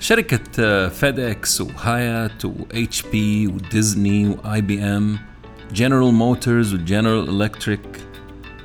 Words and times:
شركة 0.00 0.88
FedEx 0.88 1.48
و 1.48 1.60
Hyatt 1.60 3.02
و 3.12 3.23
HP 3.23 3.46
و 3.46 3.58
Disney 3.58 4.28
و 4.28 4.60
IBM 4.60 5.18
General 5.74 6.14
Motors 6.14 6.74
و 6.74 6.83
General 6.83 7.42
Electric 7.42 8.00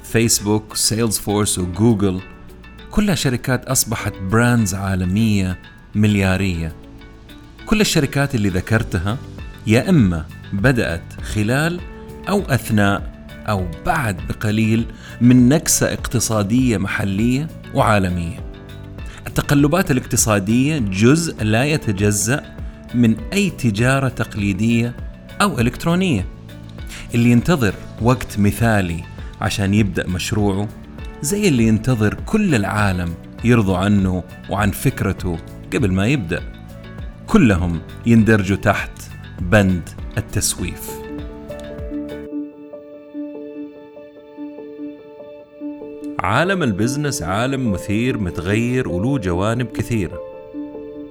Facebook 0.03 0.75
Salesforce 0.75 1.59
و 1.59 1.68
Google 1.68 2.21
كلها 2.91 3.15
شركات 3.15 3.65
أصبحت 3.65 4.13
brands 4.31 4.75
عالمية 4.75 5.57
مليارية. 5.95 6.75
كل 7.65 7.81
الشركات 7.81 8.35
اللي 8.35 8.49
ذكرتها 8.49 9.17
يا 9.67 9.89
إما 9.89 10.25
بدأت 10.53 11.21
خلال 11.21 11.79
أو 12.29 12.41
أثناء 12.41 13.27
أو 13.49 13.67
بعد 13.85 14.17
بقليل 14.29 14.85
من 15.21 15.49
نكسة 15.49 15.93
اقتصادية 15.93 16.77
محلية 16.77 17.47
وعالمية. 17.73 18.44
التقلبات 19.39 19.91
الاقتصادية 19.91 20.77
جزء 20.77 21.43
لا 21.43 21.65
يتجزأ 21.65 22.55
من 22.93 23.15
أي 23.33 23.49
تجارة 23.49 24.07
تقليدية 24.07 24.95
أو 25.41 25.59
إلكترونية. 25.59 26.25
اللي 27.15 27.31
ينتظر 27.31 27.73
وقت 28.01 28.39
مثالي 28.39 29.03
عشان 29.41 29.73
يبدأ 29.73 30.07
مشروعه 30.07 30.67
زي 31.21 31.47
اللي 31.47 31.67
ينتظر 31.67 32.13
كل 32.13 32.55
العالم 32.55 33.13
يرضوا 33.43 33.77
عنه 33.77 34.23
وعن 34.49 34.71
فكرته 34.71 35.37
قبل 35.73 35.91
ما 35.91 36.07
يبدأ. 36.07 36.43
كلهم 37.27 37.81
يندرجوا 38.05 38.57
تحت 38.57 39.01
بند 39.41 39.89
التسويف. 40.17 41.04
عالم 46.25 46.63
البزنس 46.63 47.23
عالم 47.23 47.71
مثير 47.71 48.17
متغير 48.17 48.89
وله 48.89 49.17
جوانب 49.17 49.67
كثيرة. 49.67 50.19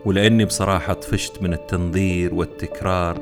ولأني 0.04 0.44
بصراحة 0.44 0.92
طفشت 0.92 1.42
من 1.42 1.52
التنظير 1.52 2.34
والتكرار 2.34 3.18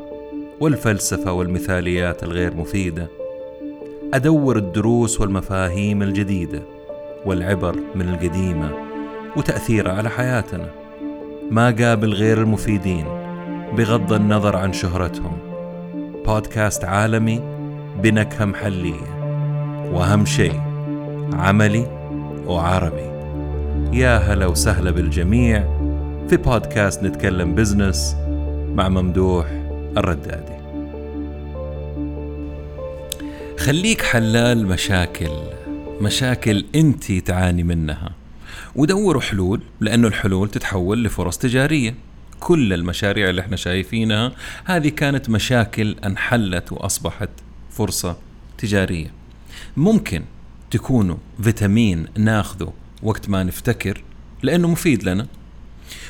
والفلسفة 0.61 1.33
والمثاليات 1.33 2.23
الغير 2.23 2.55
مفيدة. 2.55 3.09
أدور 4.15 4.57
الدروس 4.57 5.21
والمفاهيم 5.21 6.03
الجديدة 6.03 6.63
والعبر 7.27 7.77
من 7.95 8.09
القديمة 8.09 8.73
وتأثيرها 9.37 9.93
على 9.93 10.11
حياتنا. 10.11 10.71
ما 11.51 11.71
قابل 11.71 12.13
غير 12.13 12.41
المفيدين 12.43 13.05
بغض 13.77 14.13
النظر 14.13 14.57
عن 14.57 14.73
شهرتهم. 14.73 15.37
بودكاست 16.27 16.85
عالمي 16.85 17.41
بنكهة 18.03 18.45
محلية. 18.45 19.23
وأهم 19.93 20.25
شيء 20.25 20.72
عملي 21.33 21.87
وعربي 22.47 23.13
يا 23.99 24.19
هلا 24.19 24.47
وسهلا 24.47 24.91
بالجميع 24.91 25.61
في 26.29 26.37
بودكاست 26.37 27.03
نتكلم 27.03 27.55
بزنس 27.55 28.17
مع 28.75 28.89
ممدوح 28.89 29.47
الردادي. 29.97 30.63
خليك 33.59 34.03
حلال 34.03 34.67
مشاكل 34.67 35.31
مشاكل 36.01 36.65
أنت 36.75 37.13
تعاني 37.13 37.63
منها. 37.63 38.11
ودوروا 38.75 39.23
حلول 39.23 39.61
لأنه 39.81 40.09
الحلول 40.09 40.49
تتحول 40.49 41.05
لفرص 41.05 41.39
تجارية. 41.39 41.95
كل 42.41 42.73
المشاريع 42.73 43.31
اللي 43.31 43.41
إحنا 43.41 43.57
شايفينها 43.57 44.33
هذه 44.65 44.89
كانت 44.89 45.31
مشاكل 45.31 45.97
أنحلت 46.05 46.73
وأصبحت 46.73 47.31
فرصة 47.71 48.17
تجارية. 48.59 49.11
ممكن 49.77 50.23
تكونوا 50.73 51.17
فيتامين 51.43 52.07
ناخذه 52.19 52.73
وقت 53.03 53.29
ما 53.29 53.43
نفتكر 53.43 54.03
لأنه 54.43 54.69
مفيد 54.69 55.05
لنا. 55.05 55.27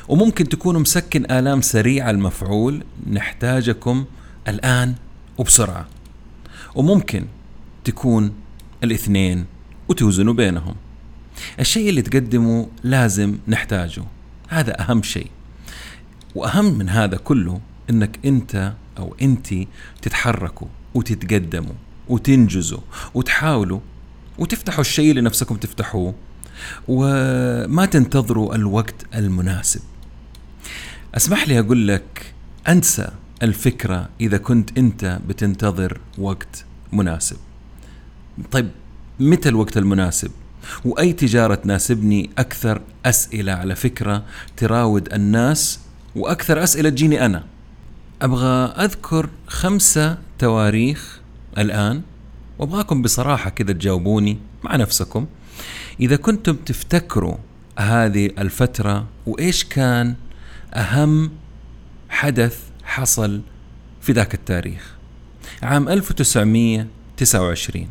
وممكن 0.09 0.49
تكونوا 0.49 0.81
مسكن 0.81 1.31
آلام 1.31 1.61
سريع 1.61 2.11
المفعول 2.11 2.85
نحتاجكم 3.11 4.05
الآن 4.49 4.95
وبسرعة. 5.39 5.87
وممكن 6.75 7.25
تكون 7.85 8.33
الاثنين 8.85 9.47
وتوزنوا 9.89 10.35
بينهم. 10.35 10.75
الشيء 11.61 11.89
اللي 11.89 12.03
تقدمه 12.03 12.69
لازم 12.83 13.39
نحتاجه. 13.49 14.05
هذا 14.49 14.81
أهم 14.81 15.03
شيء. 15.03 15.31
وأهم 16.35 16.79
من 16.79 16.89
هذا 16.89 17.17
كله 17.17 17.61
أنك 17.91 18.19
أنت 18.25 18.73
أو 18.99 19.17
أنت 19.23 19.55
تتحركوا 20.03 20.69
وتتقدموا 20.95 21.75
وتنجزوا 22.09 22.81
وتحاولوا 23.15 23.81
وتفتحوا 24.43 24.81
الشيء 24.81 25.11
اللي 25.11 25.21
نفسكم 25.21 25.57
تفتحوه 25.57 26.15
وما 26.89 27.87
تنتظروا 27.87 28.55
الوقت 28.55 28.95
المناسب. 29.15 29.81
أسمح 31.15 31.49
لي 31.49 31.59
أقول 31.59 31.89
لك 31.89 32.35
أنسى 32.69 33.09
الفكرة 33.43 34.09
إذا 34.21 34.37
كنت 34.37 34.79
أنت 34.79 35.19
بتنتظر 35.29 36.01
وقت 36.19 36.65
مناسب. 36.93 37.37
طيب 38.51 38.71
متى 39.21 39.49
الوقت 39.49 39.77
المناسب؟ 39.77 40.31
وأي 40.85 41.13
تجارة 41.13 41.55
تناسبني 41.55 42.31
أكثر 42.39 42.83
أسئلة 43.07 43.53
على 43.53 43.77
فكرة 43.77 44.25
تراود 44.57 45.13
الناس 45.13 45.81
وأكثر 46.17 46.63
أسئلة 46.63 46.91
تجيني 46.91 47.27
أنا. 47.27 47.45
أبغى 48.23 48.85
أذكر 48.85 49.29
خمسة 49.47 50.19
تواريخ 50.39 51.21
الآن. 51.59 52.03
وابغاكم 52.59 53.03
بصراحة 53.03 53.51
كذا 53.51 53.73
تجاوبوني 53.73 54.39
مع 54.63 54.77
نفسكم. 54.77 55.27
إذا 56.01 56.17
كنتم 56.17 56.57
تفتكروا 56.57 57.37
هذه 57.79 58.27
الفترة 58.39 59.07
وإيش 59.27 59.65
كان 59.65 60.15
أهم 60.75 61.31
حدث 62.09 62.59
حصل 62.85 63.43
في 64.01 64.13
ذاك 64.13 64.35
التاريخ؟ 64.35 64.95
عام 65.63 65.89
1929 65.89 67.89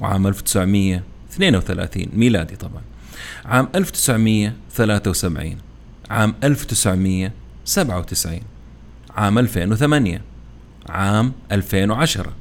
وعام 0.00 0.26
1932 0.26 2.06
ميلادي 2.12 2.56
طبعا. 2.56 2.82
عام 3.44 3.68
1973 3.74 5.56
عام 6.10 6.34
1997 6.44 8.40
عام 9.10 9.38
2008 9.38 10.22
عام 10.88 11.32
2010 11.52 12.32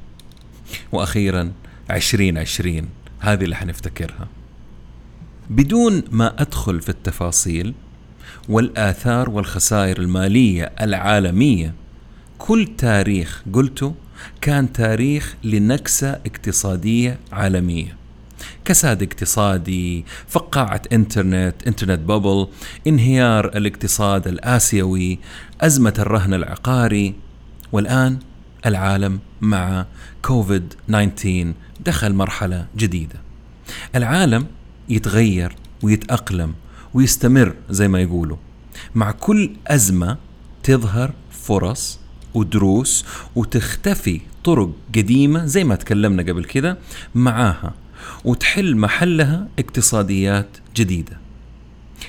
وأخيرا 0.91 1.51
2020 1.91 2.89
هذه 3.19 3.43
اللي 3.43 3.55
حنفتكرها. 3.55 4.27
بدون 5.49 6.03
ما 6.11 6.41
أدخل 6.41 6.81
في 6.81 6.89
التفاصيل 6.89 7.73
والآثار 8.49 9.29
والخسائر 9.29 9.99
المالية 9.99 10.71
العالمية 10.81 11.73
كل 12.37 12.67
تاريخ 12.77 13.43
قلته 13.53 13.95
كان 14.41 14.73
تاريخ 14.73 15.35
لنكسة 15.43 16.09
اقتصادية 16.09 17.19
عالمية. 17.31 17.97
كساد 18.65 19.03
اقتصادي 19.03 20.05
فقاعة 20.27 20.81
إنترنت 20.93 21.55
إنترنت 21.67 21.99
بابل 21.99 22.47
انهيار 22.87 23.45
الاقتصاد 23.45 24.27
الآسيوي 24.27 25.19
أزمة 25.61 25.93
الرهن 25.99 26.33
العقاري 26.33 27.13
والآن 27.71 28.19
العالم 28.65 29.19
مع 29.41 29.85
كوفيد 30.21 30.73
19 30.87 31.53
دخل 31.85 32.13
مرحلة 32.13 32.67
جديدة. 32.77 33.15
العالم 33.95 34.45
يتغير 34.89 35.55
ويتأقلم 35.83 36.53
ويستمر 36.93 37.55
زي 37.69 37.87
ما 37.87 38.01
يقولوا. 38.01 38.37
مع 38.95 39.11
كل 39.11 39.51
أزمة 39.67 40.17
تظهر 40.63 41.13
فرص 41.31 41.99
ودروس 42.33 43.05
وتختفي 43.35 44.21
طرق 44.43 44.71
قديمة 44.95 45.45
زي 45.45 45.63
ما 45.63 45.75
تكلمنا 45.75 46.23
قبل 46.23 46.43
كده 46.43 46.77
معاها 47.15 47.73
وتحل 48.25 48.77
محلها 48.77 49.47
اقتصاديات 49.59 50.49
جديدة. 50.75 51.17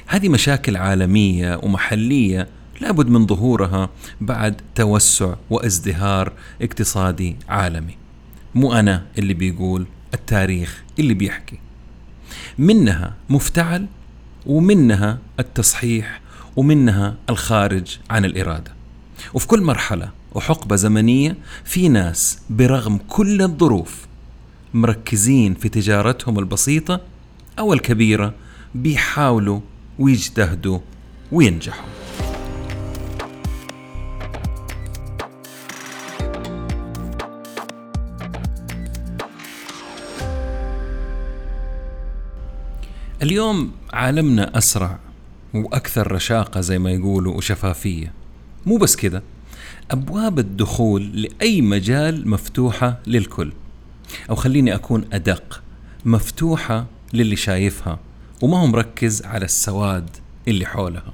هذه 0.06 0.28
مشاكل 0.28 0.76
عالمية 0.76 1.60
ومحلية 1.62 2.48
لابد 2.80 3.08
من 3.08 3.26
ظهورها 3.26 3.90
بعد 4.20 4.60
توسع 4.74 5.34
وازدهار 5.50 6.32
اقتصادي 6.62 7.36
عالمي. 7.48 7.96
مو 8.54 8.72
أنا 8.72 9.06
اللي 9.18 9.34
بيقول 9.34 9.86
التاريخ 10.14 10.82
اللي 10.98 11.14
بيحكي. 11.14 11.58
منها 12.58 13.14
مفتعل 13.28 13.86
ومنها 14.46 15.18
التصحيح 15.40 16.20
ومنها 16.56 17.16
الخارج 17.30 17.98
عن 18.10 18.24
الإرادة. 18.24 18.72
وفي 19.34 19.46
كل 19.46 19.62
مرحلة 19.62 20.10
وحقبة 20.34 20.76
زمنية 20.76 21.36
في 21.64 21.88
ناس 21.88 22.38
برغم 22.50 22.98
كل 23.08 23.42
الظروف 23.42 24.06
مركزين 24.74 25.54
في 25.54 25.68
تجارتهم 25.68 26.38
البسيطة 26.38 27.00
أو 27.58 27.72
الكبيرة 27.72 28.34
بيحاولوا 28.74 29.60
ويجتهدوا 29.98 30.78
وينجحوا. 31.32 32.07
اليوم 43.22 43.72
عالمنا 43.92 44.58
أسرع 44.58 44.98
وأكثر 45.54 46.12
رشاقة 46.12 46.60
زي 46.60 46.78
ما 46.78 46.90
يقولوا 46.90 47.34
وشفافية. 47.34 48.12
مو 48.66 48.76
بس 48.76 48.96
كده 48.96 49.22
أبواب 49.90 50.38
الدخول 50.38 51.22
لأي 51.22 51.62
مجال 51.62 52.28
مفتوحة 52.28 52.98
للكل. 53.06 53.52
أو 54.30 54.34
خليني 54.34 54.74
أكون 54.74 55.04
أدق 55.12 55.62
مفتوحة 56.04 56.86
للي 57.12 57.36
شايفها 57.36 57.98
وما 58.42 58.58
هو 58.60 58.66
مركز 58.66 59.22
على 59.22 59.44
السواد 59.44 60.10
اللي 60.48 60.66
حولها. 60.66 61.12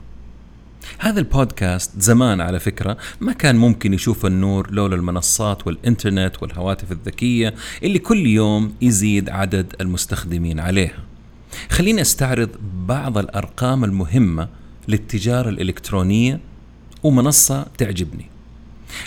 هذا 0.99 1.21
البودكاست 1.21 2.01
زمان 2.01 2.41
على 2.41 2.61
فكرة 2.61 2.97
ما 3.21 3.33
كان 3.33 3.57
ممكن 3.57 3.95
يشوف 3.95 4.27
النور 4.27 4.71
لولا 4.71 4.97
المنصات 4.97 5.67
والإنترنت 5.67 6.43
والهواتف 6.43 6.93
الذكية 6.93 7.55
اللي 7.83 7.99
كل 7.99 8.27
يوم 8.27 8.75
يزيد 8.81 9.31
عدد 9.31 9.75
المستخدمين 9.81 10.61
عليها. 10.61 11.14
خليني 11.71 12.01
أستعرض 12.01 12.51
بعض 12.87 13.19
الأرقام 13.19 13.85
المهمة 13.85 14.49
للتجارة 14.89 15.49
الإلكترونية 15.49 16.41
ومنصة 17.03 17.67
تعجبني. 17.79 18.27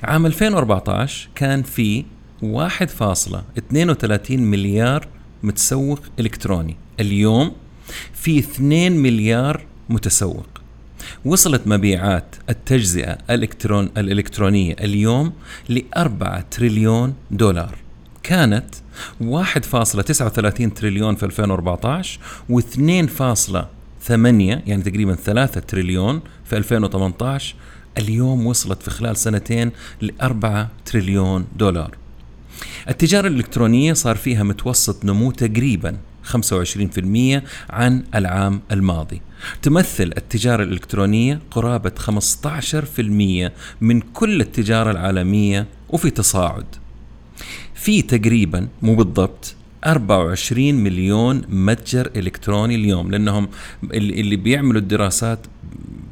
عام 0.03 0.25
2014 0.25 1.29
كان 1.35 1.63
في 1.63 2.05
1.32 2.41 4.31
مليار 4.31 5.07
متسوق 5.43 5.99
إلكتروني. 6.19 6.75
اليوم 6.99 7.51
في 8.13 8.39
2 8.39 8.91
مليار 8.91 9.65
متسوق. 9.89 10.47
وصلت 11.25 11.67
مبيعات 11.67 12.35
التجزئة 12.49 13.17
الإلكترون 13.29 13.89
الإلكترونية 13.97 14.75
اليوم 14.79 15.33
لأربعة 15.69 16.45
تريليون 16.51 17.13
دولار. 17.31 17.75
كانت 18.23 18.65
1.39 19.21 20.73
تريليون 20.75 21.15
في 21.15 21.23
2014 21.23 22.19
و2.8 22.51 24.11
يعني 24.11 24.81
تقريبا 24.83 25.15
3 25.15 25.61
تريليون 25.61 26.21
في 26.45 26.57
2018 26.57 27.55
اليوم 27.97 28.45
وصلت 28.45 28.83
في 28.83 28.89
خلال 28.89 29.17
سنتين 29.17 29.71
ل 30.01 30.11
4 30.21 30.69
تريليون 30.85 31.47
دولار. 31.55 31.97
التجارة 32.89 33.27
الإلكترونية 33.27 33.93
صار 33.93 34.15
فيها 34.15 34.43
متوسط 34.43 35.05
نمو 35.05 35.31
تقريبا 35.31 35.97
25% 36.23 37.41
عن 37.69 38.03
العام 38.15 38.61
الماضي. 38.71 39.21
تمثل 39.61 40.11
التجارة 40.17 40.63
الإلكترونية 40.63 41.39
قرابة 41.51 41.91
15% 41.97 43.51
من 43.81 44.01
كل 44.01 44.41
التجارة 44.41 44.91
العالمية 44.91 45.67
وفي 45.89 46.09
تصاعد. 46.09 46.65
في 47.87 48.01
تقريبا 48.01 48.67
مو 48.81 48.95
بالضبط 48.95 49.55
24 49.85 50.75
مليون 50.75 51.41
متجر 51.49 52.11
إلكتروني 52.15 52.75
اليوم 52.75 53.11
لأنهم 53.11 53.49
اللي 53.93 54.35
بيعملوا 54.35 54.81
الدراسات 54.81 55.39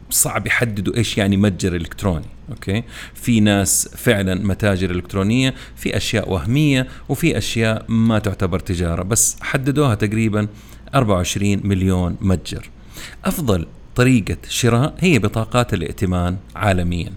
صعب 0.09 0.47
يحددوا 0.47 0.97
إيش 0.97 1.17
يعني 1.17 1.37
متجر 1.37 1.75
إلكتروني 1.75 2.25
أوكي؟ 2.49 2.83
في 3.13 3.39
ناس 3.39 3.89
فعلا 3.97 4.35
متاجر 4.35 4.91
إلكترونية 4.91 5.53
في 5.75 5.97
أشياء 5.97 6.31
وهمية 6.31 6.87
وفي 7.09 7.37
أشياء 7.37 7.85
ما 7.87 8.19
تعتبر 8.19 8.59
تجارة 8.59 9.03
بس 9.03 9.37
حددوها 9.41 9.95
تقريبا 9.95 10.47
24 10.95 11.67
مليون 11.67 12.17
متجر. 12.21 12.69
أفضل 13.25 13.67
طريقة 13.95 14.37
شراء 14.49 14.95
هي 14.99 15.19
بطاقات 15.19 15.73
الائتمان 15.73 16.37
عالميا. 16.55 17.11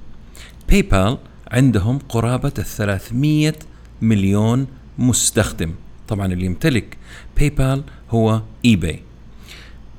PayPal 0.69 1.19
عندهم 1.50 1.99
قرابة 1.99 2.52
ال 2.58 2.64
300 2.64 3.55
مليون 4.03 4.67
مستخدم. 4.99 5.75
طبعا 6.09 6.33
اللي 6.33 6.47
يمتلك 6.47 6.97
PayPal 7.37 7.85
هو 8.11 8.43
eBay 8.65 9.03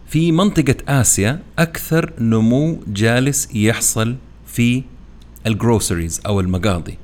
في 0.08 0.32
منطقة 0.32 0.76
آسيا 0.88 1.40
أكثر 1.60 2.14
نمو 2.20 2.80
جالس 2.88 3.56
يحصل 3.56 4.16
في 4.48 4.84
ال 5.48 5.55
groceries 5.55 6.22
أو 6.26 6.40
المقاضي. 6.40 6.98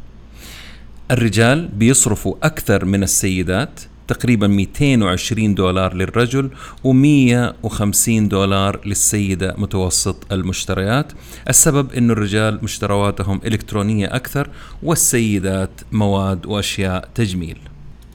الرجال 1.11 1.67
بيصرفوا 1.67 2.35
أكثر 2.43 2.85
من 2.85 3.03
السيدات 3.03 3.79
تقريبا 4.07 4.47
220 4.47 5.55
دولار 5.55 5.93
للرجل 5.93 6.49
و150 6.83 8.09
دولار 8.09 8.81
للسيدة 8.85 9.55
متوسط 9.57 10.33
المشتريات. 10.33 11.11
السبب 11.49 11.93
أن 11.93 12.11
الرجال 12.11 12.59
مشترواتهم 12.63 13.41
إلكترونية 13.45 14.15
أكثر 14.15 14.49
والسيدات 14.83 15.81
مواد 15.91 16.45
وأشياء 16.45 17.09
تجميل. 17.15 17.57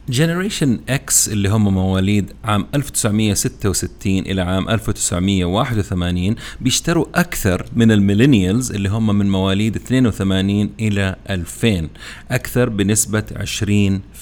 Generation 0.09 0.79
X 0.89 1.29
اللي 1.29 1.49
هم 1.49 1.73
مواليد 1.73 2.31
عام 2.43 2.67
1966 2.75 4.19
إلى 4.19 4.41
عام 4.41 4.69
1981 4.69 6.35
بيشتروا 6.61 7.05
أكثر 7.15 7.65
من 7.75 7.91
ال 7.91 7.98
millennials 7.98 8.71
اللي 8.71 8.89
هم 8.89 9.17
من 9.17 9.29
مواليد 9.29 9.75
82 9.75 10.69
إلى 10.79 11.15
2000 11.29 11.89
أكثر 12.31 12.69
بنسبة 12.69 13.23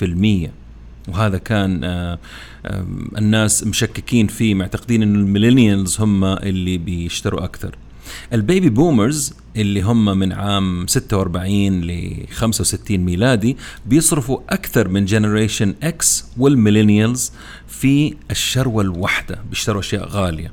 20% 0.02 0.50
وهذا 1.10 1.38
كان 1.38 1.84
آه، 1.84 2.20
الناس 3.18 3.64
مشككين 3.64 4.28
فيه 4.28 4.56
معتقدين 4.56 5.02
انه 5.04 5.20
ال 5.20 5.27
millennials 5.27 6.02
هم 6.02 6.24
اللي 6.24 6.78
بيشتروا 6.78 7.44
أكثر. 7.44 7.76
ال 8.34 8.41
baby 8.41 8.70
boomers 8.70 9.34
اللي 9.56 9.82
هم 9.82 10.18
من 10.18 10.34
عام 10.34 10.88
46 10.88 11.82
ل 11.82 12.26
65 12.32 12.98
ميلادي 12.98 13.58
بيصرفوا 13.86 14.40
أكثر 14.50 14.88
من 14.88 15.06
Generation 15.06 15.76
X 15.84 16.26
وال 16.38 16.52
millennials 16.52 17.32
في 17.68 18.16
الشروة 18.32 18.84
الواحدة 18.84 19.40
بيشتروا 19.50 19.80
أشياء 19.80 20.08
غالية. 20.08 20.52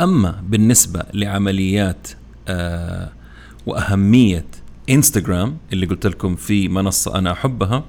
أما 0.00 0.42
بالنسبة 0.48 1.02
لعمليات 1.14 2.08
آه 2.48 3.12
وأهمية 3.66 4.44
انستغرام 4.90 5.56
اللي 5.72 5.86
قلت 5.86 6.06
لكم 6.06 6.36
في 6.36 6.68
منصة 6.68 7.18
أنا 7.18 7.32
أحبها 7.32 7.84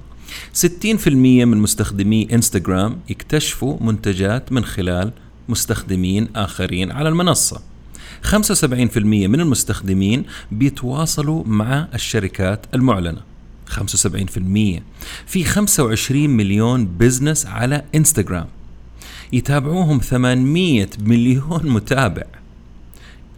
60% 0.54 1.08
من 1.16 1.56
مستخدمي 1.58 2.28
إنستغرام 2.32 2.98
يكتشفوا 3.08 3.76
منتجات 3.80 4.52
من 4.52 4.64
خلال 4.64 5.12
مستخدمين 5.48 6.28
آخرين 6.36 6.92
على 6.92 7.08
المنصة. 7.08 7.60
75% 8.22 8.96
من 8.96 9.40
المستخدمين 9.40 10.24
بيتواصلوا 10.52 11.44
مع 11.46 11.88
الشركات 11.94 12.66
المعلنة. 12.74 13.20
75% 13.70 14.82
في 15.26 15.44
25 15.44 16.30
مليون 16.30 16.86
بزنس 16.86 17.46
على 17.46 17.84
إنستغرام. 17.94 18.46
يتابعوهم 19.32 19.98
800 19.98 20.88
مليون 21.00 21.60
متابع. 21.64 22.24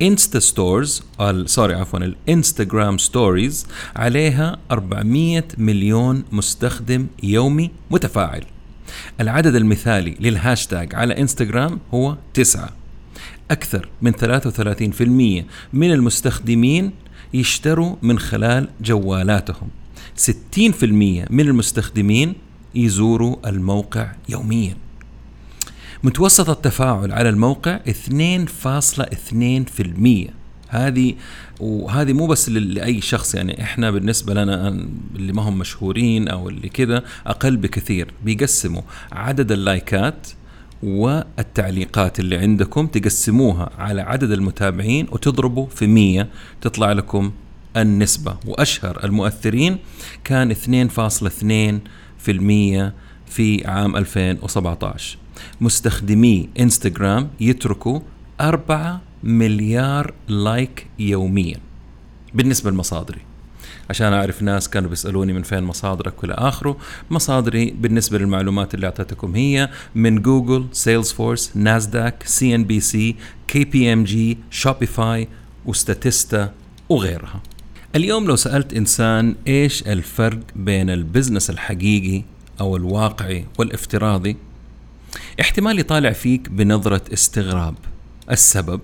Insta 0.02 0.38
stories 0.38 1.02
sorry 1.46 1.75
عفوا 1.75 1.99
ال 1.98 2.08
Instagram 2.08 2.99
stories 2.99 3.66
عليها 3.97 4.59
400 4.71 5.45
مليون 5.59 6.25
مستخدم 6.33 7.07
يومي 7.23 7.71
متفاعل. 7.90 8.45
العدد 9.21 9.54
المثالي 9.54 10.16
للهاشتاج 10.21 10.95
على 10.95 11.19
إنستغرام 11.21 11.78
هو 11.95 12.16
9 12.35 12.71
أكثر 13.50 13.88
من 14.02 14.12
33% 14.12 15.45
من 15.73 15.92
المستخدمين 15.92 16.90
يشتروا 17.35 17.97
من 18.02 18.19
خلال 18.19 18.69
جوالاتهم. 18.80 19.69
60% 20.16 20.23
من 21.30 21.40
المستخدمين 21.40 22.35
يزوروا 22.75 23.49
الموقع 23.49 24.12
يومياً. 24.28 24.89
متوسط 26.02 26.50
التفاعل 26.50 27.12
على 27.12 27.28
الموقع 27.28 27.80
2.2% 27.88 27.92
هذه 30.69 31.14
وهذه 31.61 32.12
مو 32.12 32.26
بس 32.26 32.49
لأي 32.49 33.00
شخص 33.00 33.35
يعني 33.35 33.62
إحنا 33.62 33.90
بالنسبة 33.90 34.35
لنا 34.35 34.69
اللي 35.14 35.33
ما 35.33 35.42
هم 35.42 35.59
مشهورين 35.59 36.28
أو 36.28 36.49
اللي 36.49 36.69
كذا 36.69 37.02
أقل 37.26 37.57
بكثير. 37.57 38.14
بيقسموا 38.25 38.83
عدد 39.12 39.52
اللايكات 39.52 40.28
والتعليقات 40.83 42.21
اللي 42.21 42.37
عندكم 42.37 42.87
تقسموها 42.87 43.71
على 43.78 44.00
عدد 44.00 44.30
المتابعين 44.30 45.07
وتضربوا 45.12 45.66
في 45.66 45.87
100 45.87 46.28
تطلع 46.61 46.92
لكم 46.92 47.33
النسبة. 47.76 48.37
وأشهر 48.47 49.04
المؤثرين 49.04 49.78
كان 50.25 50.54
2.2% 50.54 50.59
في 53.26 53.66
عام 53.66 53.97
2017 53.97 55.19
مستخدمي 55.61 56.49
انستغرام 56.61 57.30
يتركوا 57.40 58.00
4 58.40 59.00
مليار 59.23 60.14
like 60.28 60.87
يوميا 60.99 61.56
بالنسبة 62.35 62.70
لمصادري. 62.70 63.20
عشان 63.90 64.12
أعرف 64.12 64.42
ناس 64.42 64.68
كانوا 64.68 64.90
بيسألوني 64.90 65.32
من 65.32 65.42
فين 65.42 65.62
مصادرك 65.62 66.23
وإلى 66.23 66.35
آخره 66.35 66.76
مصادري 67.11 67.70
بالنسبة 67.70 68.18
للمعلومات 68.18 68.75
اللي 68.75 68.87
أعطيتكم 68.87 69.35
هي 69.35 69.70
من 69.94 70.23
جوجل 70.23 70.66
سيلز 70.73 71.12
فورس 71.12 71.52
ناسداك 71.54 72.23
سي 72.26 72.54
ان 72.54 72.64
بي 72.64 72.80
سي 72.80 73.16
كي 73.49 73.64
بي 73.64 73.92
ام 73.92 74.04
جي 74.04 74.38
شوبيفاي 74.50 75.28
وستاتيستا 75.66 76.52
وغيرها. 76.88 77.42
اليوم 77.97 78.26
لو 78.26 78.37
سألت 78.37 78.75
إنسان 78.75 79.35
إيش 79.47 79.82
الفرق 79.82 80.40
بين 80.56 80.90
ال 80.90 80.97
business 80.97 81.50
الحقيقي 81.50 82.23
أو 82.61 82.76
الواقعي 82.76 83.47
والافتراضي 83.59 84.37
احتمال 85.40 85.79
يطالع 85.79 86.12
فيك 86.12 86.49
بنظرة 86.49 87.02
استغراب 87.12 87.75
السبب 88.31 88.81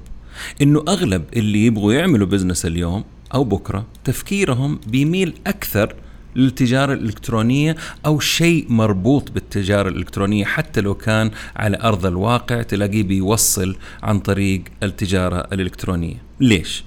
إنه 0.63 0.85
أغلب 0.89 1.25
اللي 1.37 1.67
يبغوا 1.67 1.93
يعملوا 1.93 2.27
بزنس 2.27 2.67
اليوم 2.67 3.05
أو 3.35 3.45
بكرة 3.45 3.87
تفكيرهم 4.05 4.81
بيميل 4.87 5.35
أكثر 5.47 5.95
للتجارة 6.37 6.93
الإلكترونية 6.93 7.77
أو 8.07 8.21
شيء 8.21 8.67
مربوط 8.69 9.31
بالتجارة 9.31 9.89
الإلكترونية 9.89 10.45
حتى 10.45 10.81
لو 10.81 10.95
كان 10.95 11.31
على 11.57 11.79
أرض 11.83 12.07
الواقع 12.07 12.63
تلاقيه 12.63 13.03
بيوصل 13.03 13.77
عن 14.03 14.19
طريق 14.21 14.63
التجارة 14.83 15.37
الإلكترونية 15.53 16.23
ليش؟ 16.41 16.85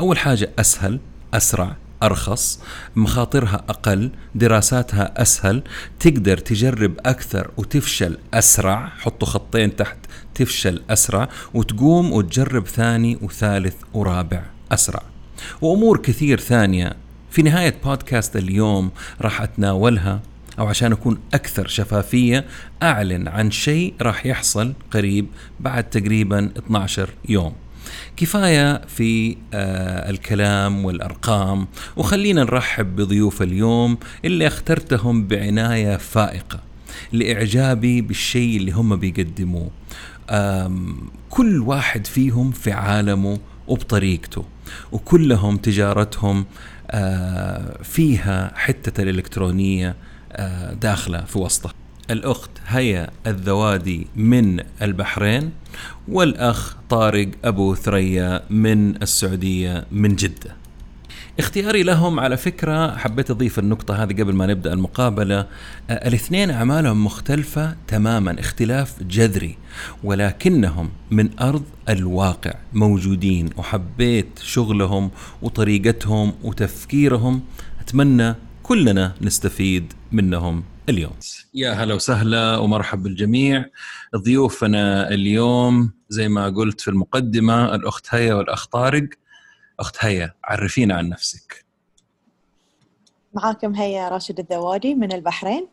أول 0.00 0.18
حاجة 0.18 0.50
أسهل 0.58 1.00
أسرع 1.34 1.76
أرخص 2.02 2.60
مخاطرها 2.96 3.64
أقل 3.68 4.10
دراساتها 4.34 5.22
أسهل. 5.22 5.62
تقدر 6.00 6.38
تجرب 6.38 6.94
أكثر 7.06 7.50
وتفشل 7.56 8.18
أسرع. 8.34 8.92
حطوا 8.98 9.28
خطين 9.28 9.76
تحت 9.76 9.98
تفشل 10.34 10.82
أسرع 10.90 11.28
وتقوم 11.54 12.12
وتجرب 12.12 12.66
ثاني 12.66 13.18
وثالث 13.22 13.74
ورابع 13.94 14.42
أسرع. 14.72 15.02
وأمور 15.60 15.98
كثير 15.98 16.40
ثانية. 16.40 16.96
في 17.30 17.42
نهاية 17.42 17.74
بودكاست 17.84 18.36
اليوم 18.36 18.90
راح 19.20 19.42
أتناولها 19.42 20.20
أو 20.58 20.66
عشان 20.66 20.92
أكون 20.92 21.18
أكثر 21.34 21.68
شفافية 21.68 22.44
أعلن 22.82 23.28
عن 23.28 23.50
شيء 23.50 23.94
راح 24.02 24.26
يحصل 24.26 24.72
قريب 24.90 25.26
بعد 25.60 25.90
تقريبا 25.90 26.50
12 26.58 27.10
يوم. 27.28 27.52
كفاية 28.20 28.80
في 28.86 29.36
آه 29.54 30.10
الكلام 30.10 30.84
والأرقام. 30.84 31.66
وخلينا 31.96 32.44
نرحب 32.44 32.96
بضيوف 32.96 33.42
اليوم 33.42 33.98
اللي 34.24 34.46
اخترتهم 34.46 35.26
بعناية 35.26 35.96
فائقة 35.96 36.60
لإعجابي 37.12 38.00
بالشيء 38.00 38.56
اللي 38.56 38.72
هم 38.72 38.96
بيقدموه. 38.96 39.70
كل 41.30 41.60
واحد 41.60 42.06
فيهم 42.06 42.50
في 42.50 42.72
عالمه 42.72 43.38
وبطريقته 43.68 44.44
وكلهم 44.92 45.56
تجارتهم 45.56 46.44
آه 46.90 47.82
فيها 47.82 48.52
حتة 48.56 49.02
الإلكترونية 49.02 49.96
آه 50.32 50.72
داخلة 50.74 51.24
في 51.24 51.38
وسطها 51.38 51.72
الأخت 52.10 52.50
هيا 52.66 53.10
الذوادي 53.26 54.06
من 54.16 54.60
البحرين 54.82 55.50
والأخ 56.08 56.76
طارق 56.88 57.28
أبو 57.44 57.74
ثريا 57.74 58.42
من 58.50 59.02
السعودية 59.02 59.86
من 59.92 60.16
جدة. 60.16 60.56
اختياري 61.38 61.82
لهم 61.82 62.20
على 62.20 62.36
فكرة 62.36 62.96
حبيت 62.96 63.30
أضيف 63.30 63.58
النقطة 63.58 64.02
هذه 64.02 64.12
قبل 64.12 64.32
ما 64.32 64.46
نبدأ 64.46 64.72
المقابلة. 64.72 65.38
آه، 65.90 66.08
الاثنين 66.08 66.50
أعمالهم 66.50 67.04
مختلفة 67.04 67.76
تماما 67.88 68.40
اختلاف 68.40 69.02
جذري 69.02 69.56
ولكنهم 70.04 70.90
من 71.10 71.38
أرض 71.40 71.62
الواقع 71.88 72.54
موجودين 72.72 73.50
وحبيت 73.56 74.38
شغلهم 74.42 75.10
وطريقتهم 75.42 76.32
وتفكيرهم. 76.42 77.42
أتمنى 77.80 78.34
كلنا 78.62 79.14
نستفيد 79.20 79.92
منهم. 80.12 80.62
اليوم. 80.90 81.16
يا 81.54 81.72
هلا 81.72 81.94
وسهلا 81.94 82.56
ومرحب 82.56 83.02
بالجميع. 83.02 83.64
ضيوفنا 84.16 85.08
اليوم 85.08 85.92
زي 86.08 86.28
ما 86.28 86.48
قلت 86.48 86.80
في 86.80 86.88
المقدمة 86.88 87.74
الأخت 87.74 88.14
هيا 88.14 88.34
والأخ 88.34 88.66
طارق. 88.66 89.08
أخت 89.80 89.96
هيا 90.04 90.34
عرفينا 90.44 90.94
عن 90.94 91.08
نفسك. 91.08 91.64
معاكم 93.34 93.74
هيا 93.74 94.08
راشد 94.08 94.38
الذوادي 94.40 94.94
من 94.94 95.12
البحرين. 95.12 95.68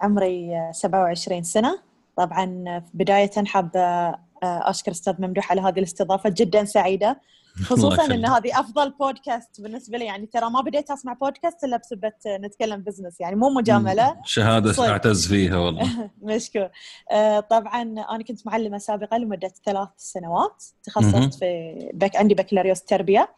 عمري 0.00 0.50
27 0.72 1.42
سنة. 1.42 1.82
طبعا 2.16 2.64
بداية 2.94 3.44
حابة 3.46 4.14
أشكر 4.42 4.90
أستاذ 4.90 5.14
ممدوح 5.18 5.50
على 5.50 5.60
هذه 5.60 5.78
الاستضافة 5.78 6.34
جدا 6.36 6.64
سعيدة. 6.64 7.20
خصوصا 7.68 8.04
ان 8.04 8.26
هذه 8.26 8.60
أفضل 8.60 8.90
بودكاست 8.90 9.60
بالنسبة 9.60 9.98
لي. 9.98 10.04
يعني 10.04 10.26
ترى 10.26 10.50
ما 10.50 10.60
بديت 10.60 10.90
أسمع 10.90 11.12
بودكاست 11.12 11.64
إلا 11.64 11.76
بسبه 11.76 12.12
نتكلم 12.26 12.80
بزنس 12.80 13.20
يعني 13.20 13.36
مو 13.36 13.50
مجاملة. 13.50 14.16
شهادة 14.24 14.72
صيب. 14.72 14.90
أعتز 14.90 15.26
فيها 15.28 15.56
والله. 15.56 16.10
مشكور. 16.22 16.68
آه 17.10 17.40
طبعا 17.40 17.82
أنا 17.82 18.22
كنت 18.28 18.46
معلمة 18.46 18.78
سابقا 18.78 19.18
لمدة 19.18 19.52
ثلاث 19.64 19.88
سنوات. 19.96 20.64
تخصصت 20.82 21.34
في 21.34 21.74
بك 21.94 22.16
عندي 22.16 22.34
بكالوريوس 22.34 22.82
تربية. 22.82 23.34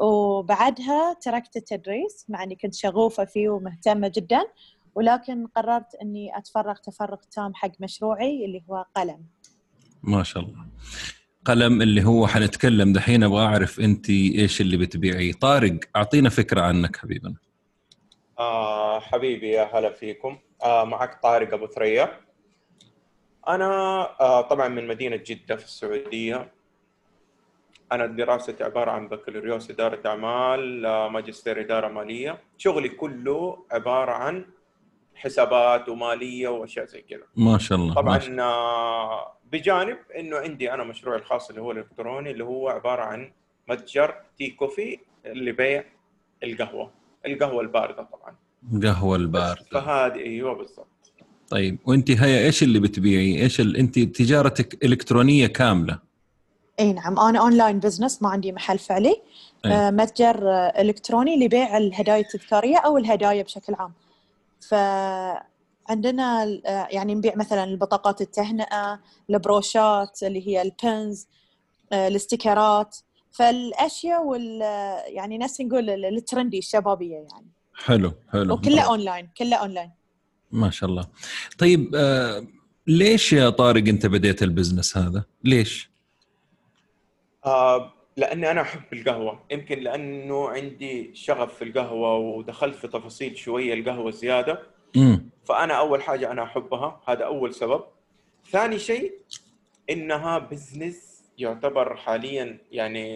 وبعدها 0.00 1.16
تركت 1.20 1.56
التدريس 1.56 2.26
مع 2.28 2.42
إني 2.42 2.54
كنت 2.56 2.74
شغوفة 2.74 3.24
فيه 3.24 3.48
ومهتمة 3.48 4.08
جدا. 4.08 4.40
ولكن 4.94 5.46
قررت 5.46 5.94
إني 6.02 6.38
أتفرغ 6.38 6.74
تفرغ 6.74 7.18
تام 7.32 7.54
حق 7.54 7.70
مشروعي 7.80 8.44
اللي 8.44 8.62
هو 8.70 8.84
قلم. 8.96 9.24
ما 10.02 10.22
شاء 10.22 10.42
الله. 10.42 10.64
قلم 11.44 11.82
اللي 11.82 12.04
هو 12.04 12.26
حنتكلم 12.26 12.92
دحين 12.92 13.22
أبغى 13.22 13.44
أعرف 13.44 13.80
أنت 13.80 14.10
إيش 14.10 14.60
اللي 14.60 14.76
بتبيعيه 14.76 15.32
طارق 15.32 15.78
أعطينا 15.96 16.28
فكرة 16.28 16.60
عنك 16.60 16.96
حبيبنا 16.96 17.34
آه 18.38 19.00
حبيبي 19.00 19.48
يا 19.50 19.70
هلا 19.74 19.92
فيكم. 19.92 20.38
آه 20.64 20.84
معك 20.84 21.22
طارق 21.22 21.54
أبو 21.54 21.66
ثريا. 21.66 22.20
أنا 23.48 23.66
آه 24.20 24.40
طبعا 24.40 24.68
من 24.68 24.86
مدينة 24.86 25.16
جدة 25.16 25.56
في 25.56 25.64
السعودية. 25.64 26.52
أنا 27.92 28.06
دراستي 28.06 28.64
عبارة 28.64 28.90
عن 28.90 29.08
بكالوريوس 29.08 29.70
إدارة 29.70 30.00
أعمال 30.06 30.86
آه 30.86 31.08
ماجستير 31.08 31.60
إدارة 31.60 31.88
مالية. 31.88 32.38
شغلي 32.58 32.88
كله 32.88 33.64
عبارة 33.72 34.12
عن 34.12 34.44
حسابات 35.14 35.88
ومالية 35.88 36.48
وأشياء 36.48 36.86
زي 36.86 37.00
كذا. 37.02 37.24
ما 37.36 37.58
شاء 37.58 37.78
الله 37.78 37.94
طبعا 37.94 38.18
شاء 38.18 38.30
الله. 38.30 39.39
بجانب 39.52 39.96
إنه 40.18 40.36
عندي 40.36 40.74
أنا 40.74 40.84
مشروعي 40.84 41.18
الخاص 41.18 41.48
اللي 41.48 41.60
هو 41.60 41.72
الإلكتروني 41.72 42.30
اللي 42.30 42.44
هو 42.44 42.68
عبارة 42.68 43.02
عن 43.02 43.32
متجر 43.68 44.14
تي 44.38 44.50
كوفي 44.50 44.98
لبيع 45.26 45.84
القهوة. 46.42 46.90
القهوة 47.26 47.62
الباردة 47.62 48.02
طبعا. 48.02 48.34
القهوه 48.72 49.16
الباردة. 49.16 49.64
فهذه 49.72 50.16
أيوه 50.16 50.54
بالضبط. 50.54 50.86
طيب 51.48 51.78
وأنت 51.84 52.10
هيا 52.10 52.46
إيش 52.46 52.62
اللي 52.62 52.80
بتبيعي؟ 52.80 53.42
إيش 53.42 53.60
ال... 53.60 53.76
أنت 53.76 53.98
تجارتك 53.98 54.84
إلكترونية 54.84 55.46
كاملة؟ 55.46 55.98
إي 56.80 56.92
نعم 56.92 57.18
أنا 57.18 57.40
online 57.40 57.78
business 57.78 58.22
ما 58.22 58.28
عندي 58.28 58.52
محل 58.52 58.78
فعلي. 58.78 59.22
أي. 59.66 59.72
آه، 59.72 59.90
متجر 59.90 60.48
إلكتروني 60.78 61.44
لبيع 61.44 61.76
الهدايا 61.76 62.20
التذكارية 62.20 62.76
أو 62.76 62.98
الهدايا 62.98 63.42
بشكل 63.42 63.74
عام. 63.74 63.92
ف 64.60 64.74
عندنا 65.90 66.42
آه، 66.66 66.88
يعني 66.90 67.14
نبيع 67.14 67.36
مثلا 67.36 67.64
البطاقات 67.64 68.20
التهنئة 68.20 69.00
البروشات 69.30 70.22
اللي 70.22 70.48
هي 70.48 70.62
ال 70.62 70.75
pins 70.75 71.28
آه، 71.92 72.08
الاستيكرات. 72.08 72.96
فالأشياء 73.30 74.24
وال 74.26 74.60
يعني 75.06 75.38
ناس 75.38 75.60
نقول 75.60 75.90
ال 75.90 76.00
trendy 76.00 76.58
الشبابية 76.58 77.16
يعني. 77.16 77.50
حلو 77.74 78.12
حلو. 78.32 78.54
وكله 78.54 78.82
أونلاين 78.82 79.28
كله 79.38 79.56
أونلاين. 79.56 79.90
ما 80.52 80.70
شاء 80.70 80.90
الله. 80.90 81.06
طيب 81.58 81.94
آه 81.94 82.46
ليش 82.86 83.32
يا 83.32 83.50
طارق 83.50 83.88
أنت 83.88 84.06
بديت 84.06 84.42
ال 84.42 84.48
business 84.48 84.96
هذا؟ 84.96 85.24
ليش؟ 85.44 85.90
آه 87.46 87.92
لأني 88.16 88.50
أنا 88.50 88.60
أحب 88.60 88.92
القهوة. 88.92 89.42
يمكن 89.50 89.78
لأنه 89.78 90.48
عندي 90.48 91.10
شغف 91.14 91.54
في 91.54 91.64
القهوة 91.64 92.16
ودخلت 92.16 92.74
في 92.74 92.88
تفاصيل 92.88 93.36
شوية 93.36 93.74
القهوة 93.74 94.10
زيادة. 94.10 94.62
مم. 94.96 95.30
فأنا 95.44 95.74
أول 95.74 96.02
حاجة 96.02 96.30
أنا 96.30 96.42
أحبها 96.42 97.00
هذا 97.08 97.24
أول 97.24 97.54
سبب 97.54 97.84
ثاني 98.50 98.78
شيء 98.78 99.12
إنها 99.90 100.38
بزنس 100.38 101.10
يعتبر 101.38 101.96
حاليا 101.96 102.58
يعني 102.72 103.06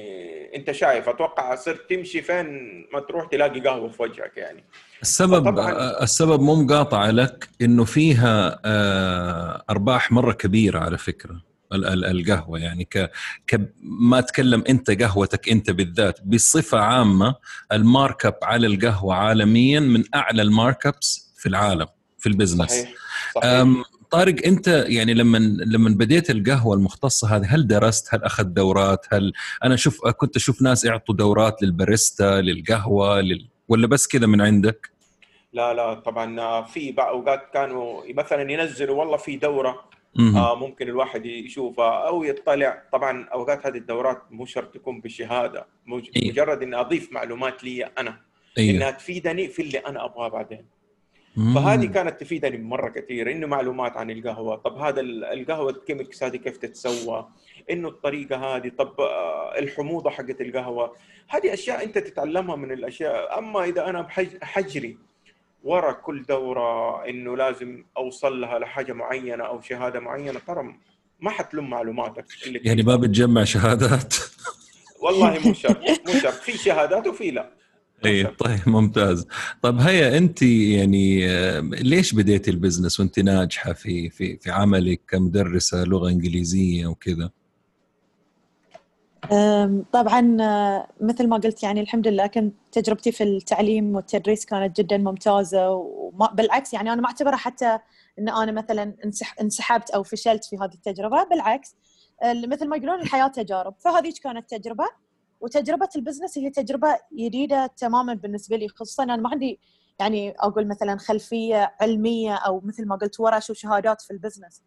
أنت 0.56 0.70
شايف 0.70 1.08
أتوقع 1.08 1.54
صرت 1.54 1.90
تمشي 1.90 2.22
فين 2.22 2.46
ما 2.92 3.00
تروح 3.00 3.26
تلاقي 3.26 3.60
قهوة 3.60 3.88
في 3.88 4.02
وجهك 4.02 4.36
يعني 4.36 4.64
السبب 5.02 5.58
السبب 6.02 6.40
مو 6.40 6.54
مقاطعه 6.54 7.10
لك 7.10 7.48
إنه 7.62 7.84
فيها 7.84 8.60
آه، 8.64 9.64
أرباح 9.70 10.12
مرة 10.12 10.32
كبيرة 10.32 10.78
على 10.78 10.98
فكرة 10.98 11.40
القهوة 11.72 12.58
يعني 12.58 12.84
ك, 12.84 13.10
ك 13.46 13.60
ما 13.82 14.18
اتكلم 14.18 14.64
أنت 14.68 14.90
قهوتك 15.02 15.48
أنت 15.48 15.70
بالذات 15.70 16.20
بصفة 16.22 16.78
عامة 16.78 17.34
ال 17.72 17.83
mark 17.83 18.26
up 18.26 18.38
على 18.42 18.66
القهوة 18.66 19.14
عالميا 19.14 19.80
من 19.80 20.04
أعلى 20.14 20.42
ال 20.42 20.51
mark 20.51 20.86
ups 20.86 21.23
في 21.44 21.50
العالم 21.50 21.86
في 22.18 22.28
ال 22.28 22.33
business 22.33 22.70
صحيح. 22.70 22.94
صحيح. 23.34 23.66
طارق 24.10 24.46
أنت 24.46 24.84
يعني 24.88 25.14
لما 25.14 25.38
لما 25.66 25.90
بديت 25.90 26.30
القهوة 26.30 26.76
المختصة 26.76 27.36
هذه 27.36 27.54
هل 27.54 27.66
درست 27.66 28.14
هل 28.14 28.24
أخذت 28.24 28.46
دورات 28.46 29.06
هل 29.12 29.32
أنا 29.64 29.76
شوف 29.76 30.08
كنت 30.08 30.36
أشوف 30.36 30.62
ناس 30.62 30.84
يعطوا 30.84 31.14
دورات 31.14 31.62
للباريستا 31.62 32.40
للقهوة 32.40 33.20
لل... 33.20 33.48
ولا 33.68 33.86
بس 33.86 34.06
كذا 34.06 34.26
من 34.26 34.40
عندك 34.40 34.90
لا 35.52 35.74
لا 35.74 35.94
طبعا 35.94 36.62
في 36.62 36.94
أوقات 36.98 37.50
كانوا 37.54 38.02
مثلا 38.08 38.52
ينزلوا 38.52 38.96
والله 38.96 39.16
في 39.16 39.36
دورة 39.36 39.84
آه 40.18 40.56
ممكن 40.56 40.88
الواحد 40.88 41.26
يشوفها 41.26 42.08
أو 42.08 42.24
يطلع 42.24 42.82
طبعا 42.92 43.28
أوقات 43.32 43.66
هذه 43.66 43.76
الدورات 43.76 44.22
مو 44.30 44.46
شرط 44.46 44.74
تكون 44.74 45.00
بشهادة 45.00 45.66
إيه. 46.16 46.30
مجرد 46.30 46.62
إني 46.62 46.76
أضيف 46.80 47.12
معلومات 47.12 47.64
لي 47.64 47.84
أنا 47.84 48.20
أيوه. 48.58 48.76
إنها 48.76 48.90
تفيدني 48.90 49.48
في 49.48 49.62
اللي 49.62 49.78
أنا 49.78 50.04
أبغاه 50.04 50.28
بعدين 50.28 50.73
فهذه 51.36 51.86
كانت 51.86 52.20
تفيدني 52.20 52.58
مره 52.58 52.88
كثير 52.88 53.30
إنه 53.30 53.46
معلومات 53.46 53.96
عن 53.96 54.10
القهوة 54.10 54.56
طب 54.56 54.78
هذا 54.78 55.00
القهوة 55.00 55.70
الكيميكس 55.70 56.22
هذه 56.22 56.36
كيف 56.36 56.56
تتسوى؟ 56.56 57.28
إنه 57.70 57.88
الطريقة 57.88 58.36
هذه 58.36 58.68
طب 58.78 59.00
آه، 59.00 59.58
الحموضة 59.58 60.10
حقت 60.10 60.40
القهوة 60.40 60.96
هذه 61.28 61.54
أشياء 61.54 61.84
أنت 61.84 61.98
تتعلمها 61.98 62.56
من 62.56 62.72
الأشياء. 62.72 63.38
أما 63.38 63.64
إذا 63.64 63.90
أنا 63.90 64.08
حجري 64.42 64.98
ورا 65.64 65.92
كل 65.92 66.22
دورة 66.22 67.04
إنه 67.08 67.36
لازم 67.36 67.84
أوصل 67.96 68.40
لها 68.40 68.58
لحاجة 68.58 68.92
معينة 68.92 69.44
أو 69.44 69.60
شهادة 69.60 70.00
معينة 70.00 70.40
ترى 70.46 70.74
ما 71.20 71.30
حتلم 71.30 71.70
معلوماتك 71.70 72.24
يعني 72.46 72.82
ما 72.82 72.96
بتجمع 72.96 73.44
شهادات؟ 73.44 74.14
والله 75.00 75.38
مو 75.38 75.52
شرط 75.52 75.78
مو 76.06 76.12
شرط 76.22 76.34
في 76.34 76.52
شهادات 76.52 77.06
وفي 77.06 77.30
لا. 77.30 77.63
اي 78.04 78.24
طيب 78.24 78.60
ممتاز. 78.66 79.26
طيب 79.62 79.80
هيا 79.80 80.18
أنت 80.18 80.42
يعني 80.42 81.30
آه، 81.30 81.60
ليش 81.60 82.14
بديتي 82.14 82.50
البزنس 82.50 83.00
وأنت 83.00 83.18
ناجحة 83.18 83.72
في 83.72 84.10
في 84.10 84.36
في 84.36 84.50
عملك 84.50 85.00
كمدرسة 85.08 85.84
لغة 85.84 86.08
إنجليزية 86.08 86.86
وكذا؟ 86.86 87.30
طبعا 89.92 90.36
آه، 90.40 90.88
مثل 91.00 91.28
ما 91.28 91.36
قلت 91.36 91.62
يعني 91.62 91.80
الحمد 91.80 92.08
لله 92.08 92.26
كنت 92.26 92.54
تجربتي 92.72 93.12
في 93.12 93.24
التعليم 93.24 93.96
والتدريس 93.96 94.44
كانت 94.44 94.80
جدا 94.80 94.96
ممتازة 94.96 95.70
وبالعكس 95.70 96.74
يعني 96.74 96.92
أنا 96.92 97.00
ما 97.00 97.06
أعتبرها 97.06 97.36
حتى 97.36 97.78
إن 98.18 98.28
أنا 98.28 98.52
مثلا 98.52 98.94
انسحبت 99.40 99.90
أو 99.90 100.02
فشلت 100.02 100.44
في 100.44 100.56
هذه 100.56 100.74
التجربة 100.74 101.24
بالعكس 101.24 101.76
مثل 102.24 102.68
ما 102.68 102.76
يقولون 102.76 103.00
الحياة 103.00 103.26
تجارب. 103.26 103.74
فهذه 103.78 104.12
كانت 104.22 104.54
تجربة. 104.54 104.84
وتجربة 105.44 105.88
ال 105.96 106.01
business 106.01 106.38
هي 106.38 106.50
تجربة 106.50 106.98
جديده 107.12 107.66
تماما 107.66 108.14
بالنسبة 108.14 108.56
لي 108.56 108.68
خصوصا 108.68 109.02
أنا 109.02 109.16
ما 109.16 109.30
عندي 109.30 109.60
يعني 110.00 110.30
أقول 110.30 110.68
مثلا 110.68 110.96
خلفية 110.98 111.74
علمية 111.80 112.34
أو 112.34 112.60
مثل 112.64 112.86
ما 112.86 112.96
قلت 112.96 113.20
ورش 113.20 113.50
وشهادات 113.50 114.02
في 114.02 114.10
ال 114.10 114.16
business 114.16 114.62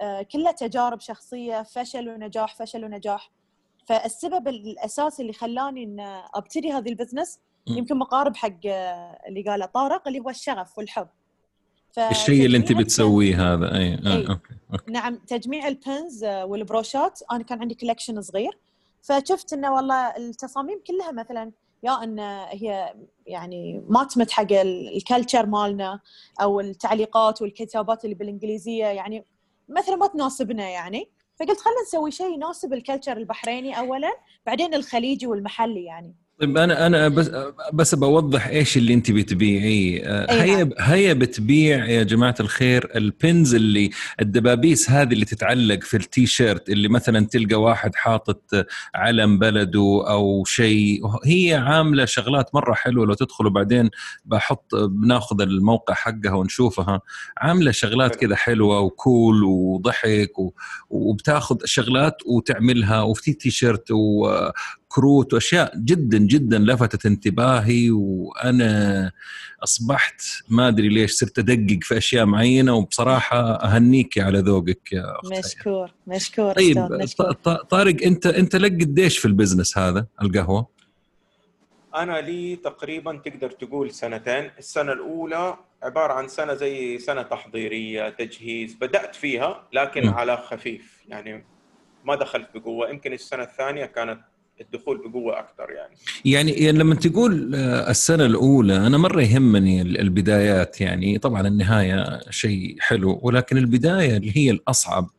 آه، 0.00 0.22
كلها 0.22 0.52
تجارب 0.52 1.00
شخصية 1.00 1.62
فشل 1.62 2.08
ونجاح 2.08 2.56
فشل 2.56 2.84
ونجاح 2.84 3.30
فالسبب 3.86 4.48
الاساسي 4.48 5.22
اللي 5.22 5.32
خلاني 5.32 5.84
إن 5.84 6.00
أبتدي 6.34 6.72
هذه 6.72 6.88
ال 6.88 6.94
business 6.94 7.38
يمكن 7.66 7.98
مقارب 7.98 8.36
حق 8.36 8.66
اللي 9.28 9.42
قاله 9.48 9.66
طارق 9.66 10.08
اللي 10.08 10.20
هو 10.20 10.30
الشغف 10.30 10.78
والحب 10.78 11.08
الشيء 12.10 12.46
اللي 12.46 12.56
أنت 12.56 12.72
بتسويه 12.72 13.54
هذا 13.54 13.74
أي, 13.74 13.94
آه. 13.94 14.16
أي. 14.16 14.28
Okay. 14.28 14.54
Okay. 14.72 14.92
نعم 14.92 15.16
تجميع 15.16 15.68
ال 15.68 15.79
pins 15.79 16.24
والبروشات 16.24 17.20
أنا 17.32 17.42
كان 17.42 17.60
عندي 17.60 17.74
collection 17.74 18.20
صغير 18.20 18.58
فشفت 19.08 19.52
إنه 19.52 19.74
والله 19.74 20.16
التصاميم 20.16 20.80
كلها 20.86 21.12
مثلا 21.12 21.52
يا 21.82 22.04
إن 22.04 22.18
هي 22.48 22.94
يعني 23.26 23.84
ما 23.88 24.04
تمت 24.04 24.30
حق 24.30 24.52
ال 24.52 24.64
culture 24.64 25.46
مالنا 25.46 26.00
أو 26.40 26.60
التعليقات 26.60 27.42
والكتابات 27.42 28.04
اللي 28.04 28.14
بالإنجليزية 28.14 28.84
يعني 28.86 29.24
مثلا 29.68 29.96
ما 29.96 30.06
تناسبنا 30.06 30.68
يعني. 30.68 31.10
فقلت 31.40 31.60
خلينا 31.60 31.82
نسوي 31.82 32.10
شيء 32.10 32.34
يناسب 32.34 32.72
ال 32.72 32.77
culture 32.77 33.16
البحريني 33.16 33.78
اولا 33.78 34.10
بعدين 34.46 34.74
الخليجي 34.74 35.26
والمحلي 35.26 35.84
يعني. 35.84 36.14
طيب 36.40 36.58
أنا 36.58 36.86
أنا 36.86 37.08
بس 37.08 37.30
بس 37.72 37.94
بوضح 37.94 38.46
إيش 38.46 38.76
اللي 38.76 38.94
أنت 38.94 39.10
بتبيعيه 39.10 40.02
آه، 40.04 40.42
هي. 40.42 40.70
هي 40.78 41.14
بتبيع 41.14 41.84
يا 41.86 42.02
جماعة 42.02 42.34
الخير 42.40 42.90
البنز 42.96 43.54
اللي 43.54 43.90
الدبابيس 44.20 44.90
هذه 44.90 45.12
اللي 45.12 45.24
تتعلق 45.24 45.82
في 45.82 45.96
التي 45.96 46.26
شيرت 46.26 46.68
اللي 46.68 46.88
مثلا 46.88 47.26
تلقى 47.26 47.54
واحد 47.62 47.94
حاطط 47.94 48.66
علم 48.94 49.38
بلده 49.38 50.04
أو 50.08 50.44
شيء. 50.44 51.00
هي 51.24 51.54
عاملة 51.54 52.04
شغلات 52.04 52.54
مرة 52.54 52.74
حلوة. 52.74 53.06
لو 53.06 53.14
تدخلوا 53.14 53.50
بعدين 53.50 53.90
بحط 54.24 54.74
بناخذ 54.74 55.40
الموقع 55.40 55.94
حقها 55.94 56.32
ونشوفها. 56.32 57.00
عاملة 57.38 57.70
شغلات 57.70 58.16
كذا 58.16 58.36
حلوة 58.36 58.80
وكول 58.80 59.44
وضحك 59.44 60.32
وبتاخذ 60.90 61.56
شغلات 61.64 62.16
وتعملها 62.26 63.02
وفي 63.02 63.32
تي 63.32 63.50
شيرت 63.50 63.90
كروت 64.88 65.34
وأشياء 65.34 65.78
جدا 65.78 66.18
جدا 66.18 66.58
لفتت 66.58 67.06
انتباهي 67.06 67.90
وأنا 67.90 69.12
أصبحت 69.62 70.22
ما 70.48 70.68
أدري 70.68 70.88
ليش 70.88 71.12
صرت 71.12 71.38
أدقق 71.38 71.78
في 71.82 71.96
أشياء 71.96 72.24
معينة 72.24 72.74
وبصراحة 72.74 73.38
أهنيك 73.54 74.18
على 74.18 74.38
ذوقك 74.38 74.92
يا 74.92 75.20
أختي 75.20 75.38
مشكور 75.38 75.92
مشكور 76.06 76.52
طيب 76.52 76.78
مشكور. 76.78 77.32
طارق 77.70 78.02
أنت 78.04 78.26
أنت 78.26 78.56
لك 78.56 78.72
قديش 78.72 79.18
في 79.18 79.24
ال 79.28 79.34
business 79.34 79.78
هذا 79.78 80.06
القهوة؟ 80.22 80.78
أنا 81.94 82.20
لي 82.20 82.56
تقريبا 82.56 83.16
تقدر 83.24 83.50
تقول 83.50 83.90
سنتين 83.90 84.50
السنة 84.58 84.92
الأولى 84.92 85.56
عبارة 85.82 86.12
عن 86.12 86.28
سنة 86.28 86.54
زي 86.54 86.98
سنة 86.98 87.22
تحضيرية 87.22 88.08
تجهيز 88.08 88.74
بدأت 88.74 89.14
فيها 89.14 89.68
لكن 89.72 90.06
م. 90.06 90.10
على 90.10 90.36
خفيف 90.36 91.02
يعني 91.08 91.44
ما 92.04 92.14
دخلت 92.14 92.48
بقوة 92.54 92.90
يمكن 92.90 93.12
السنة 93.12 93.42
الثانية 93.42 93.86
كانت 93.86 94.20
الدخول 94.60 95.08
بقوة 95.08 95.38
أكثر 95.38 95.70
يعني. 95.70 95.94
يعني 96.24 96.52
يعني 96.52 96.78
لما 96.78 96.94
تقول 96.94 97.54
آه، 97.54 97.90
السنة 97.90 98.24
الأولى 98.24 98.76
أنا 98.76 98.98
مرة 98.98 99.22
يهمني 99.22 99.82
البدايات 99.82 100.80
يعني. 100.80 101.18
طبعا 101.18 101.46
النهاية 101.48 102.20
شيء 102.30 102.76
حلو 102.80 103.20
ولكن 103.22 103.58
البداية 103.58 104.16
اللي 104.16 104.36
هي 104.36 104.50
الأصعب. 104.50 105.10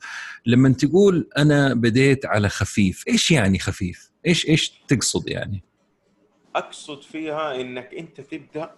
لما 0.45 0.69
تقول 0.69 1.29
أنا 1.37 1.73
بديت 1.73 2.25
على 2.25 2.49
خفيف 2.49 3.07
إيش 3.07 3.31
يعني 3.31 3.59
خفيف؟ 3.59 4.11
إيش 4.27 4.49
إيش 4.49 4.69
تقصد 4.87 5.29
يعني؟ 5.29 5.63
أقصد 6.55 7.01
فيها 7.01 7.61
إنك 7.61 7.93
أنت 7.93 8.21
تبدأ 8.21 8.71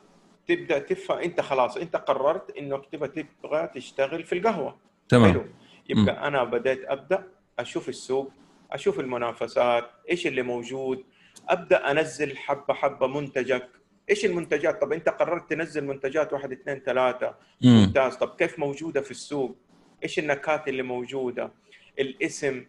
تبدأ 0.48 0.80
تفهم 0.80 1.18
أنت 1.18 1.42
خلاص 1.42 1.78
أنت 1.78 1.96
قررت 1.96 2.58
إنك 2.58 2.82
تبغى 2.92 3.08
تبغى 3.44 3.68
تشتغل 3.76 4.24
في 4.24 4.36
القهوة. 4.36 4.76
تمام. 5.10 5.32
حلو. 5.32 5.46
يبقى 5.90 6.04
م. 6.04 6.24
أنا 6.24 6.44
بديت 6.44 6.86
أبدأ 6.86 7.24
أشوف 7.60 7.90
السوق 7.90 8.32
أشوف 8.74 9.00
المنافسات 9.00 9.86
إيش 10.10 10.28
اللي 10.28 10.42
موجود؟ 10.42 11.04
أبدأ 11.50 11.92
أنزل 11.92 12.38
حبة 12.38 12.74
حبة 12.74 13.08
منتجك. 13.08 13.70
إيش 14.10 14.26
المنتجات؟ 14.26 14.82
طب 14.82 14.94
أنت 14.94 15.10
قررت 15.10 15.50
تنزل 15.50 15.86
منتجات 15.86 16.34
واحد 16.34 16.52
اثنين 16.52 16.80
ثلاثة. 16.86 17.36
ممتاز. 17.62 18.16
طب 18.16 18.36
كيف 18.36 18.60
موجودة 18.60 19.02
في 19.02 19.12
السوق؟ 19.12 19.56
إيش 20.04 20.20
النكات 20.20 20.68
اللي 20.68 20.84
موجودة؟ 20.84 21.52
الاسم 22.00 22.66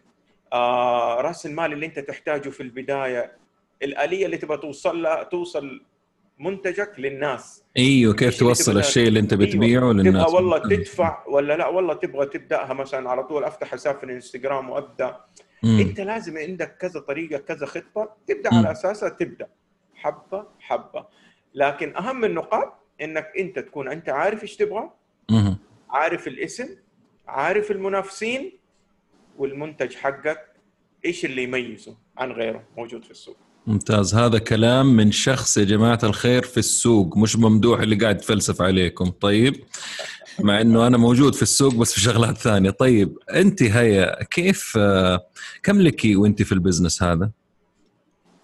آه، 0.53 1.21
رأس 1.21 1.45
المال 1.45 1.73
اللي 1.73 1.85
أنت 1.85 1.99
تحتاجه 1.99 2.49
في 2.49 2.63
البداية 2.63 3.37
الآلية 3.83 4.25
اللي 4.25 4.37
تبغى 4.37 4.57
توصل 4.57 5.01
لها 5.01 5.23
توصل 5.23 5.81
منتجك 6.39 6.91
للناس. 6.97 7.63
أيوه 7.77 8.13
كيف 8.13 8.39
توصل 8.39 8.77
الشيء 8.77 9.07
اللي 9.07 9.19
أنت 9.19 9.33
بتبيعه 9.33 9.81
أيوه. 9.81 9.93
للناس 9.93 10.23
تبغى 10.23 10.35
والله 10.35 10.57
تدفع 10.57 11.23
ولا 11.27 11.57
لا؟ 11.57 11.67
والله 11.67 11.93
تبغى 11.93 12.25
تبدأها. 12.25 12.73
مثلا 12.73 13.09
على 13.09 13.23
طول 13.23 13.43
أفتح 13.43 13.67
حساب 13.67 13.97
في 13.97 14.03
الإنستغرام 14.03 14.69
وأبدأ. 14.69 15.25
مم. 15.63 15.79
انت 15.79 15.99
لازم 15.99 16.37
عندك 16.37 16.77
كذا 16.77 16.99
طريقة 16.99 17.37
كذا 17.37 17.65
خطة 17.65 18.15
تبدأ 18.27 18.49
مم. 18.51 18.57
على 18.57 18.71
أساسها 18.71 19.09
تبدأ. 19.09 19.47
حبة 19.95 20.47
حبة. 20.59 21.05
لكن 21.55 21.95
أهم 21.95 22.25
النقاط 22.25 22.73
إنك 23.01 23.27
أنت 23.39 23.59
تكون 23.59 23.87
أنت 23.87 24.09
عارف 24.09 24.43
إيش 24.43 24.55
تبغى 24.55 24.89
عارف 25.89 26.27
الاسم 26.27 26.67
عارف 27.27 27.71
المنافسين 27.71 28.51
والمنتج 29.37 29.95
حقك 29.95 30.39
إيش 31.05 31.25
اللي 31.25 31.43
يميزه 31.43 31.97
عن 32.17 32.31
غيره 32.31 32.63
موجود 32.77 33.03
في 33.03 33.11
السوق. 33.11 33.37
ممتاز. 33.67 34.15
هذا 34.15 34.39
كلام 34.39 34.85
من 34.85 35.11
شخص 35.11 35.57
يا 35.57 35.63
جماعة 35.63 35.99
الخير 36.03 36.43
في 36.43 36.57
السوق 36.57 37.17
مش 37.17 37.35
ممدوح 37.35 37.79
اللي 37.79 37.95
قاعد 37.95 38.15
يتفلسف 38.15 38.61
عليكم. 38.61 39.05
طيب 39.05 39.63
مع 40.39 40.61
إنه 40.61 40.87
أنا 40.87 40.97
موجود 40.97 41.35
في 41.35 41.41
السوق 41.41 41.73
بس 41.75 41.93
في 41.93 41.99
شغلات 41.99 42.37
ثانية. 42.37 42.69
طيب 42.69 43.17
أنت 43.33 43.63
هيا 43.63 44.23
كيف 44.23 44.77
كم 45.63 45.81
لك 45.81 46.01
وأنت 46.15 46.41
في 46.41 46.51
البزنس 46.51 47.03
هذا؟ 47.03 47.31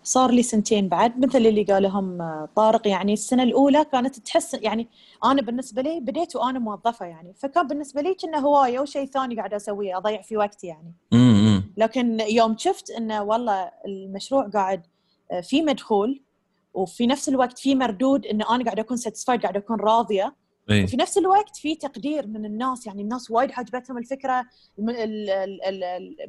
صار 0.04 0.32
لي 0.32 0.44
سنتين 0.44 0.88
بعد 0.88 1.26
مثل 1.26 1.38
اللي 1.38 1.64
قالهم 1.64 2.20
طارق. 2.56 2.88
يعني 2.88 3.14
السنة 3.14 3.44
الأولى 3.44 3.86
كانت 3.92 4.20
تحس 4.20 4.54
يعني 4.54 4.88
أنا 5.26 5.42
بالنسبة 5.42 5.82
لي 5.82 6.00
بديت 6.00 6.36
وأنا 6.36 6.60
موظفة 6.60 7.06
يعني. 7.06 7.34
فكان 7.34 7.68
بالنسبة 7.68 8.02
لي 8.02 8.14
كأنه 8.14 8.38
هواية 8.38 8.80
وشيء 8.80 9.06
ثاني 9.06 9.36
قاعدة 9.36 9.58
أسويه 9.58 9.98
أضيع 9.98 10.22
في 10.22 10.38
وقتي 10.38 10.68
يعني. 10.68 10.94
لكن 11.78 12.20
يوم 12.20 12.58
شفت 12.58 12.90
إنه 12.90 13.24
والله 13.24 13.72
المشروع 13.86 14.50
قاعد 14.54 14.82
في 15.44 15.62
مدخول 15.62 16.22
وفي 16.74 17.08
نفس 17.08 17.30
الوقت 17.30 17.60
في 17.60 17.76
مردود 17.76 18.26
إن 18.26 18.42
أنا 18.42 18.64
قاعدة 18.64 18.82
أكون 18.82 18.98
ساتسفايد 18.98 19.42
قاعدة 19.42 19.60
أكون 19.60 19.80
راضية 19.80 20.36
أيه. 20.70 20.84
وفي 20.84 20.98
نفس 20.98 21.18
الوقت 21.18 21.58
في 21.58 21.76
تقدير 21.76 22.28
من 22.28 22.46
الناس 22.46 22.88
يعني 22.88 23.02
الناس 23.02 23.32
وايد 23.32 23.52
عجبتهم 23.52 23.98
الفكرة 23.98 24.46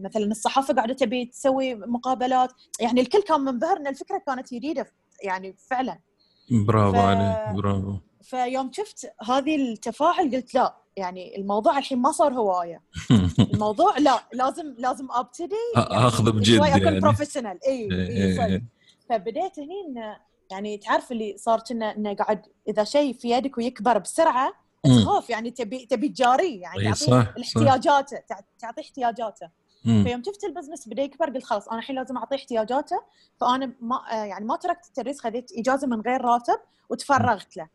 مثلا 0.00 0.24
الصحافة 0.24 0.74
قاعدة 0.74 0.94
تبي 0.94 1.24
تسوي 1.24 1.74
مقابلات 1.74 2.52
يعني 2.80 3.00
الكل 3.00 3.22
كان 3.22 3.40
منبهر 3.40 3.76
ان 3.76 3.86
الفكرة 3.86 4.22
كانت 4.26 4.54
جديده 4.54 4.92
يعني 5.24 5.56
فعلا 5.70 5.98
برافو 6.50 6.92
ف... 6.92 6.96
عليك 6.96 7.56
برافو 7.56 7.98
فيوم 8.22 8.70
شفت 8.72 9.12
هذه 9.28 9.56
التفاعل 9.56 10.30
قلت 10.30 10.54
لا 10.54 10.76
يعني 10.96 11.36
الموضوع 11.36 11.78
الحين 11.78 11.98
ما 11.98 12.12
صار 12.12 12.32
هواية 12.32 12.82
الموضوع 13.54 13.98
لا 13.98 14.28
لازم 14.32 14.74
لازم 14.78 15.08
أبتدي 15.10 15.54
يعني 15.76 16.06
اخذ 16.06 16.32
بجد 16.32 16.44
شوي 16.44 16.68
أكون 16.68 16.82
يعني. 16.82 17.00
professional 17.00 17.58
إي 17.66 17.88
إيه, 17.92 18.08
إيه, 18.08 18.46
إيه. 18.46 18.64
فبديت 19.08 19.58
هني 19.58 20.16
يعني 20.50 20.78
تعرف 20.78 21.12
اللي 21.12 21.34
صار 21.38 21.60
كنا 21.60 21.96
إنه 21.96 22.14
قاعد 22.14 22.46
إذا 22.68 22.84
شيء 22.84 23.12
في 23.12 23.30
يدك 23.30 23.58
ويكبر 23.58 23.98
بسرعة 23.98 24.52
تخاف 24.84 25.30
يعني 25.30 25.50
تبي 25.50 25.86
تبي 25.86 26.08
تجاريه 26.08 26.60
يعني 26.60 26.84
تعطيه 26.84 27.34
احتياجاته 27.40 28.18
تعطيه 28.58 28.82
احتياجاته. 28.82 29.48
فيوم 29.84 30.22
شفت 30.26 30.44
ال 30.44 30.49
business 30.49 30.88
بدا 30.88 31.02
يكبر 31.02 31.30
قلت 31.30 31.44
خلاص 31.44 31.68
أنا 31.68 31.78
الحين 31.78 31.96
لازم 31.96 32.16
أعطيه 32.16 32.36
احتياجاته 32.36 33.02
فأنا 33.40 33.72
ما 33.80 34.00
يعني 34.10 34.44
ما 34.44 34.56
تركت 34.56 34.86
التدريس 34.86 35.20
خذيت 35.20 35.52
إجازة 35.58 35.86
من 35.86 36.00
غير 36.00 36.20
راتب 36.20 36.58
وتفرغت 36.90 37.56
له. 37.56 37.68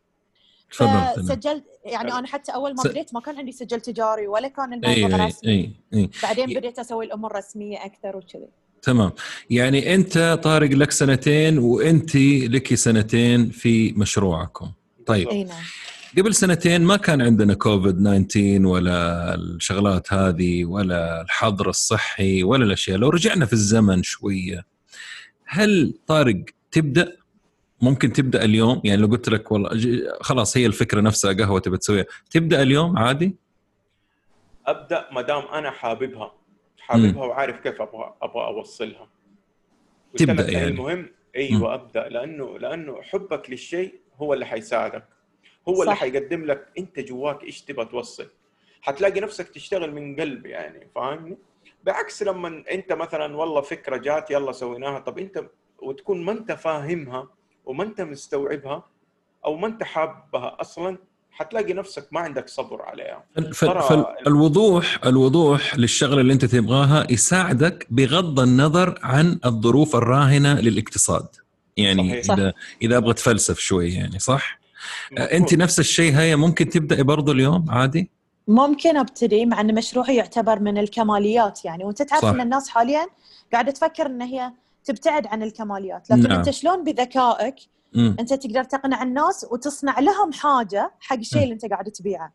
فسجلت 0.70 1.64
يعني 1.86 2.14
أنا 2.14 2.28
حتى 2.28 2.52
أول 2.52 2.76
ما 2.76 2.84
بديت 2.84 3.14
ما 3.14 3.20
كان 3.20 3.38
عندي 3.38 3.52
سجل 3.52 3.82
تجاري 3.82 4.28
ولا 4.28 4.48
كان 4.48 4.74
الموضوع 4.74 5.20
أي 5.20 5.28
رسمي. 5.28 5.52
أي 5.52 5.74
أي. 5.94 6.10
بعدين 6.24 6.46
بديت 6.46 6.80
أسوي 6.80 7.06
الأمور 7.06 7.36
رسميه 7.36 7.86
أكثر 7.86 8.18
وكذي. 8.18 8.50
تمام. 8.86 9.12
يعني 9.50 9.96
أنت 9.96 10.40
طارق 10.44 10.70
لك 10.70 10.92
سنتين 10.92 11.58
وأنت 11.58 12.16
لك 12.56 12.74
سنتين 12.74 13.50
في 13.50 13.92
مشروعكم. 13.92 14.72
طيب. 15.06 15.30
أي 15.30 15.44
نعم. 15.44 15.64
قبل 16.18 16.36
سنتين 16.36 16.82
ما 16.82 16.98
كان 16.98 17.22
عندنا 17.22 17.54
كوفيد 17.54 18.26
19 18.28 18.66
ولا 18.68 19.36
الشغلات 19.36 20.14
هذه 20.14 20.66
ولا 20.66 21.22
الحظر 21.22 21.70
الصحي 21.70 22.44
ولا 22.44 22.66
الأشياء. 22.66 22.98
لو 22.98 23.10
رجعنا 23.10 23.46
في 23.46 23.54
الزمن 23.54 24.04
شوية 24.04 24.66
هل 25.46 25.94
طارق 26.08 26.44
تبدأ؟ 26.72 27.18
ممكن 27.82 28.14
تبدأ 28.14 28.46
اليوم؟ 28.46 28.82
يعني 28.84 29.02
لو 29.02 29.08
قلت 29.08 29.30
لك 29.30 29.52
والله 29.52 29.70
خلاص 30.22 30.58
هي 30.58 30.66
الفكرة 30.66 31.02
نفسها 31.02 31.34
قهوة 31.34 31.60
تبي 31.60 31.78
تسويها. 31.78 32.06
تبدأ 32.32 32.62
اليوم 32.62 32.98
عادي؟ 32.98 33.36
أبدأ 34.66 35.06
ما 35.12 35.22
دام 35.22 35.44
أنا 35.54 35.72
حاببها. 35.72 36.32
حاببها 36.86 37.26
وعارف 37.26 37.60
كيف 37.60 37.82
أبغى 37.82 38.14
أبغى 38.22 38.46
أوصلها. 38.46 39.08
تبدأ 40.18 40.52
يعني. 40.52 40.68
المهم 40.68 41.10
أيوه 41.36 41.74
أبدأ. 41.74 42.10
لأنه 42.10 42.60
لأنه 42.60 43.02
حبك 43.02 43.50
للشيء 43.50 44.00
هو 44.18 44.34
اللي 44.34 44.46
حيساعدك. 44.46 45.04
هو 45.68 45.76
صح. 45.76 45.82
اللي 45.82 45.96
حيقدم 45.96 46.46
لك 46.46 46.68
أنت 46.78 47.00
جواك 47.00 47.44
إيش 47.44 47.62
تبغى 47.62 47.86
توصل. 47.86 48.28
حتلاقي 48.82 49.20
نفسك 49.20 49.50
تشتغل 49.50 49.92
من 49.94 50.16
قلب 50.16 50.46
يعني 50.46 50.88
فاهمني؟ 50.96 51.38
بعكس 51.84 52.24
لما 52.24 52.64
أنت 52.72 52.94
مثلا 52.94 53.38
والله 53.38 53.62
فكرة 53.62 53.98
جات 53.98 54.32
يلا 54.32 54.52
سويناها. 54.52 55.00
طب 55.00 55.20
انت 55.20 55.46
وتكون 55.80 56.26
ما 56.26 56.32
أنت 56.32 56.52
فاهمها 56.52 57.30
وما 57.66 57.84
أنت 57.84 58.02
مستوعبها 58.02 58.90
أو 59.46 59.56
ما 59.56 59.68
أنت 59.68 59.84
حابها 59.84 60.62
أصلا 60.62 60.98
حتلاقي 61.36 61.74
نفسك 61.74 62.08
ما 62.12 62.20
عندك 62.20 62.50
صبر 62.50 62.82
عليها 62.82 63.24
فالوضوح 63.54 65.00
الوضوح 65.06 65.76
للشغلة 65.76 66.22
اللي 66.22 66.34
انت 66.34 66.46
تبغاها 66.46 67.08
يساعدك 67.12 67.88
بغض 67.90 68.40
النظر 68.40 69.00
عن 69.04 69.40
الظروف 69.46 69.96
الراهنة 69.96 70.60
للاقتصاد 70.60 71.28
يعني 71.78 72.24
صحيح. 72.24 72.38
اذا 72.38 72.54
إذا 72.82 72.98
أبغى 72.98 73.12
اتفلسف 73.12 73.60
شوي 73.60 73.94
يعني 73.94 74.20
صح 74.20 74.60
مفهوم. 75.12 75.28
أنت 75.28 75.54
نفس 75.54 75.80
الشيء 75.80 76.14
هي 76.16 76.36
ممكن 76.36 76.70
تبدأي 76.70 77.04
برضه 77.04 77.32
اليوم 77.32 77.66
عادي 77.70 78.10
ممكن 78.48 78.98
أبتدي 78.98 79.46
مع 79.46 79.62
إن 79.62 79.76
مشروعي 79.76 80.16
يعتبر 80.16 80.60
من 80.60 80.78
الكماليات 80.78 81.66
يعني 81.66 81.84
وأنت 81.84 82.02
تعرف 82.02 82.22
صح. 82.22 82.30
إن 82.30 82.42
الناس 82.42 82.70
حاليا 82.70 83.08
قاعدة 83.54 83.72
تفكر 83.72 84.06
إن 84.06 84.22
هي 84.22 84.52
تبتعد 84.84 85.28
عن 85.28 85.44
الكماليات 85.44 86.10
لكن 86.10 86.22
نعم. 86.22 86.32
أنت 86.32 86.50
شلون 86.50 86.84
بذكائك 86.84 87.56
م. 87.96 88.16
أنت 88.20 88.34
تقدر 88.34 88.64
تقنع 88.64 89.04
الناس 89.04 89.46
وتصنع 89.52 90.00
لهم 90.00 90.34
حاجة 90.34 90.94
حق 91.00 91.18
الشيء 91.18 91.44
اللي 91.44 91.54
أنت 91.54 91.66
قاعد 91.66 91.92
تبيعه. 91.92 92.34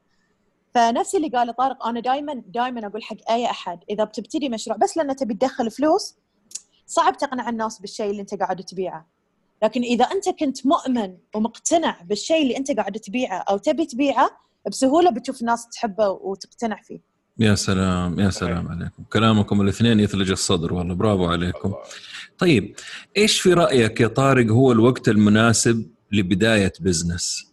فنفس 0.74 1.14
اللي 1.14 1.28
قاله 1.28 1.52
طارق 1.52 1.86
أنا 1.86 2.00
دائما 2.00 2.42
دائما 2.46 2.86
أقول 2.86 3.02
حق 3.02 3.16
أي 3.30 3.46
أحد 3.50 3.78
إذا 3.90 4.04
بتبتدي 4.04 4.48
مشروع 4.48 4.76
بس 4.76 4.96
لأنه 4.96 5.12
تبي 5.12 5.34
تدخل 5.34 5.70
فلوس 5.70 6.14
صعب 6.86 7.16
تقنع 7.16 7.48
الناس 7.48 7.78
بالشيء 7.78 8.10
اللي 8.10 8.20
أنت 8.20 8.34
قاعد 8.34 8.64
تبيعه. 8.64 9.06
لكن 9.62 9.82
إذا 9.82 10.04
أنت 10.04 10.28
كنت 10.28 10.66
مؤمن 10.66 11.16
ومقتنع 11.34 12.00
بالشيء 12.02 12.42
اللي 12.42 12.56
أنت 12.56 12.70
قاعد 12.70 12.92
تبيعه 12.92 13.38
أو 13.38 13.56
تبي 13.56 13.86
تبيعه 13.86 14.30
بسهولة 14.70 15.10
بتشوف 15.10 15.40
الناس 15.40 15.68
تحبه 15.68 16.08
وتقتنع 16.08 16.82
فيه. 16.82 17.09
يا 17.40 17.54
سلام 17.54 18.20
يا 18.20 18.30
سلام 18.30 18.68
عليكم. 18.68 19.02
كلامكم 19.12 19.60
الاثنين 19.60 20.00
يثلج 20.00 20.30
الصدر 20.30 20.74
والله 20.74 20.94
برافو 20.94 21.26
عليكم. 21.26 21.74
طيب 22.38 22.74
إيش 23.16 23.40
في 23.40 23.52
رأيك 23.52 24.00
يا 24.00 24.06
طارق 24.06 24.46
هو 24.46 24.72
الوقت 24.72 25.08
المناسب 25.08 25.86
لبداية 26.12 26.72
بزنس؟ 26.80 27.52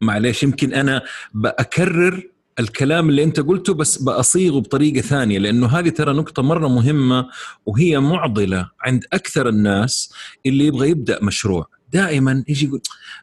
معليش 0.00 0.42
يمكن 0.42 0.74
أنا 0.74 1.02
بأكرر 1.34 2.22
الكلام 2.58 3.08
اللي 3.08 3.24
أنت 3.24 3.40
قلته 3.40 3.74
بس 3.74 4.02
بأصيغه 4.02 4.58
بطريقة 4.60 5.00
ثانية 5.00 5.38
لأنه 5.38 5.66
هذه 5.66 5.88
ترى 5.88 6.12
نقطة 6.12 6.42
مرة 6.42 6.68
مهمة 6.68 7.28
وهي 7.66 8.00
معضلة 8.00 8.70
عند 8.80 9.04
أكثر 9.12 9.48
الناس 9.48 10.12
اللي 10.46 10.66
يبغى 10.66 10.90
يبدأ 10.90 11.24
مشروع. 11.24 11.73
دائما 11.92 12.44
يجي 12.48 12.66
يقول 12.66 12.80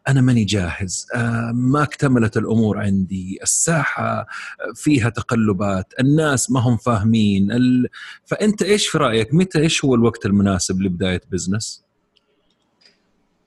أنا 0.07 0.21
ماني 0.21 0.43
جاهز 0.43 1.07
آه، 1.15 1.51
ما 1.55 1.83
اكتملت 1.83 2.37
الأمور 2.37 2.79
عندي 2.79 3.39
الساحة 3.43 4.27
فيها 4.75 5.09
تقلبات 5.09 5.93
الناس 5.99 6.51
ما 6.51 6.59
هم 6.59 6.77
فاهمين 6.77 7.51
ال... 7.51 7.87
فأنت 8.25 8.61
إيش 8.61 8.87
في 8.87 8.97
رأيك؟ 8.97 9.33
متى 9.33 9.59
إيش 9.59 9.85
هو 9.85 9.95
الوقت 9.95 10.25
المناسب 10.25 10.81
لبداية 10.81 11.21
بزنس؟ 11.31 11.85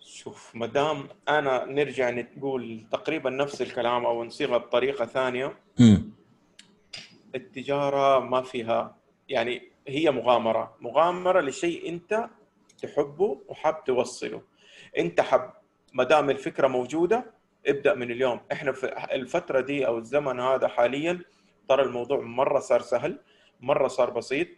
شوف 0.01 0.51
ما 0.55 0.67
دام 0.67 1.09
أنا 1.29 1.65
نرجع 1.65 2.11
نقول 2.11 2.87
تقريبا 2.93 3.31
نفس 3.31 3.63
الكلام 3.63 4.07
أو 4.07 4.25
نصيغه 4.25 4.57
بطريقة 4.57 5.07
ثانية 5.07 5.57
م. 5.81 5.97
التجارة 7.35 8.21
ما 8.21 8.43
فيها 8.43 8.97
يعني 9.29 9.63
هي 9.89 10.11
مغامرة 10.11 10.77
مغامرة 10.81 11.41
لشيء 11.41 11.89
أنت 11.89 12.29
تحبه 12.83 13.41
وحاب 13.49 13.85
توصله. 13.85 14.43
انت 14.99 15.21
حب 15.21 15.51
ما 15.93 16.05
دام 16.05 16.31
الفكرة 16.31 16.69
موجودة 16.69 17.25
ابدأ 17.67 17.95
من 17.95 18.11
اليوم. 18.11 18.41
إحنا 18.53 18.73
في 18.73 18.87
الفترة 19.13 19.61
دي 19.61 19.87
أو 19.87 19.99
الزمن 19.99 20.41
هذا 20.41 20.69
حاليا 20.69 21.21
ترى 21.69 21.83
الموضوع 21.83 22.21
مرة 22.21 22.61
صار 22.61 22.81
سهل 22.83 23.19
مرة 23.61 23.89
صار 23.89 24.11
بسيط 24.11 24.49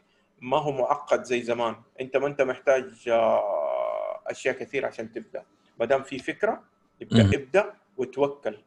ما 0.40 0.58
هو 0.58 0.72
معقد 0.72 1.22
زي 1.22 1.42
زمان. 1.42 1.76
انت 2.00 2.16
ما 2.16 2.26
انت 2.26 2.42
محتاج 2.42 3.08
آه، 3.08 4.22
أشياء 4.26 4.54
كثير 4.54 4.86
عشان 4.86 5.12
تبدأ. 5.12 5.42
ما 5.80 5.86
دام 5.86 6.02
في 6.02 6.18
فكرة 6.18 6.62
ابدا 7.02 7.24
م. 7.24 7.30
ابدأ 7.34 7.74
وتوكل. 7.96 8.58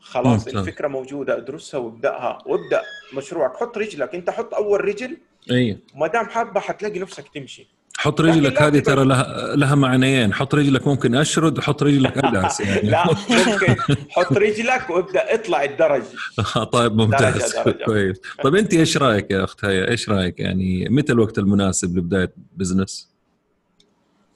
خلاص 0.00 0.46
ممتاز. 0.46 0.56
الفكرة 0.56 0.88
موجودة 0.88 1.36
ادرسها 1.36 1.80
وابدأها. 1.80 2.38
وابدأ 2.46 2.82
مشروعك. 3.14 3.56
حط 3.56 3.78
رجلك. 3.78 4.14
انت 4.14 4.30
حط 4.30 4.54
أول 4.54 4.84
رجل. 4.84 5.18
أيوه. 5.50 5.78
ما 5.94 6.06
دام 6.06 6.26
حابة 6.26 6.60
حتلاقي 6.60 6.98
نفسك 6.98 7.28
تمشي. 7.28 7.68
حط 8.02 8.20
رجلك 8.20 8.62
هذه 8.62 8.78
ترى 8.78 9.04
لها 9.04 9.56
لها 9.56 9.74
معنيين. 9.74 10.34
حط 10.34 10.54
رجلك 10.54 10.86
ممكن 10.86 11.14
أشرد 11.14 11.58
وحط 11.58 11.82
رجلك 11.82 12.18
ادعس 12.24 12.60
يعني. 12.60 12.88
لا 12.88 13.06
ممكن 13.30 13.76
حط 14.10 14.32
رجلك 14.32 14.90
وابدأ 14.90 15.34
اطلع 15.34 15.64
الدرج 15.64 16.02
طيب 16.72 16.96
ممتاز. 16.96 17.54
كويس. 17.86 18.20
طيب 18.42 18.54
أنت 18.54 18.74
إيش 18.74 18.96
رأيك 18.96 19.30
يا 19.30 19.44
أخت 19.44 19.64
هيا؟ 19.64 19.88
إيش 19.90 20.08
رأيك 20.08 20.40
يعني؟ 20.40 20.88
متى 20.88 21.12
الوقت 21.12 21.38
المناسب 21.38 21.96
لبداية 21.96 22.32
business؟ 22.56 23.12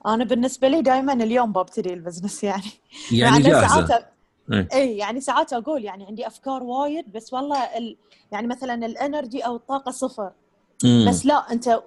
أنا 0.07 0.25
بالنسبة 0.25 0.69
لي 0.69 0.83
دائما 0.83 1.13
اليوم 1.13 1.53
ببتدي 1.53 1.95
ال 1.95 2.01
business 2.01 2.45
يعني. 2.45 2.71
يعني 3.13 3.43
جاهزة. 3.43 4.05
اي 4.53 4.67
إيه. 4.73 4.99
يعني 4.99 5.21
ساعات 5.21 5.53
أقول 5.53 5.85
يعني 5.85 6.07
عندي 6.07 6.27
أفكار 6.27 6.63
وايد 6.63 7.13
بس 7.13 7.33
والله 7.33 7.59
ال... 7.79 7.97
يعني 8.33 8.47
مثلا 8.47 8.87
ال 8.87 8.95
energy 8.95 9.41
أو 9.41 9.57
الطاقة 9.57 9.91
صفر. 9.91 10.31
مم. 10.85 11.07
بس 11.09 11.27
لا 11.27 11.53
أنت 11.53 11.83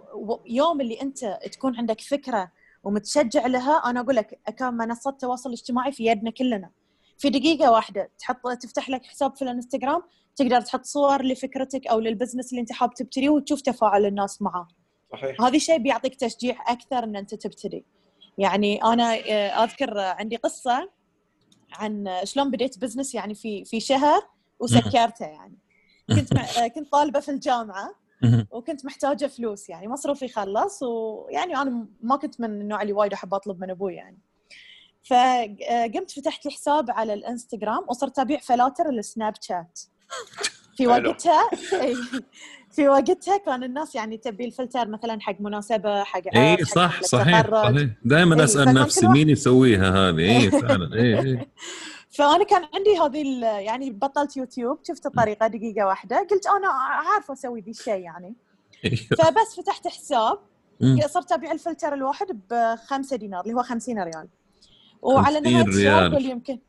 يوم 0.46 0.82
اللي 0.82 1.02
أنت 1.02 1.40
تكون 1.52 1.76
عندك 1.76 2.02
فكرة 2.02 2.52
ومتشجع 2.84 3.48
لها 3.48 3.78
أنا 3.78 4.00
أقول 4.00 4.16
لك 4.16 4.40
كان 4.58 4.74
منصات 4.74 5.14
التواصل 5.14 5.50
الاجتماعي 5.50 5.92
في 5.92 6.06
يدنا 6.06 6.32
كلنا. 6.32 6.72
في 7.18 7.30
دقيقة 7.30 7.72
واحدة 7.72 8.12
تحط 8.20 8.48
تفتح 8.62 8.90
لك 8.90 9.06
حساب 9.06 9.36
في 9.36 9.42
الانستغرام 9.42 10.02
تقدر 10.36 10.62
تحط 10.62 10.86
صور 10.86 11.26
لفكرتك 11.26 11.88
أو 11.88 12.00
لل 12.00 12.10
business 12.10 12.52
اللي 12.52 12.62
أنت 12.62 12.72
حاب 12.72 12.94
تبتديه 12.94 13.30
وتشوف 13.30 13.62
تفاعل 13.62 14.06
الناس 14.06 14.42
معاه. 14.42 14.68
صحيح. 15.12 15.42
هذا 15.42 15.56
الشيء 15.56 15.78
بيعطيك 15.78 16.16
تشجيع 16.16 16.64
أكثر 16.68 17.04
إن 17.04 17.16
أنت 17.16 17.36
تبتدي. 17.36 17.86
يعني 18.38 18.84
أنا 18.84 19.14
آه، 19.14 19.64
أذكر 19.64 20.00
عندي 20.00 20.36
قصة 20.36 20.90
عن 21.74 22.20
شلون 22.24 22.52
بديت 22.52 22.80
business 22.80 23.16
يعني 23.16 23.36
في 23.36 23.66
في 23.66 23.80
شهر 23.80 24.22
وسكرته 24.60 25.26
يعني. 25.26 25.58
كنت 26.10 26.38
آه، 26.38 26.68
كنت 26.68 26.92
طالبة 26.92 27.20
في 27.20 27.32
الجامعة. 27.32 27.96
وكنت 28.52 28.86
محتاجة 28.86 29.26
فلوس 29.26 29.70
يعني 29.70 29.88
مصروفي 29.88 30.28
خلص 30.28 30.84
ويعني 30.84 31.58
أنا 31.58 31.88
ما 32.02 32.16
كنت 32.16 32.42
من 32.42 32.62
النوع 32.62 32.82
اللي 32.82 32.94
وايد 32.94 33.14
أحب 33.14 33.34
أطلب 33.34 33.62
من 33.62 33.70
أبوي 33.70 33.96
يعني. 33.96 34.20
فقمت 35.04 36.12
فتحت 36.12 36.46
لي 36.46 36.52
حساب 36.52 36.92
على 36.92 37.14
الإنستغرام 37.14 37.86
وصرت 37.88 38.20
أبيع 38.20 38.40
فلاتر 38.40 38.90
السناب 38.90 39.34
شات. 39.42 39.80
في 40.78 40.88
وقتها 40.88 41.50
في 42.72 42.88
وقتها 42.88 43.38
كان 43.38 43.64
الناس 43.64 43.96
يعني 43.96 44.18
تبي 44.18 44.46
الفلتر 44.46 44.88
مثلا 44.88 45.22
حق 45.22 45.36
مناسبة 45.40 46.04
حق 46.04 46.22
إي 46.36 46.66
صح 46.66 47.02
صحيح 47.02 47.52
صحيح. 47.52 47.90
دائما 48.06 48.44
أسأل 48.44 48.74
نفسي 48.74 49.08
مين 49.08 49.30
يسويها 49.30 49.90
هذه؟ 49.90 50.38
إي 50.38 50.52
فعلا 50.52 50.96
إي. 50.96 51.40
فأنا 52.10 52.44
كان 52.44 52.66
عندي 52.74 52.98
هذه 52.98 53.46
يعني 53.46 53.92
بطلت 53.92 54.38
يوتيوب 54.38 54.80
شفت 54.84 55.06
الطريقة 55.06 55.48
دقيقة 55.48 55.86
واحدة 55.86 56.28
قلت 56.32 56.48
أنا 56.48 56.68
عارفة 56.68 57.34
أسوي 57.34 57.62
ذي 57.62 57.72
الشيء 57.72 58.00
يعني. 58.00 58.36
أيوه. 58.86 58.98
فبس 58.98 59.56
فتحت 59.58 59.88
حساب 59.88 60.40
صرت 61.08 61.32
أبيع 61.32 61.52
الفلتر 61.52 61.94
الواحد 61.94 62.28
ب 62.50 62.76
5 62.76 63.16
دينار 63.16 63.44
اللي 63.44 63.54
هو 63.54 63.64
50 63.64 64.00
ريال. 64.00 64.28
وعلى 65.02 65.40
نهاية 65.40 65.68
الشهر 65.68 66.22
يمكن 66.22 66.60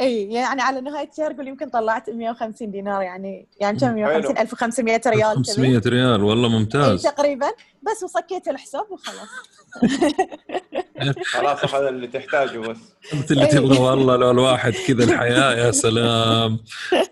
إي 0.00 0.32
يعني 0.32 0.60
على 0.62 0.80
نهايه 0.80 1.08
الشهر 1.08 1.32
قول 1.32 1.48
يمكن 1.48 1.68
طلعت 1.68 2.10
150 2.10 2.70
دينار 2.70 3.02
يعني 3.02 3.48
يعني 3.60 3.78
كم؟ 3.78 3.94
150 3.94 4.38
1500 4.38 5.00
ريال 5.06 5.36
500 5.36 5.82
ريال 5.86 6.22
والله 6.22 6.48
ممتاز. 6.48 7.06
إي 7.06 7.12
تقريبا. 7.12 7.46
بس 7.82 8.02
وصكيت 8.02 8.48
الحساب 8.48 8.86
وخلاص. 8.90 9.28
خلاص 11.32 11.74
هذا 11.74 11.88
اللي 11.88 12.06
تحتاجه 12.06 12.58
بس. 12.58 12.76
أنت 13.12 13.30
اللي 13.30 13.46
تبغى 13.46 13.78
والله 13.78 14.16
لو 14.16 14.30
الواحد 14.30 14.72
كذا 14.86 15.04
الحياة 15.04 15.54
يا 15.54 15.70
سلام. 15.70 16.60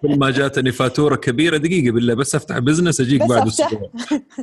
كل 0.03 0.19
ما 0.19 0.31
جاتني 0.31 0.73
فاتورة 0.73 1.17
كبيرة 1.17 1.57
دقيقة 1.57 1.93
بالله 1.93 2.15
بس 2.15 2.35
أفتح 2.35 2.59
بزنس 2.59 3.01
أجيك 3.01 3.23
بعد 3.23 3.47
أسبوع. 3.47 3.91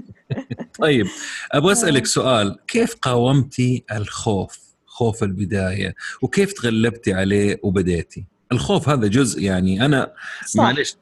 طيب 0.82 1.08
أبغى 1.52 1.72
أسألك 1.72 2.06
سؤال. 2.06 2.60
كيف 2.68 2.96
قاومتي 2.96 3.86
الخوف 3.92 4.60
خوف 4.86 5.24
البداية؟ 5.24 5.96
وكيف 6.22 6.54
تغلبتي 6.54 7.14
عليه 7.14 7.60
وبديتي؟ 7.64 8.33
الخوف 8.54 8.90
هذا 8.90 9.08
جزء 9.08 9.42
يعني 9.42 9.86
أنا 9.86 10.14
معلش 10.56 10.96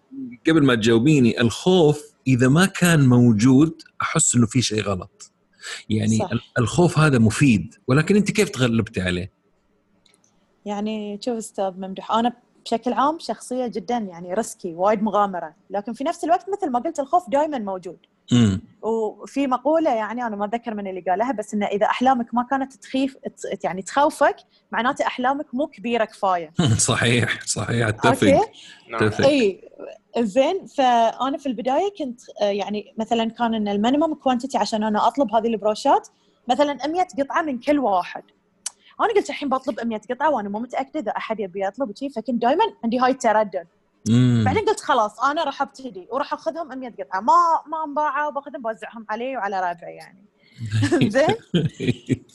قبل 0.47 0.65
ما 0.65 0.75
تجاوبيني 0.75 1.41
الخوف 1.41 2.03
إذا 2.27 2.47
ما 2.47 2.65
كان 2.65 3.09
موجود 3.09 3.81
أحس 4.01 4.35
إنه 4.35 4.45
في 4.45 4.61
شيء 4.61 4.81
غلط. 4.81 5.31
يعني 5.89 6.17
صح. 6.17 6.29
الخوف 6.59 6.99
هذا 6.99 7.19
مفيد 7.19 7.75
ولكن 7.87 8.15
أنت 8.15 8.31
كيف 8.31 8.49
تغلبتي 8.49 9.01
عليه؟ 9.01 9.31
يعني 10.65 11.19
شوف 11.25 11.37
أستاذ 11.37 11.71
ممدوح 11.77 12.11
أنا 12.11 12.33
بشكل 12.65 12.93
عام 12.93 13.19
شخصية 13.19 13.67
جدا 13.67 13.97
يعني 13.97 14.33
ريسكي 14.33 14.73
وايد 14.75 15.03
مغامرة 15.03 15.55
لكن 15.69 15.93
في 15.93 16.03
نفس 16.03 16.23
الوقت 16.23 16.45
مثل 16.49 16.71
ما 16.71 16.79
قلت 16.79 16.99
الخوف 16.99 17.29
دائما 17.29 17.59
موجود. 17.59 17.97
مم. 18.31 18.61
وفي 18.81 19.47
مقولة 19.47 19.95
يعني 19.95 20.27
أنا 20.27 20.35
ما 20.35 20.45
أتذكر 20.45 20.73
من 20.73 20.87
اللي 20.87 21.01
قالها 21.01 21.31
بس 21.31 21.53
إنه 21.53 21.65
إذا 21.65 21.85
أحلامك 21.85 22.33
ما 22.33 22.47
كانت 22.49 22.73
تخيف 22.73 23.17
يعني 23.63 23.81
تخوفك 23.81 24.35
معناته 24.71 25.07
أحلامك 25.07 25.45
مو 25.53 25.67
كبيرة 25.67 26.05
كفاية. 26.05 26.53
صحيح 26.91 27.41
صحيح 27.45 27.87
أتفق 27.87 28.41
أتفق. 28.93 29.25
إي 29.25 29.69
زين 30.17 30.65
فأنا 30.65 31.37
في 31.37 31.45
البداية 31.45 31.93
كنت 31.99 32.21
يعني 32.41 32.93
مثلا 32.97 33.29
كان 33.29 33.53
إن 33.53 33.67
ال 33.67 33.73
minimum 33.73 34.13
quantity 34.13 34.57
عشان 34.57 34.83
أنا 34.83 35.07
أطلب 35.07 35.35
هذه 35.35 35.47
البروشات 35.47 36.07
مثلا 36.47 36.87
100 36.87 37.07
قطعة 37.19 37.41
من 37.41 37.59
كل 37.59 37.79
واحد. 37.79 38.23
أنا 39.01 39.09
قلت 39.09 39.29
الحين 39.29 39.49
بطلب 39.49 39.87
100 39.87 40.01
قطعة 40.09 40.31
وأنا 40.31 40.49
مو 40.49 40.59
متأكدة 40.59 40.99
إذا 40.99 41.11
أحد 41.11 41.39
يبي 41.39 41.65
يطلب 41.65 41.89
وشي 41.89 42.09
فكنت 42.09 42.41
دائما 42.41 42.63
عندي 42.83 42.99
هاي 42.99 43.11
التردد. 43.11 43.67
بعدين 44.45 44.65
قلت 44.65 44.79
خلاص 44.79 45.23
أنا 45.23 45.43
راح 45.43 45.61
أبتدي 45.61 46.07
وراح 46.11 46.33
أخذهم 46.33 46.79
100 46.79 46.89
قطعة. 46.89 47.19
ما 47.19 47.33
ما 47.67 47.83
انباعوا 47.85 48.29
وباخذهم 48.29 48.61
بوزعهم 48.61 49.05
علي 49.09 49.37
وعلى 49.37 49.59
ربعي 49.59 49.95
يعني. 49.95 50.25
زين؟ 51.15 51.35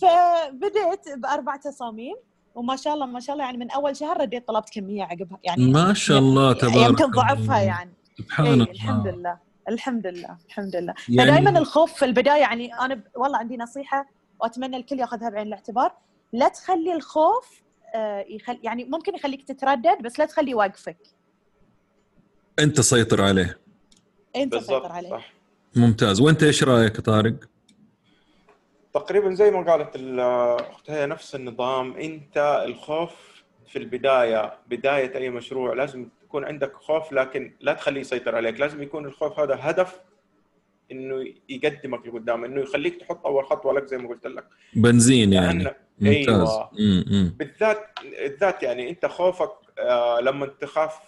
فبديت 0.01 1.19
بأربع 1.19 1.57
تصاميم 1.57 2.17
وما 2.55 2.77
شاء 2.77 2.95
الله 2.95 3.07
ما 3.07 3.21
شاء 3.21 3.35
الله 3.35 3.45
يعني 3.45 3.59
من 3.59 3.71
أول 3.71 3.97
شهر 3.97 4.21
رديت 4.21 4.49
طلبت 4.49 4.71
كمية 4.71 5.03
عقبها 5.05 5.39
يعني 5.45 5.73
ما 5.73 5.95
شاء 5.95 6.19
الله 6.19 6.53
تبارك 6.53 6.77
يمكن 6.77 7.11
ضعفها 7.11 7.61
يعني. 7.61 7.93
سبحان 8.19 8.47
إيه، 8.47 8.53
الله. 8.53 8.71
الحمد 8.71 9.07
لله 9.07 9.39
الحمد 9.69 10.07
لله 10.07 10.37
الحمد 10.49 10.77
لله. 10.77 10.95
يعني 11.09 11.31
فدائما 11.31 11.59
الخوف 11.59 11.93
في 11.93 12.05
البداية 12.05 12.41
يعني 12.41 12.75
أنا 12.75 12.95
ب... 12.95 13.03
والله 13.17 13.39
عندي 13.39 13.57
نصيحة 13.57 14.07
وأتمنى 14.41 14.77
الكل 14.77 14.99
يأخذها 14.99 15.29
بعين 15.31 15.47
الاعتبار. 15.47 15.93
لا 16.33 16.49
تخلي 16.49 16.95
الخوف 16.95 17.63
آه، 17.95 18.25
يخل... 18.29 18.59
يعني 18.63 18.85
ممكن 18.85 19.15
يخليك 19.15 19.49
تتردد 19.49 20.03
بس 20.03 20.19
لا 20.19 20.25
تخليه 20.25 20.51
يوقفك. 20.51 20.99
أنت 22.59 22.81
سيطر 22.81 23.23
عليه. 23.23 23.59
أنت 24.37 24.57
سيطر 24.57 24.93
عليه. 24.93 25.11
صح. 25.11 25.33
ممتاز. 25.77 26.21
وأنت 26.21 26.43
إيش 26.43 26.65
رأيك 26.65 27.01
طارق؟ 27.01 27.35
تقريبا 28.95 29.35
زي 29.35 29.51
ما 29.51 29.73
قالت 29.73 29.97
الاخت 29.97 30.91
هي 30.91 31.07
نفس 31.07 31.35
النظام. 31.35 31.97
أنت 31.97 32.63
الخوف 32.67 33.43
في 33.67 33.79
البداية 33.79 34.59
بداية 34.69 35.17
أي 35.17 35.31
مشروع 35.31 35.75
لازم 35.75 36.09
يكون 36.25 36.45
عندك 36.45 36.77
خوف 36.77 37.13
لكن 37.13 37.53
لا 37.61 37.73
تخليه 37.73 38.01
يسيطر 38.01 38.37
عليك. 38.37 38.61
لازم 38.61 38.83
يكون 38.83 39.07
الخوف 39.07 39.41
هذا 39.41 39.59
هدف 39.61 40.01
إنه 40.93 41.25
يقدمك 41.49 42.07
لقدام 42.07 42.45
إنه 42.45 42.61
يخليك 42.61 43.01
تحط 43.01 43.27
أول 43.27 43.45
خطوة 43.45 43.73
لك 43.73 43.87
زي 43.87 43.99
ما 43.99 44.09
قلت 44.09 44.27
لك. 44.27 44.45
بنزين 44.75 45.33
يعني. 45.33 45.75
ممتاز. 46.01 46.49
أيوه. 46.49 46.71
بالذات 47.39 47.87
بالذات 48.03 48.63
يعني 48.63 48.91
أنت 48.91 49.07
خوفك 49.07 49.51
آه 49.79 50.21
لما 50.21 50.47
تخاف 50.47 50.99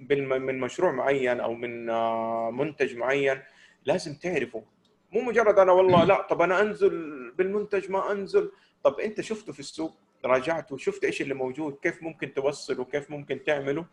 من 0.00 0.60
مشروع 0.60 0.92
معين 0.92 1.40
أو 1.40 1.54
من 1.54 1.90
آه 1.90 2.50
منتج 2.50 2.96
معين 2.96 3.42
لازم 3.84 4.14
تعرفه. 4.14 4.62
مو 5.12 5.20
مجرد 5.20 5.58
أنا 5.58 5.72
والله 5.72 6.04
لا 6.04 6.22
طب 6.22 6.42
أنا 6.42 6.60
أنزل 6.60 7.30
بالمنتج 7.38 7.90
ما 7.90 8.12
أنزل. 8.12 8.50
طب 8.82 9.00
أنت 9.00 9.20
شفته 9.20 9.52
في 9.52 9.60
السوق 9.60 9.96
راجعته 10.24 10.76
شفت 10.76 11.04
إيش 11.04 11.22
اللي 11.22 11.34
موجود 11.34 11.78
كيف 11.82 12.02
ممكن 12.02 12.34
توصله 12.34 12.84
كيف 12.84 13.10
ممكن 13.10 13.44
تعمله. 13.44 13.86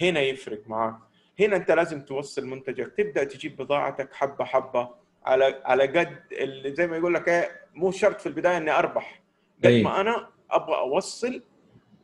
هنا 0.00 0.20
يفرق 0.20 0.62
معك 0.66 0.98
هنا 1.40 1.56
أنت 1.56 1.70
لازم 1.70 2.02
توصل 2.02 2.46
منتجك. 2.46 2.92
تبدأ 2.96 3.24
تجيب 3.24 3.56
بضاعتك 3.56 4.14
حبة 4.14 4.44
حبة 4.44 4.90
على 5.24 5.62
على 5.64 5.86
قد 5.86 6.18
اللي 6.32 6.74
زي 6.74 6.86
ما 6.86 6.96
يقول 6.96 7.14
لك 7.14 7.28
إيه 7.28 7.60
مو 7.74 7.90
شرط 7.90 8.20
في 8.20 8.26
البداية 8.26 8.56
إني 8.56 8.70
أربح. 8.70 9.22
قد 9.64 9.72
ما 9.72 10.00
أنا 10.00 10.28
أبغى 10.50 10.76
أوصل 10.76 11.42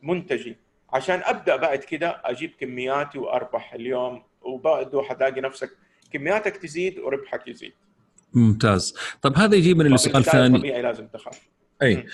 منتجي. 0.01 0.57
عشان 0.93 1.21
أبدأ 1.23 1.55
بعد 1.55 1.79
كده 1.79 2.21
أجيب 2.25 2.51
كمياتي 2.59 3.17
وأربح 3.17 3.73
اليوم 3.73 4.23
وبعده 4.41 5.01
حتلاقي 5.01 5.41
نفسك. 5.41 5.69
كمياتك 6.11 6.57
تزيد 6.57 6.99
وربحك 6.99 7.47
يزيد. 7.47 7.73
ممتاز. 8.33 8.95
طب 9.21 9.37
هذا 9.37 9.55
يجيبني 9.55 9.89
لسؤال 9.89 10.23
ثاني 10.23 10.59
طبيعي 10.59 10.81
لازم 10.81 11.07
تخاف. 11.07 11.41
أي. 11.81 12.05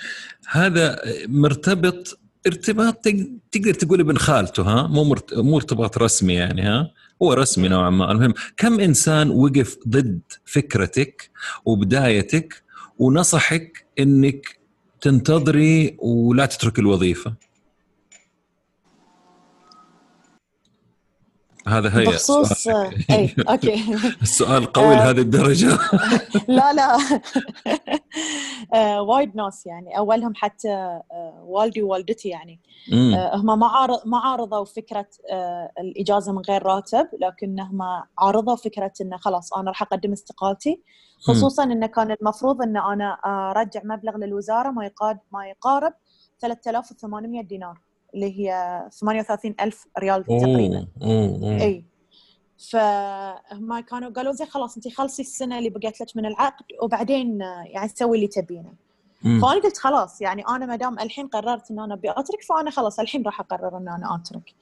هذا 0.48 1.02
مرتبط 1.26 2.18
ارتباط 2.46 3.04
تقدر 3.52 3.74
تقول 3.74 4.00
ابن 4.00 4.16
خالته 4.16 4.62
ها؟ 4.62 4.86
مو 4.86 5.16
مو 5.32 5.56
ارتباط 5.56 5.98
رسمي 5.98 6.34
يعني 6.34 6.62
ها؟ 6.62 6.90
هو 7.22 7.32
رسمي 7.32 7.68
نوعا 7.68 7.90
ما. 7.90 8.12
المهم 8.12 8.34
كم 8.56 8.80
إنسان 8.80 9.30
وقف 9.30 9.78
ضد 9.88 10.20
فكرتك 10.44 11.30
وبدايتك 11.64 12.62
ونصحك 12.98 13.86
إنك 13.98 14.58
تنتظري 15.00 15.96
ولا 15.98 16.46
تترك 16.46 16.78
الوظيفة؟ 16.78 17.34
هذا 21.68 21.98
هي 21.98 22.04
بخصوص 22.04 22.68
اي 22.68 23.34
أوكي. 23.48 23.84
السؤال 24.22 24.72
قوي 24.72 24.94
لهذه 24.94 25.20
الدرجة. 25.20 25.68
لا 26.48 26.72
لا. 26.72 26.98
آه، 28.74 29.02
وايد 29.02 29.36
ناس 29.36 29.66
يعني 29.66 29.98
أولهم 29.98 30.32
حتى 30.34 30.68
آه، 30.68 31.44
والدي 31.46 31.82
ووالدتي 31.82 32.28
يعني. 32.28 32.60
آه، 32.92 33.36
هم 33.36 33.46
ما 33.58 33.86
ما 34.04 34.18
عارضوا 34.18 34.64
فكرة 34.64 35.06
الإجازة 35.80 36.32
من 36.32 36.42
غير 36.48 36.62
راتب 36.62 37.08
لكنهم 37.20 37.78
عارضوا 38.18 38.56
فكرة 38.56 38.92
إنه 39.00 39.16
خلاص 39.16 39.52
أنا 39.52 39.70
راح 39.70 39.82
أقدم 39.82 40.12
استقالتي. 40.12 40.82
خصوصا 41.20 41.64
إنه 41.64 41.86
كان 41.86 42.16
المفروض 42.20 42.62
إن 42.62 42.76
أنا 42.76 43.18
أرجع 43.50 43.80
مبلغ 43.84 44.16
للوزارة 44.16 44.70
ما 44.70 44.84
يقارب 44.84 45.18
ما 45.32 45.46
يقارب 45.46 45.92
3800 46.40 47.42
دينار. 47.42 47.89
اللي 48.14 48.38
هي 48.40 48.82
38 49.00 49.54
ألف 49.60 49.86
ريال 49.98 50.24
تقريبا. 50.24 50.86
إي. 51.02 51.84
فهم 52.70 53.80
كانوا 53.80 54.10
قالوا 54.10 54.32
زي 54.32 54.46
خلاص 54.46 54.76
انت 54.76 54.88
خلصي 54.88 55.22
السنة 55.22 55.58
اللي 55.58 55.70
بقيت 55.70 56.00
لك 56.00 56.16
من 56.16 56.26
العقد 56.26 56.64
وبعدين 56.82 57.40
يعني 57.40 57.88
سوي 57.88 58.16
اللي 58.16 58.28
تبينه. 58.28 58.72
فأنا 59.22 59.60
قلت 59.60 59.78
خلاص 59.78 60.20
يعني 60.20 60.42
أنا 60.48 60.66
ما 60.66 60.76
دام 60.76 60.98
الحين 60.98 61.26
قررت 61.26 61.70
إن 61.70 61.78
أنا 61.78 61.94
أبي 61.94 62.10
أترك 62.10 62.42
فأنا 62.42 62.70
خلاص 62.70 63.00
الحين 63.00 63.22
راح 63.22 63.40
أقرر 63.40 63.76
إن 63.76 63.88
أنا 63.88 64.14
أترك. 64.14 64.54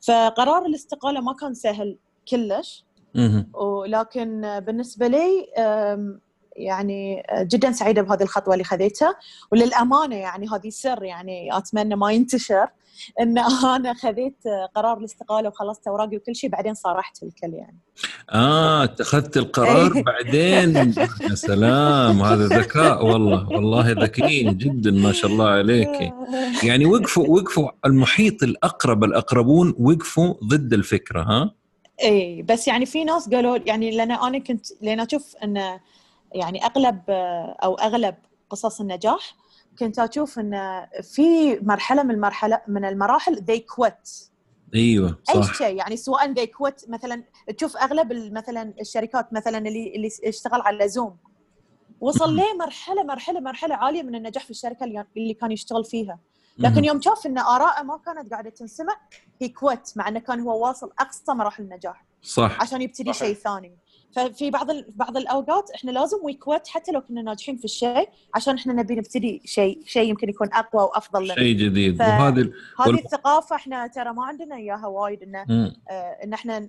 فقرار 0.00 0.66
الاستقالة 0.66 1.20
ما 1.20 1.32
كان 1.32 1.54
سهل 1.54 1.98
كلش. 2.30 2.84
ولكن 3.54 4.60
بالنسبة 4.60 5.06
لي 5.06 5.46
يعني 6.58 7.22
جدا 7.42 7.72
سعيدة 7.72 8.02
بهذه 8.02 8.22
الخطوة 8.22 8.54
اللي 8.54 8.64
خذيتها 8.64 9.14
وللأمانة 9.52 10.16
يعني 10.16 10.48
هذه 10.48 10.70
سر 10.70 11.02
يعني 11.02 11.56
أتمنى 11.56 11.96
ما 11.96 12.12
ينتشر 12.12 12.68
إن 13.20 13.38
أنا 13.76 13.94
خذيت 13.94 14.42
قرار 14.74 14.98
الاستقالة 14.98 15.48
وخلصت 15.48 15.86
أوراقي 15.88 16.16
وكل 16.16 16.36
شيء 16.36 16.50
بعدين 16.50 16.74
صارحت 16.74 17.22
الكل 17.22 17.54
يعني. 17.54 17.78
آه 18.30 18.84
اتخذت 18.84 19.36
القرار 19.36 19.96
إيه. 19.96 20.02
بعدين 20.02 20.76
يا 21.30 21.34
سلام 21.34 22.22
هذا 22.22 22.46
ذكاء 22.46 23.06
والله 23.06 23.48
والله 23.48 23.90
ذكيين 23.90 24.58
جدا 24.58 24.90
ما 24.90 25.12
شاء 25.12 25.30
الله 25.30 25.48
عليك 25.48 26.12
يعني 26.62 26.86
وقفوا 26.86 27.26
وقفوا 27.28 27.68
المحيط 27.86 28.42
الأقرب 28.42 29.04
الأقربون 29.04 29.74
وقفوا 29.78 30.34
ضد 30.44 30.72
الفكرة 30.72 31.22
ها؟ 31.22 31.54
اي 32.02 32.42
بس 32.42 32.68
يعني 32.68 32.86
في 32.86 33.04
ناس 33.04 33.28
قالوا 33.28 33.58
يعني 33.66 33.90
لأن 33.90 34.10
أنا 34.10 34.38
كنت 34.38 34.66
لأن 34.82 35.00
أشوف 35.00 35.36
إن 35.44 35.78
يعني 36.32 36.64
أغلب 36.64 37.02
أو 37.62 37.74
أغلب 37.74 38.14
قصص 38.50 38.80
النجاح 38.80 39.34
كنت 39.78 39.98
أشوف 39.98 40.38
إن 40.38 40.86
في 41.02 41.58
مرحلة 41.60 42.02
من 42.02 42.10
المرحلة 42.10 42.60
من 42.68 42.84
المراحل 42.84 43.36
they 43.36 43.60
quit. 43.74 44.28
أيوه 44.74 45.18
صح. 45.24 45.34
اي 45.34 45.54
شيء 45.54 45.76
يعني 45.76 45.96
سواء 45.96 46.34
they 46.34 46.46
quit 46.46 46.90
مثلا 46.90 47.24
تشوف 47.56 47.76
أغلب 47.76 48.32
مثلا 48.32 48.74
الشركات 48.80 49.32
مثلا 49.32 49.58
اللي 49.58 49.92
اللي 49.96 50.08
اشتغل 50.24 50.60
على 50.60 50.88
زوم 50.88 51.16
وصل 52.00 52.36
ليه 52.36 52.54
مرحلة 52.58 53.02
مرحلة 53.02 53.40
مرحلة 53.40 53.74
عالية 53.74 54.02
من 54.02 54.14
النجاح 54.14 54.44
في 54.44 54.50
الشركة 54.50 54.84
اللي 55.16 55.34
كان 55.34 55.52
يشتغل 55.52 55.84
فيها. 55.84 56.18
لكن 56.58 56.84
يوم 56.84 57.00
شاف 57.00 57.26
إن 57.26 57.38
اراءه 57.38 57.82
ما 57.82 57.96
كانت 58.06 58.30
قاعدة 58.30 58.50
تنسمع 58.50 58.96
هي 59.42 59.48
كوت 59.48 59.92
مع 59.96 60.08
إنه 60.08 60.20
كان 60.20 60.40
هو 60.40 60.66
واصل 60.66 60.90
أقصى 60.98 61.32
مراحل 61.32 61.62
النجاح. 61.62 62.04
صح. 62.22 62.60
عشان 62.60 62.82
يبتدي 62.82 63.12
شيء 63.12 63.34
ثاني. 63.34 63.78
ففي 64.16 64.50
بعض 64.50 64.70
ال... 64.70 64.86
بعض 64.96 65.16
الأوقات 65.16 65.70
إحنا 65.74 65.90
لازم 65.90 66.16
وي 66.22 66.34
كويت 66.34 66.68
حتى 66.68 66.92
لو 66.92 67.00
كنا 67.00 67.22
ناجحين 67.22 67.56
في 67.56 67.64
الشيء 67.64 68.08
عشان 68.34 68.54
إحنا 68.54 68.72
نبي 68.72 68.94
نبتدي 68.94 69.42
شيء 69.44 69.80
شيء 69.86 70.08
يمكن 70.10 70.28
يكون 70.28 70.48
أقوى 70.52 70.82
وأفضل 70.82 71.24
لنا 71.24 71.34
شيء 71.34 71.56
جديد 71.56 71.96
ف... 71.98 72.00
وهذه 72.00 72.40
هذه 72.40 72.52
وال- 72.88 72.98
الثقافة 73.04 73.56
إحنا 73.56 73.86
ترى 73.86 74.12
ما 74.12 74.24
عندنا 74.24 74.56
إياها 74.56 74.86
وايد 74.86 75.22
انه. 75.22 75.40
آه 75.90 76.16
إن 76.24 76.32
إحنا 76.32 76.68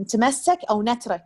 نتمسك 0.00 0.58
أو 0.70 0.82
نترك 0.82 1.24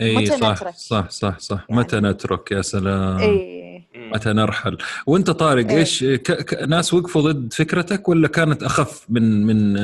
اي 0.00 0.16
متى 0.16 0.26
صح 0.38 0.52
نترك؟ 0.52 0.74
صح 0.74 1.10
صح 1.10 1.38
صح 1.38 1.66
يعني- 1.68 1.80
متى 1.80 1.96
نترك 2.00 2.52
يا 2.52 2.62
سلام 2.62 3.18
اي. 3.18 3.60
متى 3.96 4.32
نرحل 4.32 4.78
وأنت 5.06 5.30
طارق 5.30 5.66
إيه. 5.70 5.76
إيش 5.78 6.04
ك... 6.04 6.32
ك... 6.32 6.62
ناس 6.62 6.94
وقفوا 6.94 7.22
ضد 7.32 7.52
فكرتك 7.52 8.08
ولا 8.08 8.28
كانت 8.28 8.62
أخف 8.62 9.06
من 9.08 9.46
من 9.46 9.74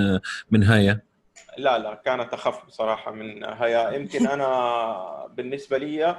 من 0.50 0.62
هيا 0.62 1.00
لا 1.58 1.78
لا 1.78 1.94
كانت 2.04 2.32
أخف 2.34 2.66
بصراحة 2.66 3.12
من 3.12 3.44
هيا 3.44 3.90
يمكن 3.90 4.26
أنا 4.26 5.26
بالنسبة 5.36 5.78
لي 5.78 6.16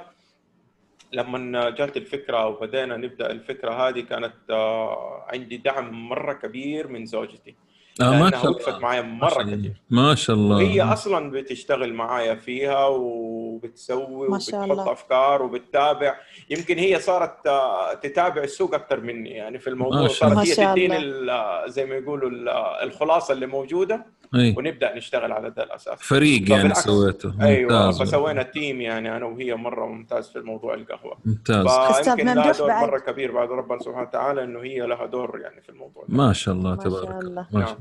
لما 1.12 1.70
جات 1.70 1.96
الفكرة 1.96 2.46
وبدينا 2.46 2.96
نبدأ 2.96 3.30
الفكرة 3.30 3.88
هذه 3.88 4.00
كانت 4.00 4.34
آه، 4.50 5.24
عندي 5.28 5.56
دعم 5.56 6.08
مرة 6.08 6.32
كبير 6.32 6.88
من 6.88 7.06
زوجتي 7.06 7.56
آه 8.02 8.18
ما 8.22 8.30
شاء 8.30 8.50
وقفت 8.50 8.68
الله 8.68 8.78
معي 8.80 9.02
ما 9.02 9.08
مرة 9.08 9.40
الله. 9.40 9.56
كثير 9.56 9.72
ما 9.90 10.14
شاء 10.14 10.36
الله 10.36 10.56
وهي 10.56 10.82
أصلا 10.82 11.30
بتشتغل 11.30 11.92
معايا 11.94 12.34
فيها 12.34 12.86
وبتسوي 12.86 14.28
ما 14.28 14.38
شاء 14.38 14.60
وبتحط 14.60 14.70
الله. 14.80 14.92
أفكار 14.92 15.42
وبتتابع 15.42 16.16
يمكن 16.50 16.78
هي 16.78 16.98
صارت 17.00 17.46
آه، 17.46 17.94
تتابع 17.94 18.42
السوق 18.42 18.74
أكثر 18.74 19.00
مني 19.00 19.30
يعني 19.30 19.58
في 19.58 19.70
الموضوع 19.70 20.02
ما 20.02 20.08
شاء 20.08 20.28
صارت. 20.28 20.32
هي 20.32 20.48
ما 20.50 20.54
شاء 20.54 20.72
تديني. 20.72 20.96
ال- 20.98 21.72
زي 21.72 21.84
ما 21.86 21.94
يقولوا 21.94 22.30
ال- 22.30 22.48
الخلاصة 22.82 23.32
اللي 23.34 23.46
موجودة 23.46 24.06
إي 24.34 24.54
ونبدأ 24.58 24.96
نشتغل 24.96 25.32
على 25.32 25.52
ذا 25.56 25.62
الاساس 25.62 25.98
فريق 25.98 26.50
يعني. 26.50 26.74
سويته 26.74 27.34
أيوه 27.40 27.86
ممتاز 27.86 28.02
فسوينا 28.02 28.42
تيم 28.42 28.80
يعني 28.80 29.16
أنا 29.16 29.26
وهي 29.26 29.54
مرة 29.54 29.86
ممتاز 29.86 30.28
في 30.28 30.38
الموضوع 30.38 30.74
القهوة 30.74 31.18
ممتاز 31.24 31.66
فيمكن 32.08 32.26
لها 32.34 32.52
دور 32.52 32.68
بعد. 32.68 32.88
مرة 32.88 32.98
كبير 32.98 33.32
بعد 33.32 33.48
ربنا 33.50 33.78
سبحانه 33.78 34.08
وتعالى 34.08 34.44
إنه 34.44 34.60
هي 34.60 34.80
لها 34.80 35.06
دور 35.06 35.40
يعني 35.40 35.60
في 35.60 35.68
الموضوع 35.68 36.04
ده. 36.08 36.16
ما 36.16 36.32
شاء 36.32 36.54
الله 36.54 36.74
تبارك 36.74 37.24
الله. 37.24 37.46
ما 37.52 37.60
شاء 37.60 37.70
نعم. 37.70 37.78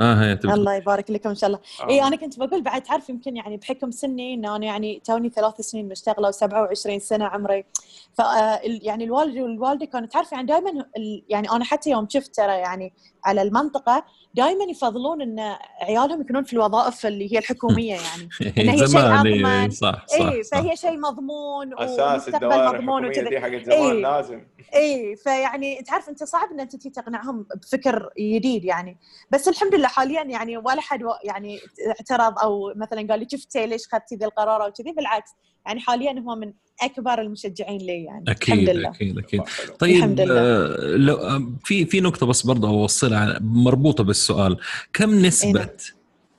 آه 0.00 0.14
هي 0.14 0.36
تبدأ. 0.36 0.54
الله 0.54 0.74
يبارك 0.74 1.10
لكم 1.10 1.28
إن 1.28 1.34
شاء 1.34 1.48
الله 1.50 1.60
آه. 1.82 1.88
اي 1.88 2.02
أنا 2.02 2.16
كنت 2.16 2.38
بقول 2.38 2.62
بعد 2.62 2.82
تعرف 2.82 3.08
يمكن 3.08 3.36
يعني 3.36 3.56
بحكم 3.56 3.90
سني 3.90 4.34
إن 4.34 4.46
أنا 4.46 4.66
يعني 4.66 5.02
توني 5.04 5.28
ثلاث 5.28 5.60
سنين 5.60 5.88
مشتغلة 5.88 6.30
و27 6.30 6.98
سنة 6.98 7.24
عمري 7.24 7.64
ف 8.12 8.22
يعني 8.64 9.04
الوالد 9.04 9.38
والوالده 9.38 9.86
كانوا 9.86 10.08
تعرف 10.08 10.32
يعني 10.32 10.46
دائما 10.46 10.84
يعني 11.28 11.50
أنا 11.50 11.64
حتى 11.64 11.90
يوم 11.90 12.08
شفت 12.08 12.34
ترى 12.36 12.52
يعني 12.52 12.92
على 13.28 13.42
المنطقة 13.42 14.04
دائما 14.34 14.64
يفضلون 14.64 15.22
إن 15.22 15.56
عيالهم 15.80 16.20
يكونون 16.20 16.44
في 16.44 16.52
الوظائف 16.52 17.06
اللي 17.06 17.32
هي 17.32 17.38
الحكومية 17.38 17.94
يعني 18.08 18.28
إن 18.58 18.68
هي 18.68 18.78
شيء 18.78 18.86
زمان 18.86 19.26
إيه، 19.26 19.46
أضمن. 19.46 19.70
صح 19.70 20.06
صح, 20.06 20.26
اي. 20.26 20.44
فهي 20.44 20.76
شيء 20.76 20.98
مضمون 20.98 21.74
ومستقبل 21.74 22.34
الدوائر 22.34 22.74
مضمون 22.74 23.06
وكذا 23.06 23.28
إيه. 23.28 23.92
لازم 23.92 24.46
اي 24.74 25.16
فيعني 25.16 25.82
تعرف 25.82 26.08
أنت 26.08 26.24
صعب 26.24 26.50
إن 26.50 26.60
أنت 26.60 26.76
تقنعهم 26.76 27.46
بفكر 27.56 28.10
جديد 28.20 28.64
يعني 28.64 28.98
بس 29.30 29.48
الحمد 29.48 29.74
لله 29.74 29.88
حاليا 29.88 30.22
يعني 30.22 30.56
ولا 30.56 30.80
حد 30.80 31.00
يعني 31.24 31.58
اعترض 31.88 32.38
أو 32.38 32.72
مثلا 32.76 33.06
قال 33.10 33.20
لي 33.20 33.26
شفتي 33.32 33.66
ليش 33.66 33.86
اخذتي 33.86 34.16
ذي 34.16 34.24
القرار 34.24 34.64
أو 34.64 34.72
كذي 34.72 34.92
بالعكس 34.92 35.30
يعني 35.66 35.80
حاليا 35.80 36.24
هو 36.28 36.34
من 36.34 36.52
أكبر 36.82 37.20
المشجعين 37.20 37.80
لي 37.80 38.04
يعني 38.04 38.24
أكيد 38.28 38.54
الحمد 38.54 38.68
لله 38.76 38.88
أكيد 38.88 39.18
أكيد. 39.18 39.40
طيب 39.78 39.96
الحمد 39.96 40.20
لله. 40.20 40.34
آه، 40.40 40.96
لو 40.96 41.16
آه، 41.16 41.52
في 41.64 41.84
في 41.86 42.00
نقطة 42.00 42.26
بس 42.26 42.46
برضه 42.46 42.68
أوصلها 42.68 43.38
مربوطة 43.42 44.04
بالسؤال 44.04 44.56
كم 44.92 45.14
نسبة 45.26 45.50
نعم. 45.60 45.68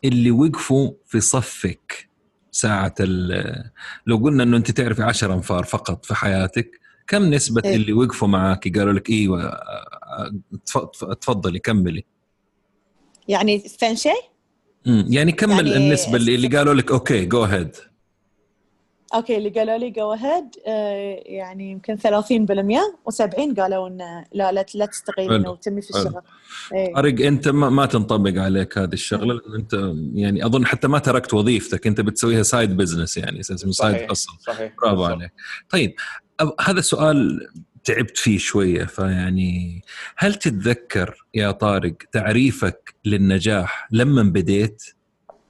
اللي 0.05 0.31
وقفوا 0.31 0.91
في 1.05 1.19
صفك 1.19 2.09
ساعة 2.51 2.93
لو 4.07 4.17
قلنا 4.17 4.43
إنه 4.43 4.57
أنت 4.57 4.71
تعرفي 4.71 5.03
10 5.03 5.33
أنفار 5.33 5.63
فقط 5.63 6.05
في 6.05 6.15
حياتك 6.15 6.79
كم 7.07 7.23
نسبة 7.33 7.61
إيه. 7.65 7.75
اللي 7.75 7.93
وقفوا 7.93 8.27
معك 8.27 8.77
قالوا 8.77 8.93
لك 8.93 9.09
إيوه 9.09 9.43
آه، 9.43 10.35
تف- 10.65 11.03
تفضلي 11.21 11.59
كملي 11.59 12.03
يعني 13.27 13.59
فين 13.59 13.95
شيء؟ 13.95 14.21
يعني 14.85 15.31
كم 15.31 15.51
يعني 15.51 15.77
النسبة 15.77 16.15
اللي, 16.15 16.35
اللي 16.35 16.47
قالوا 16.57 16.73
لك 16.73 16.91
okay 16.91 17.25
go 17.25 17.43
ahead 17.43 17.75
okay 19.13 19.37
اللي 19.37 19.49
قالوا 19.49 19.77
لي 19.77 19.89
go 19.89 20.11
ahead 20.11 20.49
يعني 21.25 21.71
يمكن 21.71 21.97
30% 21.97 22.01
و70 23.11 23.59
قالوا 23.59 23.87
انه 23.87 24.25
لا 24.33 24.51
لا 24.51 24.65
لا 24.75 24.85
تستقيلين. 24.85 25.47
وتمي 25.47 25.81
في. 25.81 25.89
الشغل 25.89 26.21
إيه. 26.73 26.93
طارق 26.93 27.25
أنت 27.25 27.47
ما, 27.47 27.69
ما 27.69 27.85
تنطبق 27.85 28.41
عليك 28.41 28.77
هذه 28.77 28.93
الشغلة 28.93 29.33
لأن 29.33 29.55
أنت 29.55 29.93
يعني 30.13 30.45
أظن 30.45 30.65
حتى 30.65 30.87
ما 30.87 30.99
تركت 30.99 31.33
وظيفتك 31.33 31.87
أنت 31.87 32.01
بتسويها 32.01 32.43
side 32.43 32.77
business 32.77 33.17
يعني 33.17 33.39
أساسا 33.39 33.71
side 33.71 34.13
صحيح 34.13 34.73
برافو. 34.81 35.03
عليك 35.03 35.31
طيب 35.69 35.93
هذا 36.59 36.81
سؤال 36.81 37.47
تعبت 37.83 38.17
فيه 38.17 38.37
شوية 38.37 38.85
فيعني 38.85 39.81
هل 40.17 40.35
تتذكر 40.35 41.25
يا 41.33 41.51
طارق 41.51 41.93
تعريفك 42.11 42.95
للنجاح 43.05 43.87
لما 43.91 44.23
بديت 44.23 44.83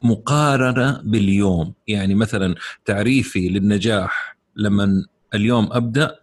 مقارنة 0.03 1.01
باليوم. 1.03 1.73
يعني 1.87 2.15
مثلا 2.15 2.55
تعريفي 2.85 3.49
للنجاح 3.49 4.37
لما 4.55 5.05
اليوم 5.33 5.69
أبدأ 5.71 6.19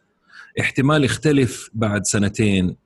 احتمال 0.60 1.04
يختلف 1.04 1.70
بعد 1.74 2.04
سنتين 2.04 2.76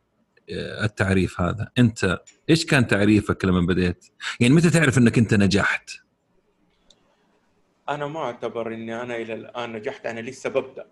آه، 0.51 0.85
التعريف 0.85 1.41
هذا. 1.41 1.69
أنت 1.79 2.19
إيش 2.51 2.67
كان 2.67 2.87
تعريفك 2.87 3.45
لما 3.45 3.61
بديت 3.61 4.05
يعني 4.41 4.55
متى 4.55 4.71
تعرف 4.71 4.99
إنك 4.99 5.19
أنت 5.19 5.35
نجحت؟ 5.35 5.91
أنا 7.89 8.07
ما 8.07 8.21
أعتبر 8.21 8.75
إني 8.75 9.03
أنا 9.03 9.17
إلى 9.17 9.35
الآن 9.35 9.73
نجحت 9.73 10.07
أنا 10.07 10.21
لسه 10.21 10.51
ببدأ. 10.51 10.87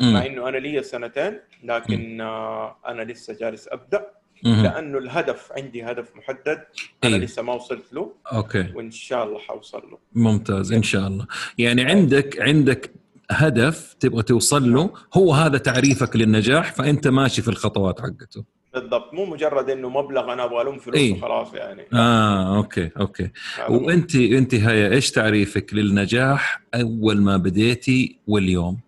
مع 0.00 0.26
إنه 0.26 0.48
أنا 0.48 0.56
لي 0.56 0.82
سنتين 0.82 1.40
لكن 1.64 2.20
آه، 2.20 2.76
أنا 2.86 3.02
لسه 3.02 3.34
جالس 3.34 3.68
أبدأ. 3.68 4.17
لأنه 4.42 4.98
الهدف 4.98 5.52
عندي 5.56 5.82
هدف 5.82 6.16
محدد 6.16 6.64
أنا 7.04 7.16
إيه. 7.16 7.22
لسه 7.22 7.42
ما 7.42 7.52
وصلت 7.52 7.92
له. 7.92 8.12
أوكي. 8.32 8.66
وإن 8.74 8.90
شاء 8.90 9.24
الله 9.24 9.38
حوصل 9.38 9.82
له. 9.90 9.98
ممتاز 10.14 10.72
إن 10.72 10.82
شاء 10.82 11.06
الله. 11.06 11.26
يعني 11.58 11.84
عندك 11.84 12.40
عندك 12.40 12.90
هدف 13.30 13.94
تبغى 14.00 14.22
توصل 14.22 14.72
له 14.72 14.90
هو 15.14 15.32
هذا 15.32 15.58
تعريفك 15.58 16.16
للنجاح 16.16 16.72
فأنت 16.72 17.08
ماشي 17.08 17.42
في 17.42 17.48
الخطوات 17.48 18.00
حقته. 18.00 18.44
بالضبط. 18.74 19.14
مو 19.14 19.24
مجرد 19.24 19.70
إنه 19.70 19.88
مبلغ 19.88 20.32
أنا 20.32 20.44
أبغى 20.44 20.62
ألوم 20.62 20.78
فلوس 20.78 20.96
إيه. 20.96 21.12
وخلاص 21.12 21.54
يعني. 21.54 21.86
آه 21.94 22.56
okay 22.56 22.90
okay. 23.00 23.30
وأنت 23.68 24.14
أنت 24.14 24.54
هيا 24.54 24.90
إيش 24.90 25.10
تعريفك 25.10 25.74
للنجاح 25.74 26.60
أول 26.74 27.20
ما 27.20 27.36
بديتي 27.36 28.18
واليوم؟ 28.26 28.78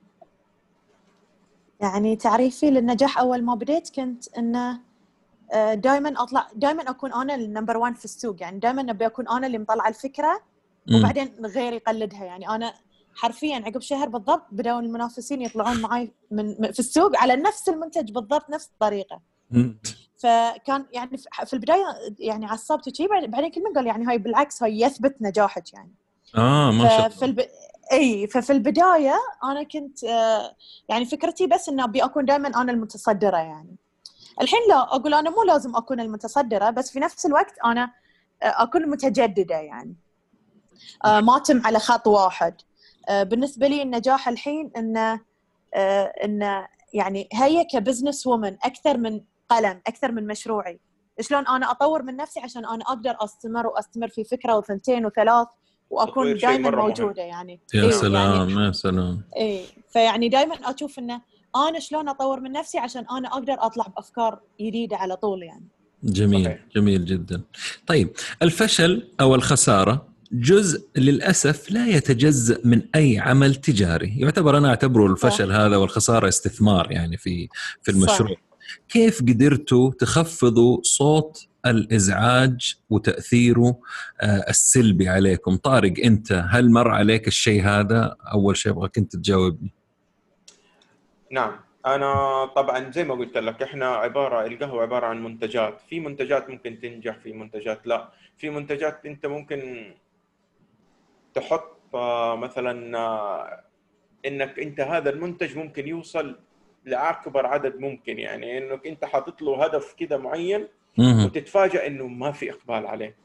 يعني 1.81 2.17
تعريفي 2.17 2.71
للنجاح 2.71 3.19
أول 3.19 3.43
ما 3.43 3.55
بديت 3.55 3.91
كنت 3.97 4.39
إنه 4.39 4.81
دائما 5.75 6.23
أطلع 6.23 6.49
دائما 6.55 6.83
أكون 6.91 7.13
أنا 7.13 7.35
ال 7.35 7.41
number 7.41 7.77
1 7.77 7.97
في 7.97 8.05
السوق. 8.05 8.37
يعني 8.43 8.59
دائما 8.59 8.91
أبي 8.91 9.07
أكون 9.07 9.29
أنا 9.29 9.47
اللي 9.47 9.59
مطلعه 9.59 9.89
الفكرة. 9.89 10.41
وبعدين 11.01 11.47
غيري 11.47 11.77
يقلدها. 11.77 12.25
يعني 12.25 12.49
أنا 12.49 12.73
حرفيا 13.15 13.57
عقب 13.67 13.81
شهر 13.81 14.09
بالضبط 14.09 14.47
بدأوا 14.53 14.81
المنافسين 14.81 15.43
يطلعون 15.43 15.81
معي 15.81 16.13
من 16.31 16.73
في 16.73 16.79
السوق 16.79 17.17
على 17.17 17.37
نفس 17.37 17.69
المنتج 17.69 18.13
بالضبط 18.13 18.51
نفس 18.51 18.67
الطريقة. 18.67 19.21
فكان 20.17 20.87
يعني 20.93 21.17
في- 21.17 21.53
البداية 21.53 21.85
يعني 22.19 22.47
عصبت 22.47 23.03
بعد- 23.03 23.31
بعدين 23.31 23.51
كل 23.51 23.63
من 23.65 23.73
قال 23.73 23.87
يعني 23.87 24.07
هاي 24.07 24.19
بالعكس 24.19 24.63
هاي 24.63 24.81
يثبت 24.81 25.17
نجاحك 25.21 25.73
يعني. 25.75 25.91
آه 26.37 26.71
ما 26.71 26.89
شاء 26.89 27.07
الله. 27.07 27.25
الب... 27.25 27.41
إي 27.93 28.27
ففي 28.27 28.53
البداية 28.53 29.15
أنا 29.45 29.63
كنت 29.63 30.05
آه، 30.05 30.57
يعني 30.89 31.05
فكرتي 31.05 31.47
بس 31.47 31.69
انه 31.69 31.85
أبي 31.85 32.05
أكون 32.05 32.25
دائما 32.25 32.49
أنا 32.49 32.73
المتصدرة 32.73 33.37
يعني. 33.37 33.77
الحين 34.41 34.61
لا 34.69 34.83
أقول 34.83 35.15
أنا 35.15 35.31
مو 35.31 35.43
لازم 35.43 35.77
أكون 35.77 36.01
المتصدرة 36.01 36.71
بس 36.71 36.91
في 36.91 37.01
نفس 37.01 37.27
الوقت 37.27 37.55
أنا 37.65 37.93
آه، 38.43 38.63
أكون 38.63 38.91
متجددة 38.91 39.55
يعني. 39.55 39.97
آه، 41.05 41.21
ما 41.21 41.39
تم 41.39 41.67
على 41.67 41.79
خط 41.79 42.07
واحد. 42.07 42.55
آه، 43.09 43.23
بالنسبة 43.23 43.67
لي 43.67 43.83
النجاح 43.83 44.29
الحين 44.29 44.71
إنه 44.77 45.31
إنه 46.25 46.67
يعني 46.93 47.29
هي 47.33 47.65
كبزنس 47.65 48.27
وومن 48.27 48.57
أكثر 48.63 48.99
من 48.99 49.21
قلم 49.49 49.81
أكثر 49.87 50.13
من 50.13 50.27
مشروعي. 50.27 50.81
شلون 51.21 51.47
أنا 51.47 51.71
أطور 51.71 52.03
من 52.03 52.17
نفسي 52.17 52.41
عشان 52.41 52.67
أنا 52.67 52.85
أقدر 52.85 53.17
أستمر 53.21 53.67
وأستمر 53.67 54.09
في 54.09 54.25
فكرة 54.25 54.57
وثنتين 54.57 55.07
وثلاث 55.07 55.49
وأكون 55.91 56.35
دائما 56.35 56.71
مرة 56.71 56.77
مهم. 56.77 56.89
موجودة 56.89 57.23
يعني. 57.23 57.61
يا 57.75 57.85
إيه، 57.85 57.91
سلام 57.91 58.49
يعني 58.51 58.67
يا 58.67 58.73
سلام. 58.73 59.23
اي 59.37 59.65
فيعني 59.93 60.29
دائما 60.29 60.55
أشوف 60.55 60.99
إنه 60.99 61.21
أنا 61.57 61.79
شلون 61.79 62.09
أطور 62.09 62.41
من 62.41 62.53
نفسي 62.53 62.79
عشان 62.79 63.05
أنا 63.11 63.29
أقدر 63.29 63.57
أطلع 63.59 63.87
بأفكار 63.87 64.41
جديدة 64.61 64.97
على 64.97 65.17
طول 65.17 65.43
يعني. 65.43 65.69
جميل 66.03 66.45
صحيح. 66.45 66.65
جميل 66.77 67.05
جدا. 67.05 67.43
طيب 67.87 68.11
الفشل 68.43 69.09
أو 69.21 69.35
الخسارة 69.35 70.11
جزء 70.33 70.87
للأسف 70.97 71.71
لا 71.71 71.87
يتجزأ 71.87 72.61
من 72.65 72.83
أي 72.95 73.19
عمل 73.19 73.55
تجاري. 73.55 74.15
يعتبر 74.19 74.59
أنا 74.59 74.69
أعتبره 74.69 75.07
الفشل 75.07 75.53
هذا 75.53 75.77
والخسارة 75.77 76.29
استثمار 76.29 76.93
يعني 76.93 77.17
في 77.17 77.49
في 77.83 77.91
المشروع. 77.91 78.31
صح. 78.31 78.41
كيف 78.89 79.23
قدرتوا 79.23 79.91
تخفضوا 79.91 80.79
صوت 80.83 81.47
الإزعاج 81.67 82.75
وتأثيره 82.91 83.79
آه، 84.21 84.45
السلبي 84.49 85.09
عليكم؟ 85.09 85.57
طارق 85.57 85.95
أنت 86.05 86.47
هل 86.51 86.71
مر 86.71 86.89
عليك 86.89 87.29
الشيء 87.29 87.63
هذا؟ 87.65 88.17
أول 88.33 88.57
شيء 88.57 88.73
أبغاك 88.73 88.99
أنت 88.99 89.17
تجاوبني. 89.17 89.73
نعم. 91.31 91.61
أنا 91.87 92.45
طبعا 92.45 92.91
زي 92.91 93.05
ما 93.05 93.15
قلت 93.15 93.39
لك 93.39 93.63
إحنا 93.63 93.89
عبارة 93.89 94.47
القهوة 94.47 94.83
عبارة 94.83 95.07
عن 95.07 95.25
منتجات. 95.25 95.81
في 95.81 96.01
منتجات 96.01 96.51
ممكن 96.51 96.81
تنجح 96.81 97.19
في 97.19 97.33
منتجات 97.33 97.87
لا. 97.87 98.09
في 98.37 98.51
منتجات 98.51 99.07
أنت 99.07 99.27
ممكن 99.27 99.91
تحط 101.35 101.95
آه، 101.95 102.37
مثلا 102.37 102.99
آه، 102.99 103.65
إنك 104.27 104.59
أنت 104.59 104.81
هذا 104.81 105.11
المنتج 105.11 105.57
ممكن 105.59 105.89
يوصل 105.89 106.39
لأكبر 106.85 107.47
عدد 107.47 107.81
ممكن. 107.81 108.19
يعني 108.19 108.59
إنك 108.59 108.87
أنت 108.87 109.05
حاطط 109.05 109.43
له 109.43 109.65
هدف 109.65 109.93
كده 109.95 110.19
معين 110.19 110.69
وتتفاجئ 110.99 111.87
إنه 111.87 112.07
ما 112.07 112.33
في 112.33 112.51
إقبال 112.51 112.87
عليه. 112.87 113.17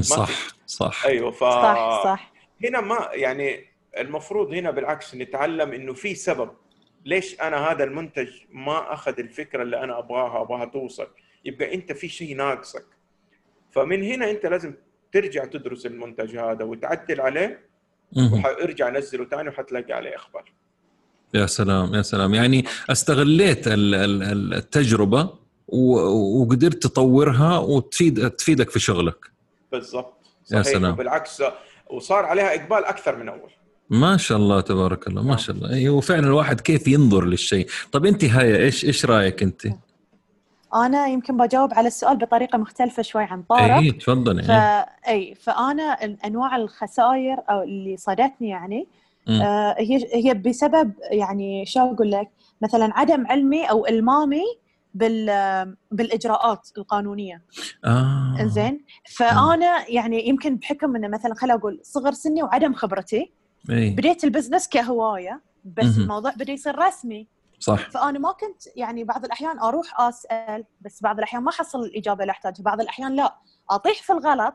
صح 0.00 0.30
صح. 0.66 1.06
أيوه 1.06 1.30
ف 1.30 1.44
صح 1.44 2.04
صح. 2.04 2.32
هنا 2.64 2.80
ما 2.80 3.08
يعني 3.12 3.64
المفروض 3.98 4.52
هنا 4.54 4.70
بالعكس 4.70 5.14
نتعلم 5.14 5.72
إنه 5.72 5.92
في 5.94 6.14
سبب. 6.14 6.50
ليش 7.06 7.40
أنا 7.40 7.56
هذا 7.56 7.84
المنتج 7.84 8.28
ما 8.52 8.92
أخذ 8.92 9.14
الفكرة 9.18 9.62
اللي 9.62 9.84
أنا 9.84 9.98
أبغاها 9.98 10.42
أبغاها 10.42 10.64
توصل؟ 10.64 11.06
يبقى 11.44 11.74
أنت 11.74 11.92
في 11.92 12.08
شيء 12.08 12.36
ناقصك. 12.36 12.84
فمن 13.70 14.02
هنا 14.02 14.30
أنت 14.30 14.46
لازم 14.46 14.74
ترجع 15.12 15.44
تدرس 15.44 15.86
المنتج 15.86 16.36
هذا 16.36 16.64
وتعدل 16.64 17.20
عليه 17.20 17.66
وارجع 18.16 18.90
نزله 18.90 19.24
ثاني 19.24 19.48
وحتلاقي 19.48 19.92
عليه 19.92 20.16
إخبار. 20.16 20.52
يا 21.34 21.46
سلام 21.46 21.94
يا 21.94 22.02
سلام. 22.02 22.34
يعني 22.34 22.64
استغليت 22.90 23.64
التجربة 23.66 25.30
وقدرت 25.68 26.82
تطورها 26.82 27.58
وتفيد 27.58 28.30
تفيدك 28.30 28.70
في 28.70 28.78
شغلك. 28.78 29.30
بالضبط. 29.72 30.26
يا 30.52 30.62
سلام. 30.62 30.94
بالعكس 30.94 31.42
وصار 31.90 32.24
عليها 32.24 32.54
إقبال 32.54 32.84
أكثر 32.84 33.16
من 33.16 33.28
أول. 33.28 33.50
ما 33.90 34.16
شاء 34.16 34.38
الله 34.38 34.60
تبارك 34.60 35.08
الله 35.08 35.22
ما 35.22 35.36
شاء 35.36 35.56
الله. 35.56 35.70
أيوه 35.70 36.00
فعلا 36.00 36.26
الواحد 36.26 36.60
كيف 36.60 36.88
ينظر 36.88 37.24
للشيء. 37.24 37.66
طب 37.92 38.06
أنت 38.06 38.24
هيا 38.24 38.56
إيش 38.56 38.84
إيش 38.84 39.06
رأيك 39.06 39.42
أنت؟ 39.42 39.66
أنا 40.74 41.06
يمكن 41.06 41.36
بجاوب 41.36 41.74
على 41.74 41.88
السؤال 41.88 42.16
بطريقة 42.16 42.58
مختلفة 42.58 43.02
شوي 43.02 43.22
عن 43.22 43.42
طارق. 43.42 43.74
أي 43.74 43.90
تفضلي 43.90 44.42
ف... 44.42 44.50
أي 45.08 45.34
فأنا 45.34 45.82
أنواع 46.24 46.56
الخسائر 46.56 47.36
أو 47.50 47.62
اللي 47.62 47.96
صادتني 47.96 48.48
يعني 48.48 48.88
آه 49.28 49.76
هي 49.78 50.00
هي 50.12 50.34
بسبب 50.34 50.92
يعني 51.10 51.66
شو 51.66 51.80
أقول 51.80 52.10
لك؟ 52.10 52.28
مثلا 52.62 52.90
عدم 52.94 53.26
علمي 53.26 53.64
أو 53.64 53.86
إلمامي 53.86 54.44
بال 54.94 55.76
بالإجراءات 55.90 56.68
القانونية. 56.78 57.42
آه. 57.84 58.36
زين 58.44 58.84
فأنا 59.16 59.84
يعني 59.88 60.28
يمكن 60.28 60.56
بحكم 60.56 60.96
إنه 60.96 61.08
مثلا 61.08 61.34
خليني 61.34 61.58
أقول 61.58 61.80
صغر 61.82 62.12
سني 62.12 62.42
وعدم 62.42 62.74
خبرتي 62.74 63.32
أي. 63.70 63.90
بديت 63.90 64.24
البزنس 64.24 64.68
كهواية 64.68 65.40
بس 65.64 65.84
م-م. 65.84 66.02
الموضوع 66.02 66.30
بدا 66.30 66.52
يصير 66.52 66.78
رسمي. 66.78 67.26
صح. 67.58 67.90
فأنا 67.90 68.18
ما 68.18 68.32
كنت 68.32 68.62
يعني 68.76 69.04
بعض 69.04 69.24
الأحيان 69.24 69.58
أروح 69.58 70.00
أسأل 70.00 70.64
بس 70.80 71.02
بعض 71.02 71.18
الأحيان 71.18 71.42
ما 71.42 71.50
احصل 71.50 71.80
الإجابة 71.84 72.22
اللي 72.22 72.30
أحتاجها. 72.30 72.62
بعض 72.62 72.80
الأحيان 72.80 73.16
لا 73.16 73.36
أطيح 73.70 74.02
في 74.02 74.12
الغلط 74.12 74.54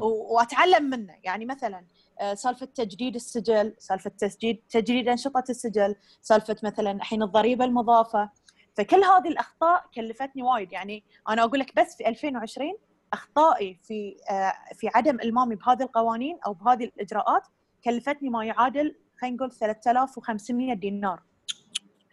وأتعلم 0.00 0.84
منه. 0.90 1.14
يعني 1.24 1.46
مثلا 1.46 1.84
آه، 2.20 2.34
سالفة 2.34 2.66
تجديد 2.66 3.14
السجل 3.14 3.74
سالفة 3.78 4.10
تسجيل 4.10 4.62
تجديد 4.70 5.08
أنشطة 5.08 5.44
السجل 5.50 5.94
سالفة 6.22 6.56
مثلا 6.62 6.90
الحين 6.90 7.22
الضريبة 7.22 7.64
المضافة. 7.64 8.30
فكل 8.74 9.04
هذه 9.04 9.28
الأخطاء 9.28 9.84
كلفتني 9.94 10.42
وايد. 10.42 10.72
يعني 10.72 11.04
أنا 11.28 11.44
أقول 11.44 11.58
لك 11.60 11.76
بس 11.76 11.96
في 11.96 12.08
2020 12.08 12.74
أخطائي 13.12 13.78
في 13.82 14.16
آه، 14.30 14.54
في 14.74 14.88
عدم 14.94 15.20
إلمامي 15.20 15.54
بهذه 15.54 15.82
القوانين 15.82 16.38
أو 16.46 16.52
بهذه 16.52 16.84
الإجراءات 16.84 17.42
كلفتني 17.86 18.30
ما 18.30 18.44
يعادل 18.44 18.94
خلينا 19.20 19.36
نقول 19.36 19.52
3500 19.52 20.74
دينار 20.74 21.22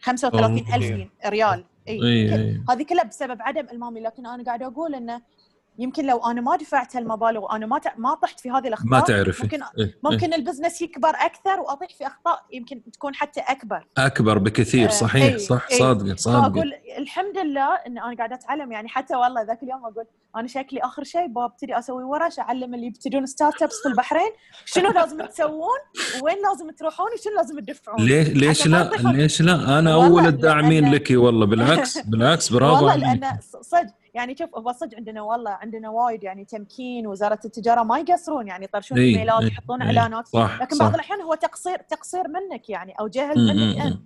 35000 0.01 1.09
ريال 1.25 1.65
إي 1.87 2.03
إيه. 2.03 2.63
هذه 2.69 2.83
كلها 2.83 3.03
بسبب 3.03 3.41
عدم 3.41 3.67
المامي 3.71 3.99
لكن 3.99 4.25
أنا 4.25 4.43
قاعدة 4.43 4.65
أقول 4.65 4.95
إنه 4.95 5.21
يمكن 5.79 6.05
لو 6.05 6.17
أنا 6.17 6.41
ما 6.41 6.55
دفعت 6.55 6.95
هالمبالغ 6.95 7.39
وأنا 7.39 7.65
ما 7.65 7.81
ما 7.97 8.13
طحت 8.13 8.39
في 8.39 8.51
هذه 8.51 8.67
الأخطاء 8.67 8.89
ما 8.89 8.99
تعرفي 8.99 9.43
ممكن 9.43 9.63
إيه؟ 9.79 9.99
ممكن 10.03 10.33
إيه؟ 10.33 10.39
ال 10.39 10.44
business 10.44 10.81
يكبر 10.81 11.09
أكثر 11.09 11.59
وأطيح 11.59 11.89
في 11.89 12.07
أخطاء 12.07 12.45
يمكن 12.51 12.91
تكون 12.91 13.15
حتى 13.15 13.39
أكبر 13.39 13.87
أكبر 13.97 14.37
بكثير 14.37 14.89
صحيح 14.89 15.23
إيه؟ 15.23 15.37
صح 15.37 15.67
إيه؟ 15.71 15.77
صادقه 15.77 16.15
صادقه 16.15 16.47
أقول 16.47 16.73
الحمد 16.97 17.37
لله 17.37 17.75
إن 17.75 17.97
أنا 17.97 18.15
قاعدة 18.17 18.35
أتعلم 18.35 18.71
يعني 18.71 18.89
حتى 18.89 19.15
والله 19.15 19.41
ذاك 19.41 19.63
اليوم 19.63 19.85
أقول 19.85 20.05
أنا 20.35 20.47
شكلي 20.47 20.79
آخر 20.79 21.03
شيء 21.03 21.27
ببتدي 21.27 21.79
أسوي 21.79 22.03
ورش 22.03 22.39
أعلم 22.39 22.73
اللي 22.73 22.85
يبتدون 22.85 23.25
startups 23.25 23.81
في 23.83 23.89
البحرين 23.89 24.31
شنو 24.65 24.91
لازم 24.91 25.25
تسوون 25.25 25.79
وين 26.21 26.37
لازم 26.43 26.71
تروحون 26.71 27.07
وشنو 27.13 27.35
لازم 27.35 27.59
تدفعون. 27.59 28.05
ليش 28.05 28.27
ليش 28.27 28.67
لا؟ 28.67 28.91
ليش 28.99 29.41
لا؟ 29.41 29.79
أنا 29.79 29.93
أول 29.93 30.27
الداعمين 30.27 30.91
لك 30.91 31.07
والله 31.11 31.45
بالعكس 31.45 31.97
بالعكس 32.09 32.49
برافو 32.49 32.85
والله 32.85 33.13
لأن 33.13 33.39
صدق 33.61 33.93
يعني 34.13 34.35
شوف 34.39 34.55
هو 34.55 34.71
صدق 34.71 34.97
عندنا 34.97 35.21
والله 35.21 35.51
عندنا 35.51 35.89
وايد 35.89 36.23
يعني 36.23 36.45
تمكين 36.45 37.07
وزارة 37.07 37.39
التجارة 37.45 37.83
ما 37.83 37.99
يقصرون 37.99 38.47
يعني 38.47 38.65
يطرشون 38.65 38.97
إيميلات 38.97 39.43
يحطون 39.43 39.81
إيه 39.81 39.87
إعلانات. 39.87 40.27
صح 40.27 40.61
لكن 40.61 40.77
بعض 40.77 40.93
الأحيان 40.93 41.21
هو 41.21 41.33
تقصير 41.33 41.77
تقصير 41.77 42.23
منك 42.27 42.69
يعني 42.69 42.93
أو 42.99 43.07
جهل 43.07 43.47
منك 43.47 43.81
أنت. 43.81 43.97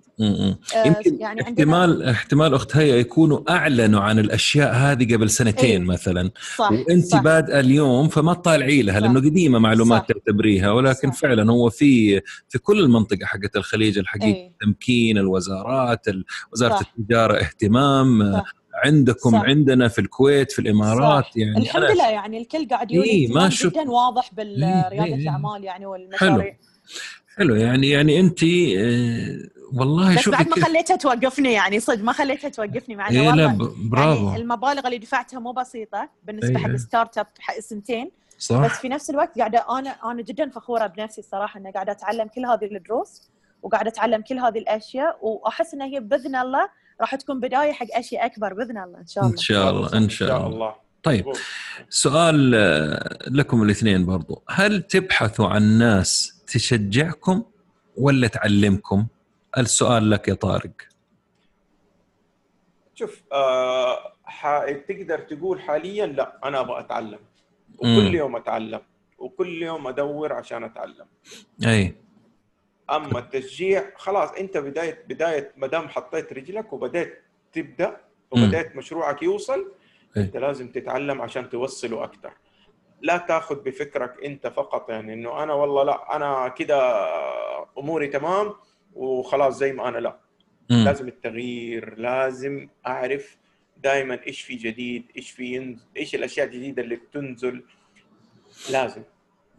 آه 0.76 0.86
يمكن 0.86 1.20
يعني 1.20 1.42
احتمال 1.42 2.10
احتمال 2.10 2.54
أخت 2.54 2.78
هيا 2.78 2.96
يكونوا 2.96 3.40
أعلنوا 3.50 4.02
عن 4.02 4.20
الأشياء 4.20 4.74
هذه 4.74 5.16
قبل 5.16 5.30
سنتين 5.30 5.82
إيه 5.82 5.88
مثلا 6.24 6.32
صح 6.58 6.72
وانت 6.72 7.16
بادئه 7.16 7.60
اليوم 7.60 8.08
فما 8.08 8.34
تطالعي 8.34 8.82
لها 8.82 9.00
لأنه 9.00 9.20
قديمة 9.20 9.60
معلومات 9.60 10.12
تعتبريها 10.12 10.72
ولكن 10.72 11.12
صح. 11.12 11.18
فعلا 11.18 11.52
هو 11.52 11.70
في 11.70 12.22
في 12.50 12.60
كل 12.60 12.80
المنطقة 12.80 13.26
حقت 13.26 13.56
الخليج 13.56 13.98
الحقيقة 13.98 14.36
إيه؟ 14.36 14.52
تمكين 14.62 15.18
الوزارات 15.18 16.06
وزارة 16.54 16.76
صح. 16.76 16.80
التجارة 16.98 17.40
اهتمام 17.40 18.34
صح. 18.34 18.54
عندكم 18.86 19.32
صح. 19.32 19.42
عندنا 19.44 19.88
في 19.88 20.02
الكويت 20.02 20.52
في 20.52 20.60
الإمارات 20.60 21.24
صح. 21.24 21.32
يعني 21.38 21.58
الحمد 21.58 21.84
لله 21.84 22.10
يعني 22.10 22.38
الكل 22.38 22.68
قاعد 22.68 22.92
يقول 22.92 23.06
إيه 23.06 23.34
ما. 23.34 23.50
جدا 23.50 23.92
واضح 23.92 24.34
بالرياده 24.34 25.04
إيه 25.06 25.16
الأعمال 25.16 25.64
يعني 25.64 25.86
والمشاريع 25.86 26.38
حلو 26.38 26.54
حلو 27.38 27.56
يعني 27.56 27.90
يعني 27.90 28.20
انت 28.20 28.44
آه 28.44 29.58
والله 29.74 30.16
بس 30.16 30.30
بعد 30.30 30.50
ما 30.50 30.66
خليتها 30.66 30.96
توقفني 30.96 31.54
يعني 31.54 31.80
صدق 31.80 32.04
ما 32.04 32.12
خليتها 32.12 32.50
توقفني 32.50 32.96
مع 32.96 33.10
إنه 33.10 33.22
إيه 33.22 33.28
والله 33.28 33.74
برافو 33.90 34.28
يعني 34.28 34.42
المبالغ 34.42 34.86
اللي 34.86 34.98
دفعتها 34.98 35.40
مو 35.40 35.52
بسيطة 35.52 36.10
بالنسبة 36.24 36.60
إيه. 36.60 36.68
حق 36.68 36.76
startup 36.76 37.28
حق 37.40 37.60
سنتين. 37.60 38.12
صح. 38.40 38.66
بس 38.66 38.72
في 38.72 38.90
نفس 38.90 39.10
الوقت 39.10 39.40
قاعدة 39.40 39.66
أنا 39.80 39.90
أنا 39.90 40.22
جدا 40.22 40.50
فخورة 40.50 40.88
بنفسي 40.88 41.22
الصراحه 41.22 41.60
إني 41.60 41.72
قاعدة 41.72 41.92
أتعلم 41.92 42.28
كل 42.28 42.46
هذه 42.46 42.66
الدروس 42.76 43.30
وقاعدة 43.62 43.90
أتعلم 43.90 44.22
كل 44.22 44.40
هذه 44.40 44.58
الأشياء 44.58 45.18
وأحس 45.22 45.74
إنها 45.74 45.88
هي 45.88 46.00
بإذن 46.00 46.36
الله 46.36 46.70
راح 47.02 47.16
تكون 47.16 47.40
بداية 47.40 47.72
حق 47.72 47.88
أشياء 47.94 48.26
أكبر 48.26 48.54
بإذن 48.54 48.78
الله 48.78 49.00
إن 49.00 49.08
شاء 49.08 49.24
الله. 49.24 49.34
إن 49.34 49.38
شاء 49.38 49.70
الله 49.70 49.98
إن 49.98 50.10
شاء 50.10 50.48
الله. 50.48 50.76
طيب 51.04 51.26
سؤال 51.90 52.56
آه، 52.56 53.30
لكم 53.30 53.64
الاثنين 53.64 54.06
برضو. 54.06 54.44
هل 54.50 54.82
تبحثوا 54.82 55.48
عن 55.48 55.78
ناس 55.78 56.37
تشجعكم 56.48 57.44
ولا 57.98 58.28
تعلمكم؟ 58.28 59.08
السؤال 59.58 60.10
لك 60.10 60.28
يا 60.28 60.34
طارق. 60.34 60.72
شوف 62.96 63.24
آه 63.32 64.14
تقدر 64.88 65.20
تقول 65.20 65.62
حاليا 65.62 66.06
لا 66.06 66.40
أنا 66.44 66.60
أبغى 66.60 66.80
أتعلم. 66.80 67.20
وكل 67.78 68.12
م. 68.12 68.16
يوم 68.16 68.36
أتعلم 68.36 68.82
وكل 69.18 69.64
يوم 69.64 69.88
أدور 69.88 70.34
عشان 70.34 70.64
أتعلم. 70.64 71.06
أي. 71.66 71.96
أما 72.90 73.20
التشجيع 73.20 73.92
خلاص 73.96 74.32
أنت 74.32 74.58
بدايه 74.58 75.04
بداية 75.10 75.52
ما 75.58 75.68
دام 75.68 75.90
حطيت 75.90 76.34
رجلك 76.34 76.74
وبديت 76.74 77.22
تبدأ 77.54 77.98
وبديت 78.32 78.76
مشروعك 78.76 79.24
يوصل. 79.24 79.72
أنت 80.18 80.38
لازم 80.38 80.72
تتعلم 80.72 81.22
عشان 81.22 81.50
توصله 81.50 82.04
أكثر 82.04 82.34
لا 83.02 83.18
تاخذ 83.18 83.64
بفكرك 83.64 84.24
انت 84.26 84.48
فقط 84.48 84.90
يعني 84.90 85.14
انه 85.14 85.44
أنا 85.44 85.54
والله 85.54 85.84
لا 85.84 86.16
أنا 86.16 86.48
كده 86.48 87.08
اموري 87.78 88.08
تمام 88.08 88.54
وخلاص 88.94 89.58
زي 89.58 89.74
ما 89.74 89.88
أنا 89.88 89.98
لا 89.98 90.18
م. 90.70 90.84
لازم 90.84 91.08
التغيير 91.08 92.00
لازم 92.00 92.70
اعرف 92.88 93.38
دائما 93.84 94.20
إيش 94.28 94.42
في 94.42 94.56
جديد 94.56 95.06
إيش 95.18 95.32
في 95.32 95.56
ينزل 95.56 95.86
إيش 95.98 96.16
الأشياء 96.16 96.48
الجديدة 96.48 96.84
اللي 96.84 96.96
بتنزل 96.96 97.64
لازم 98.72 99.02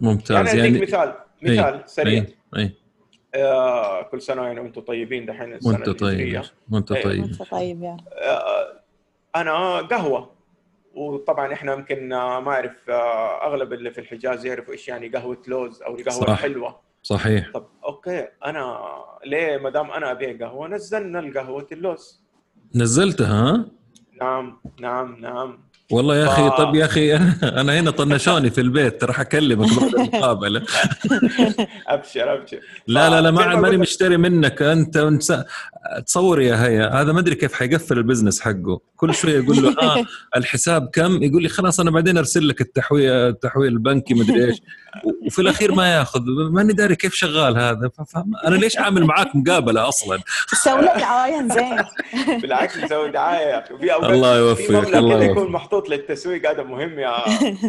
ممتاز 0.01 0.47
يعني, 0.55 0.59
يعني 0.59 0.80
مثال 0.80 1.14
مثال 1.43 1.74
أي. 1.74 1.82
سريع 1.86 2.24
أي. 2.57 2.62
أي. 2.62 2.74
آه 3.34 4.03
كل 4.03 4.22
سنة 4.22 4.43
يعني 4.43 4.61
وأنتم 4.61 4.80
طيبين 4.80 5.26
دحين 5.26 5.53
السنة 5.53 5.72
وانت 5.72 5.91
طيب 5.91 6.43
وانت 6.70 6.93
طيب 6.93 7.22
وانت 7.22 7.43
طيب 7.43 7.82
يا 7.82 7.97
آه 8.12 8.80
أنا 9.36 9.78
قهوة 9.80 10.38
وطبعا 10.95 11.53
إحنا 11.53 11.72
يمكن 11.72 12.09
ما 12.09 12.51
أعرف 12.51 12.91
آه 12.91 13.47
أغلب 13.47 13.72
اللي 13.72 13.91
في 13.91 14.01
الحجاز 14.01 14.47
يعرفوا 14.47 14.72
إيش 14.72 14.89
يعني 14.89 15.09
قهوة 15.09 15.43
لوز 15.47 15.82
أو 15.82 15.95
القهوه 15.97 16.20
صح. 16.20 16.28
الحلوه 16.30 16.80
صحيح 17.03 17.51
طب 17.55 17.66
أوكي 17.84 18.28
أنا 18.45 18.78
ليه 19.24 19.57
ما 19.57 19.70
دام 19.70 19.91
أنا 19.91 20.11
أبيع 20.11 20.47
قهوة 20.47 20.68
نزلنا 20.68 21.18
القهوة 21.20 21.66
اللوز 21.72 22.24
نزلتها 22.74 23.55
ها؟ 23.55 23.68
نعم 24.20 24.61
نعم 24.80 25.16
نعم 25.20 25.68
والله 25.93 26.16
يا 26.16 26.26
أخي 26.26 26.51
ف... 26.51 26.53
طب 26.53 26.74
يا 26.74 26.84
أخي 26.84 27.16
أنا 27.61 27.80
هنا 27.80 27.91
طنشوني 27.91 28.51
في 28.51 28.61
البيت 28.61 29.05
راح 29.05 29.20
اكلمك 29.20 29.68
بعد 29.80 29.95
المقابلة. 29.95 30.62
أبشر 31.86 32.34
أبشر. 32.34 32.61
لا 32.86 33.11
لا 33.11 33.20
لا 33.20 33.30
ما 33.30 33.55
ماني 33.55 33.76
مشتري 33.76 34.16
منك 34.16 34.62
أنت 34.62 35.14
تصور 36.07 36.41
يا 36.41 36.66
هيا 36.66 36.89
هذا 36.89 37.12
ما 37.12 37.20
أدري 37.20 37.34
كيف 37.34 37.55
حيقفل 37.55 37.99
ال 37.99 38.03
business 38.03 38.41
حقه. 38.41 38.80
كل 38.97 39.14
شوية 39.14 39.39
يقول 39.39 39.62
له 39.62 39.74
آه 39.82 40.05
الحساب 40.39 40.91
كم؟ 40.93 41.22
يقول 41.22 41.43
لي 41.43 41.49
خلاص 41.49 41.80
أنا 41.80 41.91
بعدين 41.91 42.18
أرسل 42.18 42.49
لك 42.49 42.61
التحويل 42.61 43.11
التحويل 43.11 43.72
البنكي 43.72 44.14
مدري 44.14 44.45
إيش. 44.45 44.62
وفي 45.26 45.39
الأخير 45.39 45.74
ما 45.74 45.95
يأخذ. 45.95 46.20
ماني 46.51 46.72
داري 46.72 46.97
كيف 46.97 47.14
شغال 47.14 47.59
هذا. 47.59 47.91
أنا 48.47 48.57
ليش 48.57 48.78
عامل 48.78 49.05
معاك 49.05 49.36
مقابلة 49.36 49.89
أصلا؟ 49.89 50.18
سوي 50.64 50.80
لك 50.80 50.97
دعاية 50.97 51.49
زين. 51.49 51.84
بالعكس 52.41 52.76
نسوي 52.76 53.11
دعاية 53.11 53.64
في 53.80 53.95
أوقات 53.95 54.11
الله 54.11 54.39
يوفقك 54.39 54.97
الله 54.97 55.24
يكون 55.24 55.53
محطوط 55.53 55.78
للتسويق 55.89 56.51
هذا 56.51 56.62
مهم 56.62 56.99
يا 56.99 57.16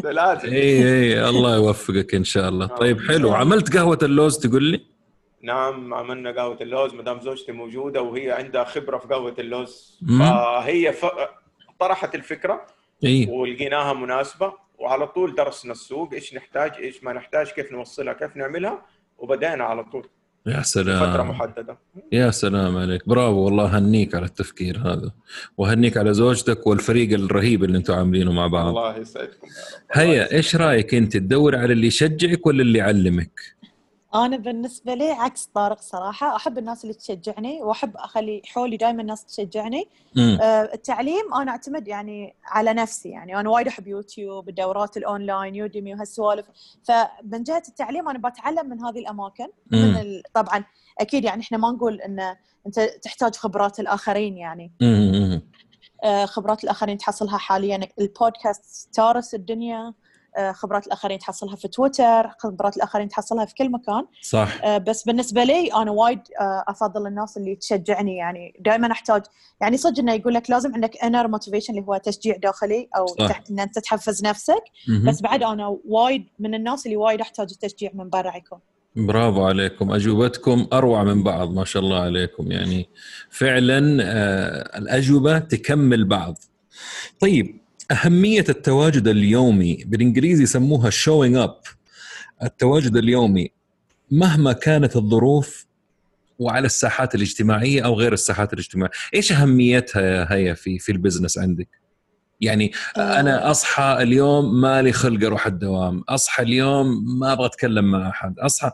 لازم 0.11 0.49
إي 0.49 0.83
إي 0.83 1.29
الله 1.29 1.55
يوفقك 1.55 2.15
إن 2.15 2.23
شاء 2.23 2.49
الله. 2.49 2.67
طيب 2.67 2.99
حلو. 3.01 3.33
عملت 3.33 3.77
قهوة 3.77 3.99
اللوز 4.03 4.37
تقول 4.39 4.63
لي؟ 4.63 4.85
نعم 5.41 5.93
عملنا 5.93 6.31
قهوة 6.31 6.57
اللوز 6.61 6.93
مدام 6.93 7.21
زوجتي 7.21 7.51
موجودة 7.51 8.01
وهي 8.01 8.31
عندها 8.31 8.63
خبرة 8.63 8.97
في 8.97 9.07
قهوة 9.07 9.35
اللوز. 9.39 9.99
فهي 10.19 10.93
ف... 10.93 11.05
طرحت 11.79 12.15
الفكرة 12.15 12.67
إيه؟ 13.03 13.29
ولقيناها 13.29 13.93
مناسبة 13.93 14.53
وعلى 14.77 15.07
طول 15.07 15.35
درسنا 15.35 15.71
السوق 15.71 16.13
إيش 16.13 16.33
نحتاج 16.33 16.71
إيش 16.79 17.03
ما 17.03 17.13
نحتاج 17.13 17.47
كيف 17.47 17.71
نوصلها 17.71 18.13
كيف 18.13 18.37
نعملها 18.37 18.85
وبدأنا 19.17 19.63
على 19.63 19.83
طول. 19.83 20.07
يا 20.45 20.61
سلام. 20.61 21.11
فترة 21.11 21.23
محددة. 21.23 21.77
يا 22.11 22.31
سلام 22.31 22.77
عليك. 22.77 23.07
برافو 23.07 23.37
والله 23.37 23.77
هنيك 23.77 24.15
على 24.15 24.25
التفكير 24.25 24.77
هذا. 24.77 25.11
وهنيك 25.57 25.97
على 25.97 26.13
زوجتك 26.13 26.67
والفريق 26.67 27.13
الرهيب 27.19 27.63
اللي 27.63 27.77
أنتم 27.77 27.93
عاملينه 27.93 28.31
مع 28.31 28.47
بعض. 28.47 28.67
الله 28.67 28.97
يسعدكم 28.97 29.47
هيا 29.91 30.33
إيش 30.33 30.55
رأيك 30.55 30.93
أنت؟ 30.93 31.13
تدور 31.17 31.55
على 31.55 31.73
اللي 31.73 31.87
يشجعك 31.87 32.45
ولا 32.45 32.61
اللي 32.61 32.79
يعلمك؟ 32.79 33.58
أنا 34.15 34.37
بالنسبة 34.37 34.93
لي 34.93 35.11
عكس 35.11 35.45
طارق 35.45 35.81
صراحة 35.81 36.35
أحب 36.35 36.57
الناس 36.57 36.83
اللي 36.83 36.93
تشجعني 36.93 37.61
وأحب 37.61 37.97
أخلي 37.97 38.41
حولي 38.45 38.77
دائما 38.77 39.01
الناس 39.01 39.25
تشجعني. 39.25 39.89
آه 40.41 40.73
التعليم 40.73 41.33
أنا 41.33 41.51
أعتمد 41.51 41.87
يعني 41.87 42.35
على 42.45 42.73
نفسي 42.73 43.09
يعني 43.09 43.39
أنا 43.39 43.49
وايد 43.49 43.67
أحب 43.67 43.87
يوتيوب 43.87 44.49
الدورات 44.49 44.97
ال 44.97 45.06
online 45.06 45.55
Udemy 45.55 45.93
وهالسوالف. 45.93 46.45
فمن 46.83 47.43
جهة 47.43 47.63
التعليم 47.67 48.09
أنا 48.09 48.29
بتعلم 48.29 48.69
من 48.69 48.85
هذه 48.85 48.99
الأماكن 48.99 49.47
مم. 49.71 49.79
من 49.79 49.95
ال... 49.97 50.23
طبعا 50.33 50.63
أكيد 50.99 51.23
يعني 51.23 51.41
إحنا 51.41 51.57
ما 51.57 51.71
نقول 51.71 52.01
إن 52.01 52.35
أنت 52.67 52.79
تحتاج 52.79 53.35
خبرات 53.35 53.79
الآخرين 53.79 54.37
يعني. 54.37 54.71
آه 56.03 56.25
خبرات 56.25 56.63
الآخرين 56.63 56.97
تحصلها 56.97 57.37
حاليا. 57.37 57.79
البودكاست 57.99 58.93
ترس 58.93 59.35
الدنيا. 59.35 59.93
خبرات 60.51 60.87
الآخرين 60.87 61.19
تحصلها 61.19 61.55
في 61.55 61.67
تويتر 61.67 62.29
خبرات 62.39 62.77
الآخرين 62.77 63.09
تحصلها 63.09 63.45
في 63.45 63.53
كل 63.53 63.71
مكان. 63.71 64.05
صح. 64.21 64.63
آه، 64.63 64.77
بس 64.77 65.03
بالنسبة 65.03 65.43
لي 65.43 65.73
أنا 65.73 65.91
وايد 65.91 66.19
آه، 66.41 66.63
أفضل 66.67 67.07
الناس 67.07 67.37
اللي 67.37 67.55
تشجعني 67.55 68.17
يعني 68.17 68.53
دائما 68.59 68.91
أحتاج 68.91 69.23
يعني 69.61 69.77
صدق 69.77 69.99
إنه 69.99 70.13
يقول 70.13 70.33
لك 70.33 70.49
لازم 70.49 70.73
عندك 70.73 71.03
inner 71.03 71.27
motivation 71.27 71.73
اللي 71.73 71.85
هو 71.87 71.97
تشجيع 71.97 72.37
داخلي 72.37 72.89
أو 72.97 73.07
صح. 73.07 73.41
إن 73.51 73.59
أنت 73.59 73.79
تحفز 73.79 74.23
نفسك. 74.25 74.63
م-م. 74.87 75.09
بس 75.09 75.21
بعد 75.21 75.43
أنا 75.43 75.77
وايد 75.87 76.25
من 76.39 76.53
الناس 76.53 76.85
اللي 76.85 76.97
وايد 76.97 77.21
أحتاج 77.21 77.47
التشجيع 77.51 77.91
من 77.93 78.09
برا 78.09 78.37
يكون. 78.37 78.59
برافو 78.95 79.45
عليكم. 79.45 79.91
أجوبتكم 79.91 80.67
أروع 80.73 81.03
من 81.03 81.23
بعض 81.23 81.53
ما 81.53 81.65
شاء 81.65 81.83
الله 81.83 81.99
عليكم. 81.99 82.51
يعني 82.51 82.89
فعلا 83.29 83.79
الأجوبة 84.77 85.39
تكمل 85.39 86.05
بعض. 86.05 86.37
طيب 87.19 87.61
أهمية 87.91 88.45
التواجد 88.49 89.07
اليومي 89.07 89.83
بالإنجليزي 89.85 90.43
يسموها 90.43 90.89
showing 90.89 91.47
up 91.47 91.69
التواجد 92.43 92.97
اليومي 92.97 93.51
مهما 94.11 94.53
كانت 94.53 94.95
الظروف 94.95 95.65
وعلى 96.39 96.65
الساحات 96.65 97.15
الاجتماعية 97.15 97.85
أو 97.85 97.93
غير 97.93 98.13
الساحات 98.13 98.53
الاجتماعية 98.53 98.91
إيش 99.13 99.31
أهميتها 99.31 100.33
هي 100.33 100.55
في 100.55 100.79
في 100.79 100.91
البزنس 100.91 101.37
عندك؟ 101.37 101.67
يعني 102.41 102.71
أنا 102.97 103.47
آه. 103.47 103.51
أصحى 103.51 103.97
اليوم 104.01 104.61
مالي 104.61 104.91
خلق 104.91 105.25
أروح 105.25 105.47
الدوام 105.47 106.03
أصحى 106.09 106.43
اليوم 106.43 107.19
ما 107.19 107.33
أبغى 107.33 107.45
أتكلم 107.45 107.91
مع 107.91 108.09
أحد 108.09 108.39
أصحى 108.39 108.71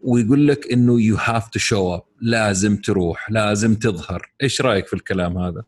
ويقول 0.00 0.48
لك 0.48 0.72
إنه 0.72 1.00
you 1.00 1.16
have 1.16 1.48
to 1.48 1.58
show 1.58 1.94
up 1.94 2.02
لازم 2.20 2.76
تروح 2.76 3.30
لازم 3.30 3.74
تظهر 3.74 4.30
إيش 4.42 4.60
رأيك 4.60 4.86
في 4.86 4.94
الكلام 4.94 5.38
هذا 5.38 5.62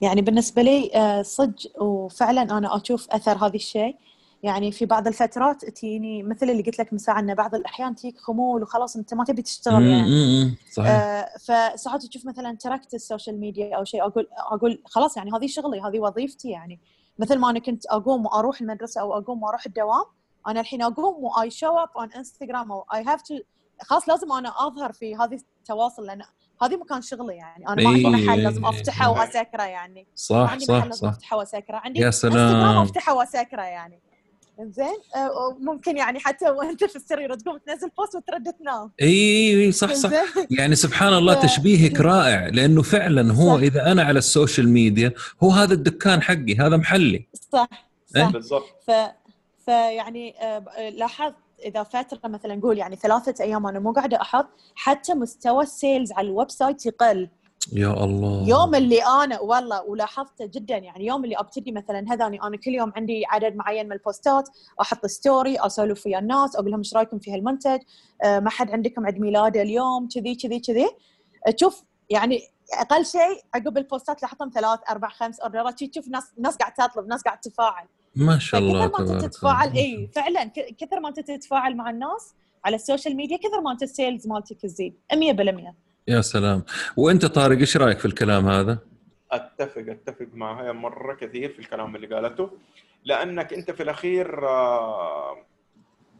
يعني 0.00 0.20
بالنسبة 0.20 0.62
لي 0.62 0.90
آه، 0.94 1.22
صدق 1.22 1.82
وفعلا 1.82 2.42
أنا 2.42 2.76
أشوف 2.76 3.10
أثر 3.10 3.46
هذا 3.46 3.54
الشيء. 3.54 3.96
يعني 4.42 4.72
في 4.72 4.86
بعض 4.86 5.06
الفترات 5.06 5.64
تجيني 5.64 6.22
مثل 6.22 6.50
اللي 6.50 6.62
قلت 6.62 6.78
لك 6.78 6.92
من 6.92 6.98
ساعه 6.98 7.20
انه 7.20 7.34
بعض 7.34 7.54
الأحيان 7.54 7.94
تجيك 7.94 8.18
خمول 8.18 8.62
وخلاص 8.62 8.96
أنت 8.96 9.14
ما 9.14 9.24
تبي 9.24 9.42
تشتغل 9.42 9.86
يعني. 9.86 10.56
صحيح. 10.72 10.90
آه 10.90 11.28
فساعات 11.38 12.06
تشوف 12.06 12.26
مثلا 12.26 12.56
تركت 12.56 12.94
ال 12.94 13.01
social 13.01 13.40
media 13.40 13.76
أو 13.76 13.84
شيء 13.84 14.02
أقول 14.06 14.28
أقول 14.52 14.82
خلاص 14.84 15.16
يعني 15.16 15.30
هذه 15.32 15.46
شغلي 15.46 15.80
هذه 15.80 16.00
وظيفتي 16.00 16.50
يعني. 16.50 16.80
مثل 17.18 17.38
ما 17.38 17.50
أنا 17.50 17.58
كنت 17.58 17.86
أقوم 17.86 18.26
وأروح 18.26 18.60
المدرسة 18.60 19.00
أو 19.00 19.18
أقوم 19.18 19.42
وأروح 19.42 19.66
الدوام 19.66 20.04
أنا 20.46 20.60
الحين 20.60 20.82
أقوم 20.82 21.24
و 21.24 21.50
I 21.50 21.56
show 21.56 21.78
up 21.78 21.88
on 21.96 22.12
Instagram 22.12 22.72
أو 22.72 22.84
I 22.94 23.04
have 23.04 23.22
to 23.22 23.38
خلاص 23.82 24.08
لازم 24.08 24.32
أنا 24.32 24.66
أظهر 24.66 24.92
في 24.92 25.16
هذه 25.16 25.38
التواصل 25.60 26.06
لأن 26.06 26.22
هذه 26.62 26.76
مكان 26.76 27.02
شغلي 27.02 27.34
يعني. 27.34 27.68
أنا 27.68 27.82
ما 27.82 27.88
عندي 27.88 28.06
محل 28.06 28.42
لازم 28.42 28.66
أفتحه 28.66 29.10
وأسكره 29.10 29.62
يعني. 29.62 30.06
صح 30.14 30.36
ما 30.36 30.48
عندي 30.48 30.64
صح 30.64 30.74
محل 30.74 30.88
لازم 30.88 31.08
أفتحه 31.08 31.36
وأسكره. 31.36 31.76
عندي 31.76 32.00
يا 32.00 32.10
سلام. 32.10 32.76
أفتحه 32.76 33.14
وأسكره 33.14 33.62
يعني. 33.62 34.00
زين 34.60 34.96
آه، 35.16 35.56
ممكن 35.60 35.96
يعني 35.96 36.20
حتى 36.20 36.50
وأنت 36.50 36.84
في 36.84 36.96
السرير 36.96 37.34
تقوم 37.34 37.58
تنزل 37.66 37.90
post 37.98 38.14
وترد 38.14 38.52
تنام 38.52 38.92
إي 39.02 39.64
إي 39.64 39.72
صح 39.72 39.92
صح. 39.92 40.10
يعني 40.50 40.74
سبحان 40.74 41.14
الله 41.14 41.34
تشبيهك 41.34 42.00
رائع 42.00 42.46
لأنه 42.48 42.82
فعلا 42.82 43.32
هو 43.34 43.56
صح. 43.56 43.62
إذا 43.62 43.92
أنا 43.92 44.02
على 44.02 44.18
ال 44.18 44.25
social 44.25 44.68
media 44.68 45.12
هو 45.42 45.50
هذا 45.50 45.74
الدكان 45.74 46.22
حقي 46.22 46.56
هذا 46.58 46.76
محلي. 46.76 47.28
صح 47.52 47.68
صح. 48.14 48.30
بالضبط. 48.30 48.64
ف 48.86 48.90
فيعني 49.66 50.34
آه، 50.40 50.64
لاحظت 50.90 51.34
إذا 51.64 51.82
فترة 51.82 52.28
مثلا 52.28 52.54
نقول 52.54 52.78
يعني 52.78 52.96
ثلاثة 52.96 53.44
أيام 53.44 53.66
أنا 53.66 53.78
مو 53.78 53.92
قاعدة 53.92 54.20
أحط 54.20 54.48
حتى 54.74 55.14
مستوى 55.14 55.62
ال 55.62 55.70
sales 55.70 56.12
على 56.12 56.28
ال 56.28 56.50
website 56.50 56.86
يقل. 56.86 57.28
يا 57.72 58.04
الله. 58.04 58.48
يوم 58.48 58.74
اللي 58.74 59.02
أنا 59.02 59.40
والله 59.40 59.82
ولاحظته 59.82 60.46
جدا 60.46 60.76
يعني 60.76 61.06
يوم 61.06 61.24
اللي 61.24 61.36
أبتدي 61.36 61.72
مثلا 61.72 62.04
هذاني 62.12 62.42
أنا 62.42 62.56
كل 62.56 62.70
يوم 62.70 62.92
عندي 62.96 63.26
عدد 63.26 63.56
معين 63.56 63.86
من 63.86 63.92
البوستات 63.92 64.48
أحط 64.80 65.06
story 65.06 65.56
أسولف 65.60 66.06
ويا 66.06 66.18
الناس 66.18 66.56
أقول 66.56 66.70
لهم 66.70 66.78
إيش 66.78 66.94
رأيكم 66.94 67.18
في 67.18 67.34
هالمنتج؟ 67.34 67.78
أه 68.24 68.40
ما 68.40 68.50
حد 68.50 68.70
عندكم 68.70 69.06
عيد 69.06 69.20
ميلاده 69.20 69.62
اليوم؟ 69.62 70.08
كذي 70.08 70.34
كذي 70.34 70.60
كذي. 70.60 70.88
تشوف 71.56 71.84
يعني 72.10 72.40
أقل 72.72 73.06
شيء 73.06 73.42
عقب 73.54 73.78
البوستات 73.78 74.24
احطهم 74.24 74.50
ثلاث 74.54 74.80
أربع 74.90 75.08
خمس 75.08 75.40
order 75.40 75.77
ات 75.77 75.84
تشوف 75.84 76.08
ناس 76.08 76.32
ناس 76.38 76.56
قاعد 76.56 76.72
تطلب 76.72 77.06
ناس 77.06 77.22
قاعد 77.22 77.40
تفاعل. 77.40 77.86
ما 78.16 78.38
شاء 78.38 78.60
الله 78.60 78.86
كثر 78.86 79.04
ما 79.04 79.14
انت 79.14 79.24
تتفاعل 79.24 79.72
إي 79.72 80.08
فعلا 80.14 80.44
كثر 80.78 81.00
ما 81.00 81.08
انت 81.08 81.20
تتفاعل 81.20 81.76
مع 81.76 81.90
الناس 81.90 82.34
على 82.64 82.76
ال 82.76 82.82
social 82.82 83.16
media 83.16 83.36
كثر 83.36 83.60
ما 83.60 83.72
انت 83.72 83.82
ال 83.82 83.89
sales 83.89 84.26
مالتك 84.26 84.60
تزيد 84.60 84.94
100% 85.14 85.74
يا 86.08 86.20
سلام. 86.20 86.64
وأنت 86.96 87.26
طارق 87.26 87.58
إيش 87.58 87.76
رأيك 87.76 87.98
في 87.98 88.04
الكلام 88.04 88.48
هذا؟ 88.48 88.78
أتفق 89.32 89.84
أتفق 89.88 90.26
معها 90.34 90.72
مرة 90.72 91.14
كثير 91.14 91.52
في 91.52 91.58
الكلام 91.58 91.96
اللي 91.96 92.06
قالته. 92.06 92.50
لأنك 93.04 93.52
أنت 93.52 93.70
في 93.70 93.82
الأخير 93.82 94.48
آه، 94.48 95.36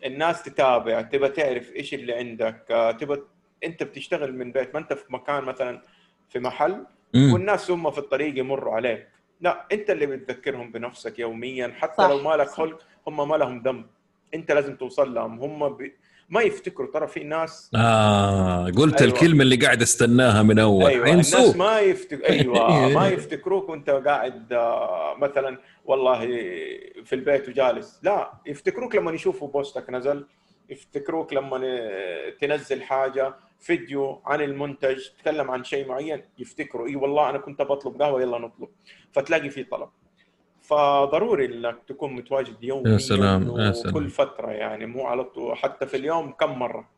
الناس 0.04 0.42
تتابع 0.42 1.02
تبى 1.02 1.28
تعرف 1.28 1.72
إيش 1.76 1.94
اللي 1.94 2.12
عندك 2.14 2.66
آه، 2.70 2.90
تبى 2.90 3.22
أنت 3.64 3.82
بتشتغل 3.82 4.36
من 4.36 4.52
بيت 4.52 4.74
ما 4.74 4.80
أنت 4.80 4.92
في 4.92 5.12
مكان 5.12 5.44
مثلا 5.44 5.82
في 6.28 6.38
محل 6.38 6.86
والناس 7.32 7.70
هم 7.70 7.90
في 7.90 7.98
الطريق 7.98 8.38
يمروا 8.38 8.74
عليك. 8.74 9.08
لا 9.40 9.66
انت 9.72 9.90
اللي 9.90 10.06
بتذكرهم 10.06 10.72
بنفسك 10.72 11.18
يوميا 11.18 11.72
حتى 11.78 12.02
صح. 12.02 12.08
لو 12.10 12.22
ما 12.22 12.36
لك 12.36 12.48
خلق 12.48 12.82
هم 13.06 13.28
ما 13.28 13.36
لهم 13.36 13.62
ذنب 13.62 13.86
انت 14.34 14.52
لازم 14.52 14.76
توصل 14.76 15.14
لهم. 15.14 15.40
هم 15.40 15.68
ب... 15.68 15.90
ما 16.30 16.42
يفتكروا. 16.42 16.92
ترى 16.92 17.06
في 17.08 17.24
ناس 17.24 17.70
آه 17.74 18.64
قلت 18.70 19.02
أيوة. 19.02 19.14
الكلمة 19.14 19.42
اللي 19.42 19.56
قاعد 19.56 19.82
استناها 19.82 20.42
من 20.42 20.58
أول. 20.58 20.86
أيوه 20.86 21.10
الناس 21.10 21.56
ما 21.56 21.80
يفتك 21.80 22.24
أيوه 22.30 22.88
ما 22.98 23.08
يفتكروك 23.08 23.68
وأنت 23.68 23.90
قاعد 23.90 24.52
آه، 24.52 25.16
مثلا 25.18 25.58
والله 25.84 26.20
في 27.04 27.12
البيت 27.12 27.48
وجالس. 27.48 28.00
لا 28.02 28.32
يفتكروك 28.46 28.96
لما 28.96 29.12
يشوفوا 29.12 29.48
بوستك 29.48 29.90
نزل. 29.90 30.26
يفتكروك 30.70 31.32
لما 31.32 31.60
تنزل 32.40 32.82
حاجة 32.82 33.34
فيديو 33.60 34.22
عن 34.26 34.40
المنتج 34.40 34.98
تتكلم 35.18 35.50
عن 35.50 35.64
شيء 35.64 35.88
معين 35.88 36.22
يفتكروا 36.38 36.88
إي 36.88 36.96
والله 36.96 37.30
أنا 37.30 37.38
كنت 37.38 37.62
بطلب 37.62 38.02
قهوة 38.02 38.22
يلا 38.22 38.38
نطلب 38.38 38.68
فتلاقي 39.12 39.50
في 39.50 39.64
طلب 39.64 39.88
فضروري 40.62 41.46
إنك 41.46 41.76
تكون 41.88 42.12
متواجد 42.14 42.56
يوميا 42.62 42.92
يا 42.92 42.98
سلام 42.98 43.60
يا 43.60 43.72
سلام 43.72 43.94
كل 43.94 44.10
فترة 44.10 44.50
يعني 44.50 44.86
مو 44.86 45.06
على 45.06 45.24
طول 45.24 45.56
حتى 45.56 45.86
في 45.86 45.96
اليوم 45.96 46.32
كم 46.32 46.58
مرة 46.58 46.88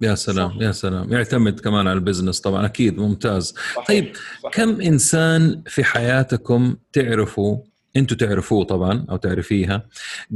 يا 0.00 0.14
سلام 0.14 0.50
صح. 0.50 0.56
يا 0.60 0.72
سلام 0.72 1.12
يعتمد 1.12 1.60
كمان 1.60 1.86
على 1.88 1.96
البزنس 1.98 2.40
طبعا 2.40 2.66
أكيد 2.66 2.98
ممتاز 2.98 3.54
صحيح. 3.74 3.86
طيب 3.86 4.14
صحيح. 4.42 4.52
كم 4.54 4.80
إنسان 4.80 5.62
في 5.66 5.84
حياتكم 5.84 6.76
تعرفوا 6.92 7.56
أنتم 7.96 8.16
تعرفوه 8.16 8.64
طبعا 8.64 9.06
أو 9.10 9.16
تعرفيها 9.16 9.88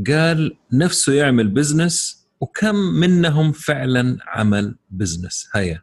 قال 0.06 0.56
نفسه 0.72 1.12
يعمل 1.12 1.48
business 1.48 2.17
وكم 2.40 2.74
منهم 2.74 3.52
فعلا 3.52 4.18
عمل 4.26 4.76
business 4.90 5.48
هيا. 5.54 5.82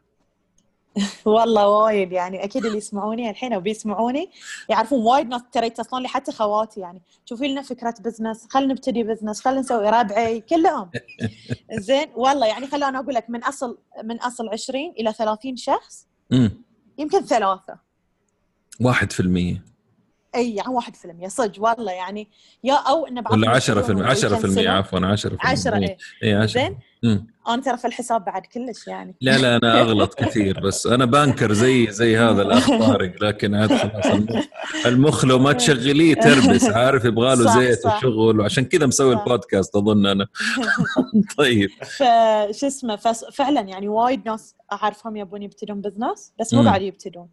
والله 1.24 1.68
وايد 1.68 2.12
يعني 2.12 2.44
أكيد 2.44 2.64
اللي 2.66 2.78
يسمعوني 2.78 3.30
الحين 3.30 3.52
أو 3.52 3.60
بيسمعوني 3.60 4.30
يعرفون 4.68 5.02
وايد 5.02 5.28
ناس 5.28 5.42
ترى 5.52 5.66
يتصلون 5.66 6.02
لي 6.02 6.08
حتى 6.08 6.32
خواتي 6.32 6.80
يعني. 6.80 7.02
شوفي 7.24 7.48
لنا 7.48 7.62
فكرة 7.62 7.94
business 8.00 8.46
خلينا 8.50 8.72
نبتدي 8.72 9.02
business 9.02 9.40
خلينا 9.40 9.60
نسوي 9.60 9.90
ربعي 9.90 10.40
كلهم. 10.40 10.90
زين 11.86 12.08
والله 12.14 12.46
يعني 12.46 12.66
خلوني 12.66 12.98
أقول 12.98 13.14
لك 13.14 13.30
من 13.30 13.44
أصل 13.44 13.78
من 14.04 14.20
أصل 14.20 14.48
20 14.48 14.92
إلى 14.98 15.12
30 15.12 15.56
شخص 15.56 16.06
يمكن 16.98 17.20
ثلاثة. 17.20 17.78
واحد 18.80 19.12
في 19.12 19.20
المية. 19.20 19.75
أي 20.34 20.54
يعني 20.54 20.80
1% 21.24 21.26
صدق 21.28 21.62
والله 21.62 21.92
يعني 21.92 22.28
يا 22.64 22.74
أو 22.74 23.06
إنه 23.06 23.20
بعض 23.20 23.32
ولا 23.32 23.60
10% 23.60 23.62
10% 23.62 24.58
عفوا 24.58 25.16
10% 25.16 25.36
10 25.40 25.76
اي 25.76 25.96
اي 26.22 26.34
10 26.34 26.60
زين؟ 26.60 27.26
أنا 27.48 27.62
ترى 27.62 27.76
في 27.76 27.86
الحساب 27.86 28.24
بعد 28.24 28.42
كلش 28.46 28.86
يعني. 28.86 29.16
لا 29.20 29.38
لا 29.38 29.56
أنا 29.56 29.80
أغلط 29.80 30.14
كثير 30.14 30.60
بس 30.60 30.86
أنا 30.86 31.04
banker 31.04 31.52
زي 31.52 31.90
زي 31.90 32.16
هذا 32.16 32.42
الاخ 32.42 32.68
طارق 32.68 33.22
لكن 33.22 33.54
عاد 33.54 33.76
خلاص 33.76 34.06
المخ, 34.06 34.46
المخ 34.86 35.24
لو 35.24 35.38
ما 35.38 35.52
تشغليه 35.52 36.14
تربس 36.14 36.64
عارف 36.64 37.04
يبغى 37.04 37.36
له 37.36 37.60
زيت 37.60 37.86
وشغل 37.86 38.40
وعشان 38.40 38.64
كذا 38.64 38.86
مسوي 38.86 39.14
البودكاست 39.14 39.76
أظن 39.76 40.06
أنا. 40.06 40.26
طيب. 41.38 41.70
فشو 41.82 42.66
اسمه 42.66 42.96
فعلا 43.32 43.60
يعني 43.60 43.88
وايد 43.88 44.28
ناس 44.28 44.54
أعرفهم 44.72 45.16
يبون 45.16 45.42
يبتدون 45.42 45.80
بزنس 45.80 46.32
بس 46.40 46.54
مو 46.54 46.62
قاعد 46.62 46.82
يبتدون. 46.82 47.28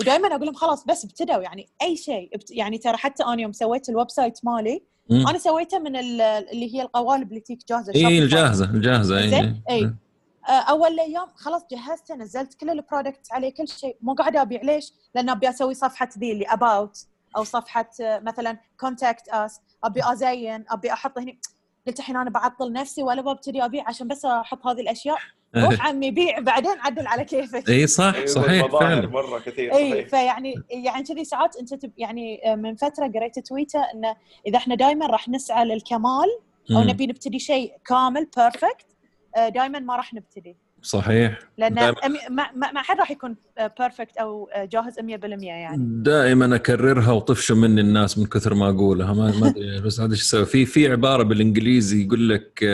ودائما 0.00 0.28
أقول 0.28 0.46
لهم 0.46 0.54
خلاص 0.54 0.84
بس 0.84 1.04
ابتدوا 1.04 1.42
يعني 1.42 1.68
أي 1.82 1.96
شيء 1.96 2.30
يعني 2.50 2.78
ترى 2.78 2.96
حتى 2.96 3.24
أنا 3.24 3.42
يوم 3.42 3.52
سويت 3.52 3.88
ال 3.88 4.10
website 4.10 4.38
مالي 4.44 4.82
مم. 5.10 5.28
أنا 5.28 5.38
سويته 5.38 5.78
من 5.78 5.96
اللي 5.96 6.74
هي 6.74 6.82
القوالب 6.82 7.28
اللي 7.28 7.40
تيك 7.40 7.58
جاهزة 7.68 7.94
اي 7.94 8.18
الجاهزة 8.18 8.64
الجاهزة 8.64 9.18
اي 9.18 9.28
زين؟ 9.28 9.62
اي 9.70 9.94
آه، 10.48 10.50
أول 10.50 11.00
أيام 11.00 11.26
خلاص 11.34 11.62
جهزته 11.70 12.14
نزلت 12.14 12.54
كل 12.54 12.70
ال 12.70 12.78
product 12.78 13.32
عليه 13.32 13.54
كل 13.54 13.68
شيء. 13.68 13.96
مو 14.00 14.14
قاعدة 14.14 14.42
أبيع 14.42 14.62
ليش؟ 14.62 14.92
لأن 15.14 15.28
أبي 15.30 15.48
أسوي 15.48 15.74
صفحة 15.74 16.08
ذي 16.18 16.32
اللي 16.32 16.44
about 16.44 17.06
أو 17.36 17.44
صفحة 17.44 17.90
آه، 18.00 18.18
مثلا 18.18 18.58
contact 18.80 19.28
us 19.28 19.60
أبي 19.84 20.00
أزين 20.12 20.64
أبي 20.70 20.92
أحط 20.92 21.18
هني. 21.18 21.40
قلت 21.86 21.98
الحين 21.98 22.16
أنا 22.16 22.30
بعطل 22.30 22.72
نفسي 22.72 23.02
ولا 23.02 23.22
ببتدي 23.22 23.64
أبيع 23.64 23.88
عشان 23.88 24.08
بس 24.08 24.24
أحط 24.24 24.66
هذه 24.66 24.80
الأشياء. 24.80 25.18
روح 25.56 25.80
عمي 25.86 26.10
بيع 26.10 26.40
بعدين 26.40 26.80
عدل 26.80 27.06
على 27.06 27.24
كيفك. 27.24 27.68
إي 27.68 27.86
صح 27.86 28.24
صحيح 28.24 28.66
فعلا. 28.66 29.06
مرة 29.08 29.38
كثير 29.38 29.74
إي 29.76 30.04
فيعني 30.04 30.54
يعني 30.70 31.04
كذي 31.04 31.24
ساعات 31.24 31.56
أنت 31.56 31.74
تب 31.74 31.92
يعني 31.98 32.52
آه، 32.52 32.54
من 32.54 32.74
فترة 32.76 33.06
قريت 33.14 33.38
تويتر 33.38 33.80
انه 33.94 34.16
إذا 34.46 34.56
إحنا 34.56 34.74
دائما 34.74 35.06
راح 35.06 35.28
نسعى 35.28 35.64
للكمال 35.64 36.38
أو 36.70 36.80
نبي 36.80 37.06
نبتدي 37.06 37.38
شيء 37.38 37.72
كامل 37.86 38.28
perfect 38.36 38.86
آه، 39.36 39.48
دائما 39.48 39.78
ما 39.78 39.96
راح 39.96 40.14
نبتدي. 40.14 40.56
صحيح. 40.86 41.38
لأن 41.58 41.74
ما, 42.30 42.46
ما 42.72 42.82
حد 42.82 42.98
راح 42.98 43.10
يكون 43.10 43.36
perfect 43.78 44.16
أو 44.16 44.48
جاهز 44.56 44.94
100% 44.94 45.02
يعني. 45.42 45.76
دائما 46.02 46.54
أكررها 46.54 47.12
وطفشوا 47.12 47.56
مني 47.56 47.80
الناس 47.80 48.18
من 48.18 48.26
كثر 48.26 48.54
ما 48.54 48.68
أقولها. 48.68 49.12
ما 49.12 49.38
ما 49.40 49.48
أدري 49.48 49.80
بس 49.86 50.00
هذا 50.00 50.12
إيش 50.12 50.22
أسوي 50.22 50.46
في 50.46 50.66
في 50.66 50.88
عبارة 50.92 51.22
بالإنجليزي 51.22 52.04
يقول 52.04 52.28
لك 52.28 52.64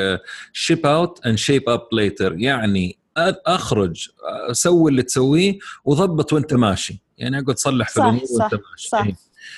ship 0.53 0.87
out 0.87 1.27
and 1.27 1.39
shape 1.39 1.69
up 1.69 1.87
later 1.93 2.35
يعني 2.39 2.99
أخرج 3.47 4.09
سوي 4.53 4.91
اللي 4.91 5.03
تسويه 5.03 5.59
وضبط 5.85 6.33
وأنت 6.33 6.55
ماشي. 6.55 7.03
يعني 7.19 7.39
أقعد 7.39 7.55
تصلح 7.55 7.89
في 7.89 7.97
الأمور 7.97 8.21
وأنت 8.31 8.55
ماشي. 8.55 8.89
صح. 8.89 9.07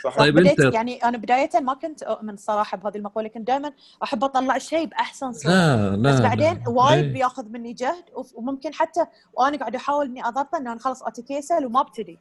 إيه. 0.05 0.11
صح. 0.11 0.19
طيب 0.19 0.39
أنت 0.39 0.59
يعني 0.75 0.97
أنا 0.97 1.19
بداية 1.19 1.51
ما 1.61 1.75
كنت 1.75 2.03
أؤمن 2.03 2.37
صراحة 2.37 2.77
بهذه 2.77 2.97
المقولة 2.97 3.29
كنت 3.29 3.47
دائما 3.47 3.73
أحب 4.03 4.25
أطلع 4.25 4.59
شيء 4.59 4.87
بأحسن 4.87 5.33
صورة 5.33 5.53
لا 5.53 5.97
لا 5.97 6.13
بس 6.13 6.21
بعدين 6.21 6.63
وايد 6.67 7.13
بياخذ 7.13 7.49
مني 7.49 7.73
جهد 7.73 8.05
وممكن 8.35 8.75
حتى 8.75 9.07
وأنا 9.33 9.57
قاعدة 9.57 9.79
أحاول 9.79 10.07
إني 10.07 10.29
اضبطه 10.29 10.59
إنه 10.59 10.73
أنا 10.73 10.81
خلاص 10.81 11.03
اتكيسل 11.03 11.67
وما 11.67 11.81
أبتدي 11.81 12.19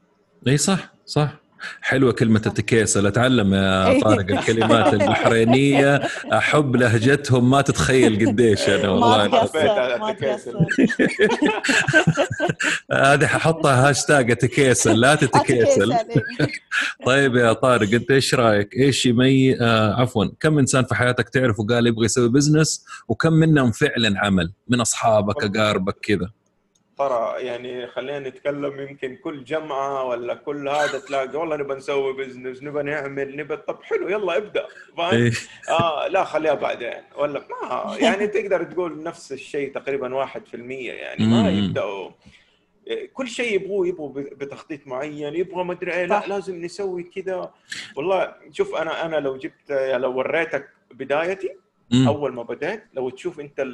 إي 0.48 0.58
صح 0.58 0.94
صح 1.06 1.43
حلوة 1.82 2.12
كلمة 2.12 2.42
اتكيسل 2.46 3.08
أتعلم 3.08 3.54
يا 3.54 3.88
إيه. 3.88 4.02
طارق 4.02 4.32
الكلمات 4.32 4.94
البحرينية 4.94 5.96
أحب 6.34 6.76
لهجتهم 6.76 7.50
ما 7.50 7.62
تتخيل 7.62 8.28
قديش 8.28 8.70
أنا 8.70 8.90
والله 8.90 9.28
ما 9.28 9.48
هذه 13.14 13.26
ححطها 13.26 13.90
هاشتاج 13.90 14.32
اتكيسل 14.32 15.00
لا 15.00 15.16
تتكيسل. 15.16 15.94
طيب 17.06 17.36
يا 17.36 17.54
طارق 17.54 17.94
أنت 17.94 18.12
إيش 18.12 18.36
رأيك؟ 18.36 18.74
إيش 18.78 19.06
يمي 19.06 19.62
آه 19.62 20.02
عفوا 20.02 20.26
كم 20.40 20.60
إنسان 20.60 20.84
في 20.84 20.96
حياتك 20.96 21.30
تعرف 21.30 21.60
وقال 21.60 21.88
يبغى 21.88 22.06
يسوي 22.06 22.30
business 22.30 22.86
وكم 23.08 23.34
منهم 23.34 23.72
فعلا 23.72 24.20
عمل 24.20 24.54
من 24.68 24.82
أصحابك 24.82 25.44
أقاربك 25.44 25.98
كذا؟ 26.02 26.43
ترى 26.98 27.36
يعني 27.38 27.88
خلينا 27.88 28.20
نتكلم 28.30 28.80
يمكن 28.80 29.16
كل 29.16 29.44
جمعة 29.44 30.04
ولا 30.04 30.34
كل 30.34 30.70
هذا 30.70 31.00
تلاقي 31.00 31.38
والله 31.38 31.56
نبى 31.56 31.74
نسوي 31.74 32.14
business 32.14 32.64
نبى 32.64 32.84
نعمل 32.84 33.38
نبى 33.38 33.58
طب 33.58 33.84
حلو 33.84 34.10
يلا 34.10 34.38
ابدأ 34.38 34.68
فاهم؟ 34.98 35.14
إيه. 35.14 35.32
آه 35.70 36.08
لا 36.08 36.24
خليها 36.24 36.54
بعدين. 36.54 36.94
ولا 37.18 37.40
ما 37.40 37.98
يعني 38.06 38.28
تقدر 38.28 38.64
تقول 38.64 39.04
نفس 39.04 39.32
الشيء 39.32 39.74
تقريبا 39.74 40.26
1% 40.26 40.38
يعني 40.56 41.26
ما 41.26 41.50
يبدأوا. 41.50 42.12
كل 43.14 43.28
شيء 43.28 43.56
يبغوه 43.56 43.88
يبغوا 43.88 44.12
بتخطيط 44.16 44.88
معين 44.88 45.36
يبغى 45.36 45.64
ما 45.64 45.74
أدري 45.74 45.94
إيه 45.94 46.06
لا 46.06 46.24
لازم 46.28 46.62
نسوي 46.66 47.04
كذا 47.04 47.52
والله 47.96 48.34
شوف 48.52 48.76
أنا 48.76 49.06
أنا 49.06 49.16
لو 49.16 49.38
جبت 49.38 49.72
لو 49.72 50.18
وريتك 50.18 50.70
بدايتي 50.92 51.56
أول 52.08 52.34
ما 52.34 52.44
بديت 52.44 52.84
لو 52.94 53.10
تشوف 53.10 53.40
أنت 53.40 53.68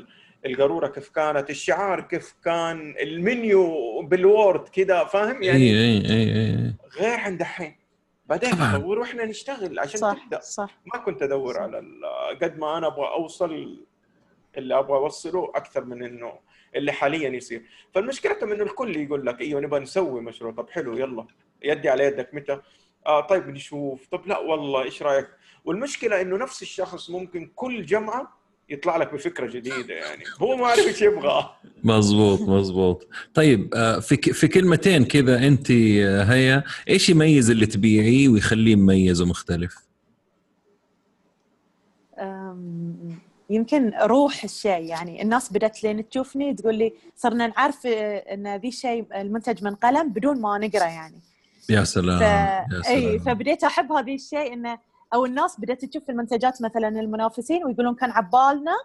القارورة 0.45 0.87
كيف 0.87 1.09
كانت 1.09 1.49
الشعار 1.49 2.01
كيف 2.01 2.35
كان 2.43 2.95
المنيو 2.99 4.01
بالوورد 4.01 4.67
كذا 4.67 5.03
فاهم؟ 5.03 5.43
يعني 5.43 5.57
اي 5.57 5.71
اي 5.71 6.11
اي, 6.11 6.65
أي. 6.65 6.73
غير 6.99 7.19
عن 7.19 7.37
دحين. 7.37 7.75
بعدين 8.25 8.49
ندور 8.61 8.99
وإحنا 8.99 9.25
نشتغل 9.25 9.79
عشان 9.79 9.99
صح 9.99 10.23
تبدأ. 10.23 10.39
صح. 10.39 10.79
ما 10.93 10.99
كنت 10.99 11.21
أدور 11.21 11.53
صح. 11.53 11.59
على 11.61 11.83
قد 12.41 12.59
ما 12.59 12.77
أنا 12.77 12.87
أبغى 12.87 13.07
أوصل 13.07 13.79
اللي 14.57 14.79
أبغى 14.79 14.97
أوصله 14.97 15.51
أكثر 15.55 15.85
من 15.85 16.03
إنه 16.03 16.33
اللي 16.75 16.91
حاليا 16.91 17.29
يصير. 17.29 17.63
فالمشكلة 17.93 18.37
إنه 18.43 18.63
الكل 18.63 18.97
يقول 18.97 19.25
لك 19.25 19.41
أيوه 19.41 19.61
نبغى 19.61 19.79
نسوي 19.79 20.21
مشروع. 20.21 20.51
طب 20.51 20.69
حلو 20.69 20.97
يلا. 20.97 21.27
يدي 21.63 21.89
على 21.89 22.03
يدك. 22.03 22.33
متى؟ 22.33 22.61
آه 23.05 23.21
طيب 23.21 23.47
نشوف. 23.49 24.07
طب 24.07 24.27
لا 24.27 24.37
والله 24.37 24.83
إيش 24.83 25.03
رأيك؟ 25.03 25.27
والمشكلة 25.65 26.21
إنه 26.21 26.37
نفس 26.37 26.61
الشخص 26.61 27.09
ممكن 27.09 27.51
كل 27.55 27.85
جمعة 27.85 28.38
يطلع 28.69 28.97
لك 28.97 29.13
بفكرة 29.13 29.47
جديدة 29.47 29.93
يعني. 29.93 30.23
هو 30.41 30.55
ما 30.55 30.67
عارف 30.67 30.87
إيش 30.87 31.01
يبغى. 31.01 31.55
مزبوط 31.83 32.41
مزبوط 32.41 33.07
طيب 33.33 33.73
آه، 33.75 33.99
في 33.99 34.15
في 34.15 34.47
كلمتين 34.47 35.05
كذا 35.05 35.47
أنت 35.47 35.71
آه، 35.71 36.23
هيا. 36.23 36.63
إيش 36.89 37.09
يميز 37.09 37.49
اللي 37.49 37.65
تبيعيه 37.65 38.29
ويخليه 38.29 38.75
مميز 38.75 39.21
ومختلف؟ 39.21 39.89
يمكن 43.49 43.93
روح 44.01 44.43
الشيء. 44.43 44.81
يعني 44.81 45.21
الناس 45.21 45.53
بدأت 45.53 45.83
لين 45.83 46.09
تشوفني 46.09 46.53
تقول 46.53 46.75
لي 46.75 46.93
صرنا 47.15 47.47
نعرف 47.47 47.85
آه، 47.85 48.17
إن 48.17 48.55
ذي 48.55 48.67
الشيء 48.67 49.05
المنتج 49.15 49.63
من 49.63 49.75
قلم 49.75 50.09
بدون 50.09 50.41
ما 50.41 50.57
نقرأ 50.57 50.87
يعني. 50.87 51.21
يا 51.69 51.83
سلام, 51.83 52.19
ف... 52.19 52.21
يا 52.21 52.81
سلام. 52.81 52.97
اي 52.97 53.19
فبديت 53.19 53.63
أحب 53.63 53.91
هذا 53.91 54.13
الشيء 54.13 54.53
إنه 54.53 54.77
أو 55.13 55.25
الناس 55.25 55.59
بدأت 55.59 55.85
تشوف 55.85 56.09
المنتجات 56.09 56.61
مثلا 56.61 56.87
المنافسين 56.87 57.65
ويقولون 57.65 57.95
كان 57.95 58.11
عبالنا 58.11 58.75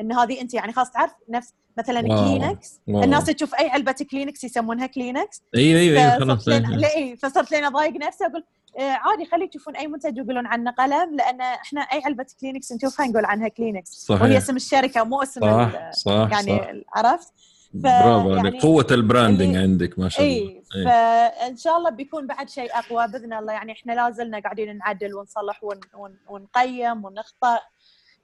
إن 0.00 0.12
هذه 0.12 0.40
أنت 0.40 0.54
يعني 0.54 0.72
خلاص 0.72 0.90
تعرف 0.90 1.12
نفس 1.28 1.54
مثلا 1.78 2.00
wow. 2.08 2.24
كلينكس 2.24 2.80
wow. 2.88 3.02
الناس 3.02 3.24
تشوف 3.24 3.54
أي 3.54 3.70
علبة 3.70 3.96
كلينكس 4.10 4.44
يسمونها 4.44 4.86
كلينكس 4.86 5.42
اي 5.54 5.76
اي 5.76 6.04
اي 6.12 6.20
خلاص 6.20 6.48
لا 6.48 7.16
فصرت 7.22 7.50
لين 7.52 7.64
اضايق 7.64 7.92
نفسي 7.96 8.26
أقول 8.26 8.44
آه 8.78 8.82
عادي 8.82 9.24
خلي 9.24 9.44
يشوفون 9.44 9.76
أي 9.76 9.86
منتج 9.86 10.16
يقولون 10.18 10.46
عنه 10.46 10.70
قلم 10.70 11.16
لأن 11.16 11.40
إحنا 11.40 11.80
أي 11.80 12.02
علبة 12.04 12.26
كلينكس 12.40 12.72
نشوفها 12.72 13.06
نقول 13.06 13.24
عنها 13.24 13.48
كلينكس 13.48 13.90
صحيح. 13.90 14.22
وهي 14.22 14.38
اسم 14.38 14.56
الشركة 14.56 15.04
مو 15.04 15.22
اسم 15.22 15.40
صح 15.40 15.90
صح 15.90 16.28
يعني 16.32 16.84
صح. 16.84 16.98
عرفت 16.98 17.32
برافو 17.74 18.30
يعني 18.30 18.60
قوة 18.60 18.86
ال 18.90 18.97
branding 18.97 19.56
عندك 19.56 19.98
ما 19.98 20.08
شاء 20.08 20.26
الله. 20.26 20.50
إي. 20.50 20.62
فإن 20.84 21.56
شاء 21.56 21.76
الله 21.76 21.90
بيكون 21.90 22.26
بعد 22.26 22.50
شيء 22.50 22.70
أقوى 22.72 23.08
بإذن 23.08 23.32
الله. 23.32 23.52
يعني 23.52 23.72
إحنا 23.72 23.92
لا 23.92 24.10
زلنا 24.10 24.40
قاعدين 24.40 24.78
نعدل 24.78 25.14
ونصلح 25.14 25.64
ون 25.64 25.80
ون 25.98 26.16
ونقيم 26.28 27.04
ونخطأ. 27.04 27.58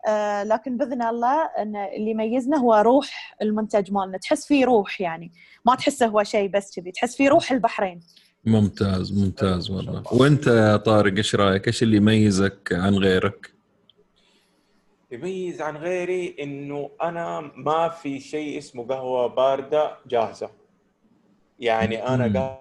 آه 0.08 0.44
لكن 0.44 0.76
بإذن 0.76 1.02
الله 1.02 1.44
إن 1.58 1.76
اللي 1.76 2.10
يميزنا 2.10 2.56
هو 2.56 2.74
روح 2.74 3.36
المنتج 3.42 3.92
مالنا. 3.92 4.18
تحس 4.18 4.46
فيه 4.46 4.64
روح 4.64 5.00
يعني. 5.00 5.32
ما 5.66 5.74
تحسه 5.74 6.06
هو 6.06 6.22
شيء 6.22 6.50
بس 6.50 6.76
كذي. 6.76 6.92
تحس 6.92 7.16
فيه 7.16 7.28
روح 7.28 7.52
البحرين. 7.52 8.00
ممتاز 8.44 9.12
ممتاز 9.18 9.70
والله. 9.70 10.02
وأنت 10.12 10.46
يا 10.46 10.76
طارق 10.76 11.16
إيش 11.16 11.34
رأيك؟ 11.34 11.66
إيش 11.66 11.82
اللي 11.82 11.96
يميزك 11.96 12.68
عن 12.72 12.94
غيرك؟ 12.94 13.59
يميز 15.12 15.62
عن 15.62 15.76
غيري 15.76 16.36
إنه 16.40 16.90
أنا 17.02 17.40
ما 17.56 17.88
في 17.88 18.20
شيء 18.20 18.58
اسمه 18.58 18.86
قهوة 18.86 19.26
باردة 19.26 19.96
جاهزة. 20.06 20.50
يعني 21.58 22.06
أنا 22.06 22.58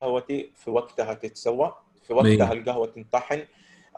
قهوتي 0.00 0.52
في 0.54 0.70
وقتها 0.70 1.14
تتسوى 1.14 1.74
في 2.02 2.12
وقتها 2.12 2.52
القهوة 2.52 2.86
تنطحن. 2.86 3.46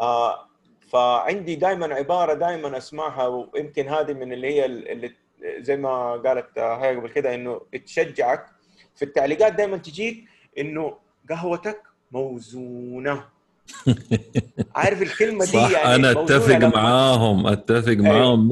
آه 0.01 0.49
فعندي 0.81 1.55
دائما 1.57 1.95
عبارة 1.95 2.35
دائما 2.35 2.77
أسمعها 2.77 3.27
ويمكن 3.27 3.89
هذه 3.89 4.13
من 4.13 4.33
اللي 4.33 4.47
هي 4.47 4.65
اللي 4.65 5.13
زي 5.59 5.77
ما 5.77 6.13
قالت 6.13 6.59
هي 6.59 6.97
قبل 6.97 7.09
كده 7.09 7.35
إنه 7.35 7.61
تشجعك. 7.85 8.47
في 8.95 9.05
التعليقات 9.05 9.53
دائما 9.53 9.77
تجيك 9.77 10.25
إنه 10.59 10.99
قهوتك 11.31 11.83
موزونة. 12.13 13.34
عارف 14.77 15.03
الكلمة 15.03 15.45
دي 15.45 15.57
يعني 15.57 15.95
أنا 15.95 16.11
أتفق 16.11 16.59
معاهم 16.59 17.47
أتفق 17.47 17.89
أيوة، 17.89 18.03
معاهم 18.03 18.49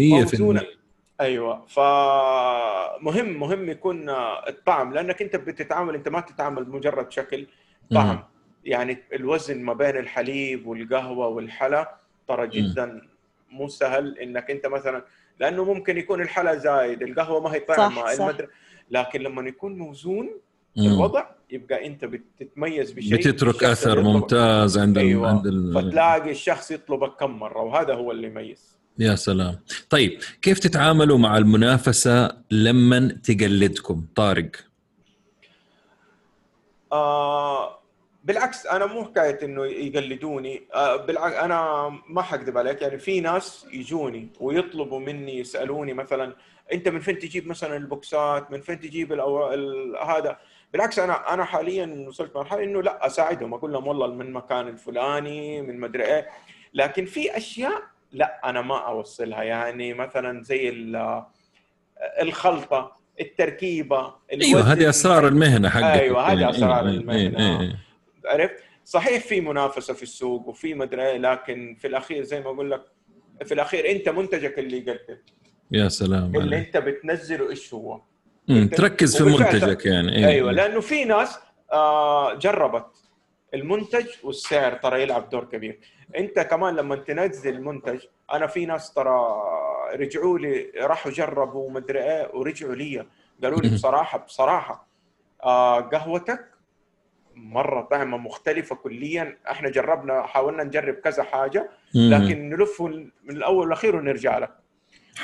100% 0.60 0.62
أيوه 1.20 1.66
فمهم 1.66 3.40
مهم 3.40 3.68
يكون 3.68 4.10
الطعم 4.48 4.94
لأنك 4.94 5.22
أنت 5.22 5.36
بتتعامل 5.36 5.94
أنت 5.94 6.08
ما 6.08 6.20
تتعامل 6.20 6.70
مجرد 6.70 7.12
شكل 7.12 7.46
طعم. 7.94 8.24
يعني 8.64 8.98
الوزن 9.12 9.62
ما 9.62 9.72
بين 9.72 9.96
الحليب 9.96 10.66
والقهوة 10.66 11.26
والحلا 11.26 11.94
ترى 12.28 12.46
جدا 12.46 13.02
مو 13.50 13.68
سهل 13.68 14.18
إنك 14.18 14.50
أنت 14.50 14.66
مثلا 14.66 15.04
لأنه 15.40 15.64
ممكن 15.64 15.98
يكون 15.98 16.20
الحلا 16.20 16.54
زايد 16.54 17.02
القهوة 17.02 17.40
ما 17.40 17.54
هي 17.54 17.60
طعمه 17.60 18.12
المدر... 18.12 18.48
لكن 18.90 19.20
لما 19.20 19.48
يكون 19.48 19.78
موزون 19.78 20.30
الوضع 20.78 21.26
يبقى 21.52 21.86
أنت 21.86 22.04
بتتميز 22.04 22.92
بشيء 22.92 23.16
بتترك 23.16 23.64
أثر 23.64 24.00
ممتاز 24.02 24.78
عند 24.78 24.98
أيوة. 24.98 25.28
عند 25.28 25.46
ال... 25.46 25.74
فتلاقي 25.74 26.30
الشخص 26.30 26.70
يطلبك 26.70 27.16
كم 27.20 27.30
مرة 27.30 27.60
وهذا 27.60 27.94
هو 27.94 28.12
اللي 28.12 28.26
يميز. 28.26 28.78
يا 28.98 29.14
سلام. 29.14 29.58
طيب 29.90 30.18
كيف 30.42 30.58
تتعاملوا 30.58 31.18
مع 31.18 31.38
المنافسة 31.38 32.36
لما 32.50 33.18
تقلدكم؟ 33.24 34.04
طارق. 34.14 34.50
آه 36.92 37.78
بالعكس 38.24 38.66
أنا 38.66 38.86
مو 38.86 39.04
حكاية 39.04 39.38
إنه 39.44 39.66
يقلدوني. 39.66 40.62
آه 40.74 40.96
بالعكس 40.96 41.36
أنا 41.36 41.88
ما 42.08 42.22
حكذب 42.22 42.58
عليك 42.58 42.82
يعني 42.82 42.98
في 42.98 43.20
ناس 43.20 43.66
يجوني 43.72 44.28
ويطلبوا 44.40 45.00
مني 45.00 45.38
يسألوني 45.38 45.94
مثلا 45.94 46.36
أنت 46.72 46.88
من 46.88 47.00
فين 47.00 47.18
تجيب 47.18 47.46
مثلا 47.48 47.76
البوكسات؟ 47.76 48.50
من 48.50 48.60
فين 48.60 48.80
تجيب 48.80 49.12
الأو... 49.12 49.54
ال... 49.54 49.96
هذا؟ 49.96 50.38
بالعكس 50.72 50.98
أنا 50.98 51.34
أنا 51.34 51.44
حاليا 51.44 52.04
وصلت 52.08 52.36
مرحلة 52.36 52.62
إنه 52.64 52.82
لا 52.82 53.06
أساعدهم 53.06 53.54
أقول 53.54 53.72
لهم 53.72 53.86
والله 53.86 54.06
من 54.06 54.32
مكان 54.32 54.68
الفلاني 54.68 55.62
من 55.62 55.80
مدري 55.80 56.04
إيه. 56.04 56.28
لكن 56.74 57.04
في 57.06 57.36
أشياء 57.36 57.82
لا 58.12 58.40
أنا 58.44 58.60
ما 58.62 58.78
أوصلها. 58.78 59.42
يعني 59.42 59.94
مثلا 59.94 60.42
زي 60.42 60.68
الخلطة 62.22 62.96
التركيبة 63.20 64.14
أيوه 64.32 64.60
هذه 64.72 64.88
أسرار 64.88 65.28
المهنة 65.28 65.68
حقك 65.68 66.00
أيوه 66.00 66.32
هذه 66.32 66.50
أسرار 66.50 66.88
إيه، 66.88 66.94
المهنة. 66.94 67.38
إيه 67.38 67.60
إيه. 67.60 67.78
عرفت؟ 68.24 68.54
صحيح 68.84 69.22
في 69.22 69.40
منافسة 69.40 69.94
في 69.94 70.02
السوق 70.02 70.48
وفي 70.48 70.74
مدري 70.74 71.06
إيه 71.06 71.16
لكن 71.18 71.76
في 71.80 71.86
الأخير 71.86 72.22
زي 72.22 72.40
ما 72.40 72.46
أقول 72.46 72.70
لك 72.70 72.82
في 73.44 73.54
الأخير 73.54 73.90
أنت 73.90 74.08
منتجك 74.08 74.58
اللي 74.58 74.78
يقدم. 74.78 75.18
يا 75.70 75.88
سلام 75.88 76.36
اللي 76.36 76.56
عليك. 76.56 76.76
أنت 76.76 76.84
بتنزله 76.86 77.50
إيش 77.50 77.74
هو؟ 77.74 78.00
تركز 78.48 79.22
في 79.22 79.24
منتجك 79.24 79.86
يعني 79.86 80.16
أيوة. 80.16 80.28
أيوه 80.28 80.52
لأنه 80.52 80.80
في 80.80 81.04
ناس 81.04 81.38
آه 81.72 82.34
جربت 82.34 82.86
المنتج 83.54 84.06
والسعر 84.22 84.72
ترى 84.72 85.02
يلعب 85.02 85.28
دور 85.30 85.44
كبير. 85.44 85.78
أنت 86.16 86.40
كمان 86.40 86.76
لما 86.76 86.96
تنزل 86.96 87.62
منتج 87.62 88.00
أنا 88.32 88.46
في 88.46 88.66
ناس 88.66 88.92
ترى 88.94 89.42
رجعوا 89.94 90.38
لي 90.38 90.72
راحوا 90.80 91.12
جربوا 91.12 91.70
مدري 91.70 92.02
إيه 92.02 92.30
ورجعوا 92.34 92.74
لي. 92.74 93.06
قالوا 93.42 93.60
لي 93.60 93.68
بصراحة 93.68 94.18
بصراحة 94.18 94.88
آه 95.44 95.80
قهوتك 95.80 96.52
مرة 97.34 97.82
طعمة 97.82 98.16
مختلفة 98.16 98.76
كليا. 98.76 99.38
إحنا 99.50 99.70
جربنا 99.70 100.22
حاولنا 100.22 100.64
نجرب 100.64 100.94
كذا 100.94 101.22
حاجة 101.22 101.70
لكن 101.94 102.48
نلف 102.50 102.82
من 102.82 103.10
الأول 103.36 103.58
والأخير 103.58 103.96
ونرجع 103.96 104.38
لك 104.38 104.50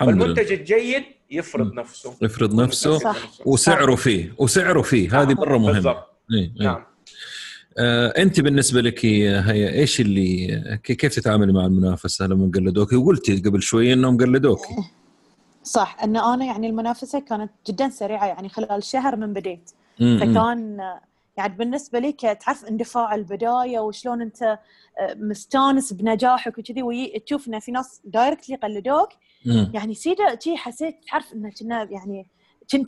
المنتج 0.03 0.53
الجيد 0.53 1.05
يفرض 1.31 1.73
نفسه 1.73 2.15
يفرض 2.23 2.61
نفسه 2.61 2.99
صح. 2.99 3.29
وسعره 3.47 3.95
فيه 3.95 4.35
وسعره 4.39 4.83
فيه. 4.83 5.23
هذه 5.23 5.35
مره 5.35 5.59
مهمه 5.59 5.73
بالضبط. 5.73 6.07
إيه، 6.35 6.53
إيه. 6.61 6.67
نعم. 6.67 6.85
آه، 7.79 8.09
أنت 8.19 8.41
بالنسبة 8.41 8.81
لك 8.81 9.05
هي 9.05 9.75
إيش 9.75 10.01
اللي 10.01 10.79
كيف 10.85 11.15
تتعاملي 11.15 11.53
مع 11.53 11.67
المنافسة؟ 11.67 12.27
لما 12.27 12.51
قلدوك؟ 12.55 12.93
وقلتي 12.93 13.37
قبل 13.37 13.63
شوي 13.63 13.93
إنهم 13.93 14.17
قلدوك. 14.17 14.61
صح. 15.63 15.97
أن 16.03 16.17
أنا 16.17 16.45
يعني 16.45 16.67
المنافسة 16.67 17.21
كانت 17.21 17.51
جدا 17.69 17.89
سريعة 17.89 18.27
يعني 18.27 18.49
خلال 18.49 18.85
شهر 18.85 19.17
من 19.17 19.33
بديت 19.33 19.71
فكان 19.99 20.79
يعني 21.39 21.55
بالنسبة 21.55 21.99
لي 21.99 22.13
تعرف 22.13 22.65
اندفاع 22.65 23.15
البداية 23.15 23.79
وشلون 23.79 24.23
انت 24.23 24.43
آه، 24.43 25.15
مستانس 25.15 25.93
بنجاحك 25.93 26.59
وكذي 26.59 26.83
وتشوف 26.83 27.49
ان 27.49 27.61
في 27.61 27.73
ناس 27.73 28.01
directly 28.05 28.57
قلدوك؟ 28.57 29.09
يعني 29.75 29.95
سيدا 29.95 30.39
شي 30.41 30.57
حسيت 30.57 30.97
تعرف 31.11 31.33
إنه 31.33 31.51
كنا 31.61 31.89
يعني 31.91 32.27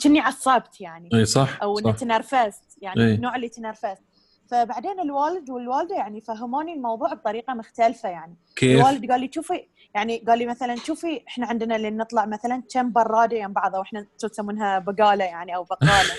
كني 0.03 0.20
عصبت 0.20 0.80
يعني. 0.80 1.09
إي 1.14 1.24
صح 1.24 1.62
أو 1.62 1.78
إنه 1.78 1.92
تنرفزت 1.92 2.78
يعني 2.82 3.01
النوع 3.14 3.36
اللي 3.36 3.48
تنرفزت. 3.48 4.03
فبعدين 4.51 5.01
الوالد 5.01 5.51
والوالدة 5.51 5.96
يعني 5.96 6.20
فهموني 6.20 6.72
الموضوع 6.72 7.14
بطريقة 7.14 7.55
مختلفة 7.55 8.09
يعني. 8.09 8.36
كيف؟ 8.57 8.80
الوالد 8.80 9.11
قال 9.11 9.20
لي 9.20 9.30
شوفي 9.34 9.66
يعني 9.94 10.18
قال 10.18 10.38
لي 10.38 10.46
مثلا 10.46 10.76
شوفي 10.76 11.22
إحنا 11.28 11.46
عندنا 11.46 11.76
اللي 11.76 11.90
نطلع 11.90 12.26
مثلا 12.26 12.62
كم 12.74 12.92
براده 12.92 13.36
يم 13.36 13.53
بعض 13.53 13.74
أو 13.74 13.82
إحنا 13.82 14.07
تسمونها 14.18 14.78
بقالة 14.78 15.24
يعني 15.24 15.57
أو 15.57 15.64
بقالة. 15.64 16.14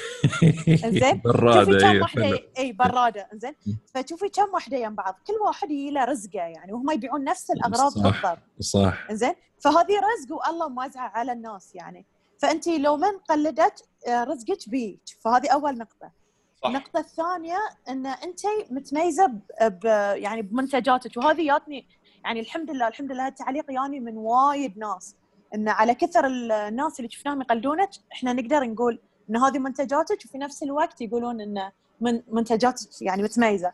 براده 1.23 1.65
شوفي 1.65 1.77
كم 1.79 1.87
أيوة، 1.87 2.01
واحدة 2.01 2.39
اي 2.57 2.71
برادة 2.71 3.27
إنزين؟ 3.33 3.55
فتشوفي 3.93 4.29
كم 4.29 4.53
واحدة 4.53 4.77
يم 4.77 4.95
بعض 4.95 5.19
كل 5.27 5.33
واحد 5.45 5.71
يجي 5.71 5.91
له 5.91 6.05
رزقه 6.05 6.39
يعني 6.39 6.73
وهم 6.73 6.91
يبيعون 6.91 7.23
نفس 7.23 7.51
الأغراض 7.51 7.91
صح 7.91 8.01
بالضبط. 8.01 8.39
صح. 8.59 9.07
إنزين؟ 9.09 9.33
فهذه 9.59 9.93
رزق 9.99 10.47
والله 10.47 10.69
موزعه 10.69 11.11
على 11.15 11.31
الناس 11.31 11.75
يعني. 11.75 12.05
فانت 12.37 12.67
لو 12.67 12.97
من 12.97 13.17
قلدت 13.29 13.85
آه، 14.07 14.23
رزقك 14.23 14.69
بيك. 14.69 15.01
فهذه 15.23 15.49
أول 15.49 15.77
نقطة. 15.77 16.20
صح. 16.63 16.67
النقطة 16.69 16.99
الثانية 16.99 17.57
إن 17.89 18.05
انت 18.05 18.39
متميزة 18.69 19.27
ب 19.61 19.85
يعني 20.15 20.41
بمنتجاتك 20.41 21.17
وهذه 21.17 21.47
جاتني 21.47 21.87
يعني 22.23 22.39
الحمد 22.39 22.71
لله 22.71 22.87
الحمد 22.87 23.11
لله 23.11 23.27
التعليق 23.27 23.71
ياني 23.71 23.99
من 23.99 24.17
وايد 24.17 24.77
ناس 24.77 25.15
إن 25.55 25.69
على 25.69 25.95
كثر 25.95 26.25
الناس 26.27 26.99
اللي 26.99 27.11
شفناهم 27.11 27.41
يقلدونك 27.41 27.89
إحنا 28.11 28.33
نقدر 28.33 28.63
نقول 28.63 28.99
إن 29.29 29.37
هذه 29.37 29.59
منتجاتك 29.59 30.25
وفي 30.25 30.37
نفس 30.37 30.63
الوقت 30.63 31.01
يقولون 31.01 31.41
إن 31.41 31.71
من 32.01 32.21
منتجاتك 32.27 33.01
يعني 33.01 33.23
متميزة 33.23 33.71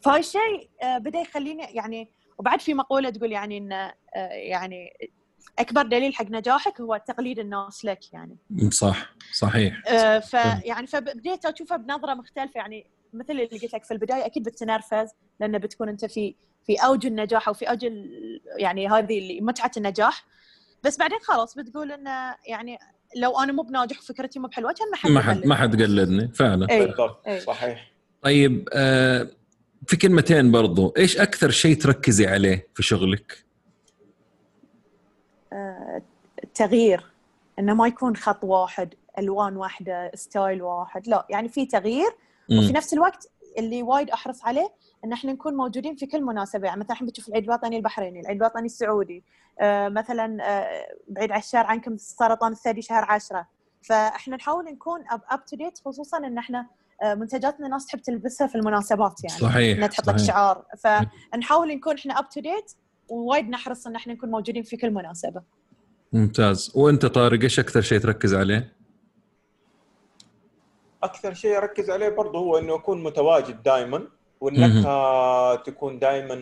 فهاي 0.00 0.20
الشيء 0.20 0.70
آه، 0.82 0.98
بدأ 0.98 1.18
يخليني 1.18 1.62
يعني 1.62 2.08
وبعد 2.38 2.60
في 2.60 2.74
مقولة 2.74 3.10
تقول 3.10 3.32
يعني 3.32 3.58
إن 3.58 3.72
آه، 3.72 3.94
يعني 4.32 4.90
أكبر 5.58 5.82
دليل 5.82 6.14
حق 6.14 6.26
نجاحك 6.30 6.80
هو 6.80 7.02
تقليد 7.06 7.38
الناس 7.38 7.84
لك 7.84 8.12
يعني. 8.12 8.36
صح 8.70 9.14
صحيح. 9.32 9.82
آه 9.88 10.18
فيعني 10.18 10.86
فبديت 10.86 11.46
أشوفها 11.46 11.76
بنظرة 11.76 12.14
مختلفة 12.14 12.58
يعني 12.58 12.86
مثل 13.12 13.30
اللي 13.30 13.44
قلت 13.44 13.74
لك 13.74 13.84
في 13.84 13.90
البداية 13.90 14.26
أكيد 14.26 14.42
بتنرفز 14.42 15.08
لأن 15.40 15.58
بتكون 15.58 15.88
أنت 15.88 16.04
في 16.04 16.34
في 16.66 16.76
أوج 16.76 17.06
النجاح 17.06 17.48
أو 17.48 17.54
في 17.54 17.64
أوج 17.64 17.86
يعني 18.56 18.88
هذه 18.88 19.40
متعة 19.40 19.70
النجاح. 19.76 20.26
بس 20.84 20.98
بعدين 20.98 21.18
خلاص 21.22 21.54
بتقول 21.54 21.92
انه 21.92 22.36
يعني 22.46 22.78
لو 23.16 23.38
أنا 23.38 23.52
مو 23.52 23.62
بناجح 23.62 23.98
وفكرتي 23.98 24.38
مو 24.38 24.48
بحلوة 24.48 24.72
كان 24.72 24.90
ما 24.90 24.96
حد 24.96 25.10
ما 25.10 25.20
حد 25.20 25.46
ما 25.46 25.54
حد 25.54 25.82
قلدني 25.82 26.28
فعلا. 26.28 26.66
بالضبط 26.66 27.28
صحيح. 27.28 27.92
طيب 28.22 28.68
آه 28.72 29.30
في 29.86 29.96
كلمتين 29.96 30.50
برضو 30.50 30.94
إيش 30.96 31.16
أكثر 31.16 31.50
شيء 31.50 31.76
تركزي 31.76 32.26
عليه 32.26 32.68
في 32.74 32.82
شغلك؟ 32.82 33.44
آه 35.52 36.02
التغيير 36.60 37.06
إنه 37.58 37.74
ما 37.74 37.86
يكون 37.86 38.16
خط 38.16 38.44
واحد 38.44 38.94
ألوان 39.18 39.56
واحدة 39.56 40.10
ستايل 40.14 40.62
واحد 40.62 41.08
لا 41.08 41.26
يعني 41.30 41.48
في 41.48 41.66
تغيير. 41.66 42.10
وفي 42.50 42.72
نفس 42.72 42.94
الوقت 42.94 43.30
اللي 43.58 43.82
وايد 43.82 44.10
أحرص 44.10 44.44
عليه 44.44 44.68
إن 45.04 45.12
إحنا 45.12 45.32
نكون 45.32 45.54
موجودين 45.54 45.96
في 45.96 46.06
كل 46.06 46.22
مناسبة 46.22 46.66
يعني 46.66 46.80
مثلا 46.80 46.92
إحنا 46.92 47.06
بتشوف 47.06 47.28
العيد 47.28 47.44
الوطني 47.44 47.76
البحريني، 47.76 48.20
العيد 48.20 48.36
الوطني 48.42 48.66
السعودي، 48.66 49.24
آه 49.60 49.88
مثلا 49.88 50.38
آه 50.42 50.86
بعيد 51.08 51.32
عن 51.32 51.38
الشهر 51.38 51.66
عنكم 51.66 51.92
السرطان 51.92 52.52
الثدي 52.52 52.82
شهر 52.82 53.04
10 53.04 53.46
فإحنا 53.82 54.36
نحاول 54.36 54.64
نكون 54.64 55.04
up 55.30 55.44
to 55.44 55.56
date 55.56 55.78
خصوصا 55.84 56.18
إن 56.18 56.38
إحنا 56.38 56.66
آه 57.02 57.14
منتجاتنا 57.14 57.66
الناس 57.66 57.86
تحب 57.86 57.98
تلبسها 57.98 58.46
في 58.46 58.54
المناسبات 58.54 59.24
يعني 59.24 59.40
صحيح 59.40 59.76
إنها 59.76 59.88
تحط 59.88 60.08
لك 60.08 60.16
شعار 60.16 60.64
فنحاول 60.78 61.68
نكون 61.68 61.94
إحنا 61.94 62.18
up 62.18 62.28
to 62.28 62.40
date 62.40 62.72
ووايد 63.08 63.48
نحرص 63.48 63.86
إن 63.86 63.96
إحنا 63.96 64.12
نكون 64.12 64.30
موجودين 64.30 64.62
في 64.62 64.76
كل 64.76 64.90
مناسبة. 64.90 65.42
ممتاز، 66.12 66.72
وانت 66.74 67.06
طارق 67.06 67.42
إيش 67.42 67.58
أكثر 67.58 67.80
شيء 67.80 67.98
تركز 67.98 68.34
عليه؟ 68.34 68.76
أكثر 71.02 71.34
شيء 71.34 71.58
أركز 71.58 71.90
عليه 71.90 72.08
برضه 72.08 72.38
هو 72.38 72.58
إنه 72.58 72.74
أكون 72.74 73.02
متواجد 73.02 73.62
دائما 73.62 74.08
والنكهة 74.40 75.54
تكون 75.54 75.98
دائما 75.98 76.34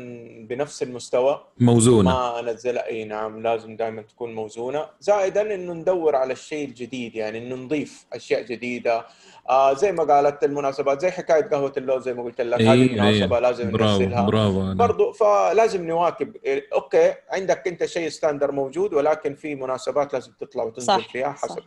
بنفس 0.49 0.83
المستوى. 0.83 1.45
موزونة. 1.61 2.11
ما 2.11 2.41
أنزلها. 2.41 2.87
إي 2.87 3.05
نعم 3.05 3.43
لازم 3.43 3.77
دائما 3.77 4.03
تكون 4.03 4.35
موزونة. 4.35 4.87
زائدا 5.01 5.55
إنه 5.55 5.73
ندور 5.73 6.17
على 6.17 6.33
الشيء 6.33 6.69
الجديد 6.69 7.15
يعني 7.15 7.39
إنه 7.39 7.55
نضيف 7.57 8.07
أشياء 8.13 8.43
جديدة. 8.43 9.07
آه 9.49 9.73
زي 9.73 9.93
ما 9.93 10.05
قالت 10.05 10.45
المناسبات 10.45 11.01
زي 11.01 11.11
حكاية 11.11 11.43
قهوة 11.43 11.73
اللوز 11.77 12.03
زي 12.03 12.15
ما 12.15 12.23
قلت 12.23 12.41
لك. 12.41 12.63
هذه 12.63 12.87
المناسبه 12.87 13.37
إيه. 13.37 13.43
لازم 13.43 13.71
برافو 13.71 14.03
ننزلها 14.03 14.23
برافو 14.23 14.75
برضو 14.75 15.13
فلازم 15.13 15.87
نواكب. 15.87 16.37
okay 16.73 17.15
عندك 17.31 17.69
أنت 17.69 17.85
شيء 17.85 18.09
standard 18.09 18.53
موجود 18.53 18.95
ولكن 18.95 19.35
في 19.35 19.55
مناسبات 19.55 20.13
لازم 20.13 20.33
تطلع 20.41 20.65
وتنزل 20.65 20.87
صح، 20.87 21.13
فيها 21.13 21.35
صح. 21.35 21.43
حسب 21.43 21.63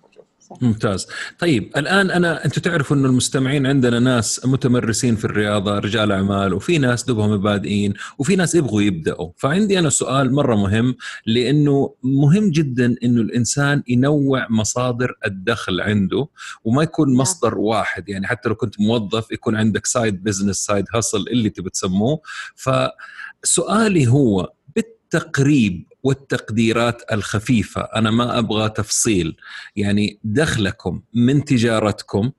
موجود 0.49 0.63
ممتاز. 0.63 1.07
طيب 1.39 1.71
الآن 1.77 2.11
أنا 2.11 2.45
أنتم 2.45 2.61
تعرفوا 2.61 2.97
إنه 2.97 3.07
المستمعين 3.07 3.67
عندنا 3.67 3.99
ناس 3.99 4.45
متمرسين 4.45 5.15
في 5.15 5.25
الرياضة 5.25 5.79
رجال 5.79 6.11
أعمال 6.11 6.53
وفي 6.53 6.77
ناس 6.77 7.03
دوبهم 7.03 7.37
بادئين 7.37 7.93
وفي 8.17 8.35
ناس 8.35 8.55
يبغوا 8.55 8.81
يبدأوا. 8.81 9.31
فعندي 9.37 9.79
أنا 9.79 9.89
سؤال 9.89 10.33
مرة 10.33 10.55
مهم 10.55 10.95
لأنه 11.25 11.95
مهم 12.03 12.51
جدا 12.51 12.95
إنه 13.03 13.21
الإنسان 13.21 13.83
ينوع 13.87 14.47
مصادر 14.49 15.17
الدخل 15.25 15.81
عنده 15.81 16.27
وما 16.63 16.83
يكون 16.83 17.07
نعم. 17.09 17.17
مصدر 17.17 17.57
واحد. 17.57 18.09
يعني 18.09 18.27
حتى 18.27 18.49
لو 18.49 18.55
كنت 18.55 18.81
موظف 18.81 19.31
يكون 19.31 19.55
عندك 19.55 19.85
side 19.85 20.23
business 20.23 20.57
side 20.57 20.85
hustle 20.95 21.25
اللي 21.31 21.49
تبي 21.49 21.69
تسموه. 21.69 22.21
فسؤالي 22.55 24.07
هو 24.07 24.51
بالتقريب 24.75 25.88
والتقديرات 26.03 27.01
الخفيفة. 27.11 27.81
أنا 27.81 28.11
ما 28.11 28.39
أبغى 28.39 28.69
تفصيل. 28.69 29.35
يعني 29.75 30.19
دخلكم 30.23 31.01
من 31.13 31.45
تجارتكم 31.45 32.31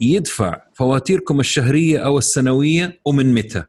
يدفع 0.00 0.62
فواتيركم 0.74 1.40
الشهرية 1.40 1.98
أو 1.98 2.18
السنوية 2.18 3.00
ومن 3.04 3.34
متى؟ 3.34 3.64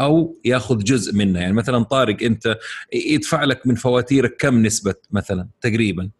أو 0.00 0.40
ياخذ 0.44 0.78
جزء 0.78 1.14
منها. 1.14 1.40
يعني 1.40 1.52
مثلا 1.52 1.82
طارق 1.82 2.22
أنت 2.22 2.58
يدفع 2.92 3.44
لك 3.44 3.66
من 3.66 3.74
فواتيرك 3.74 4.36
كم 4.40 4.62
نسبة 4.62 4.94
مثلا 5.10 5.48
تقريبا؟ 5.60 6.10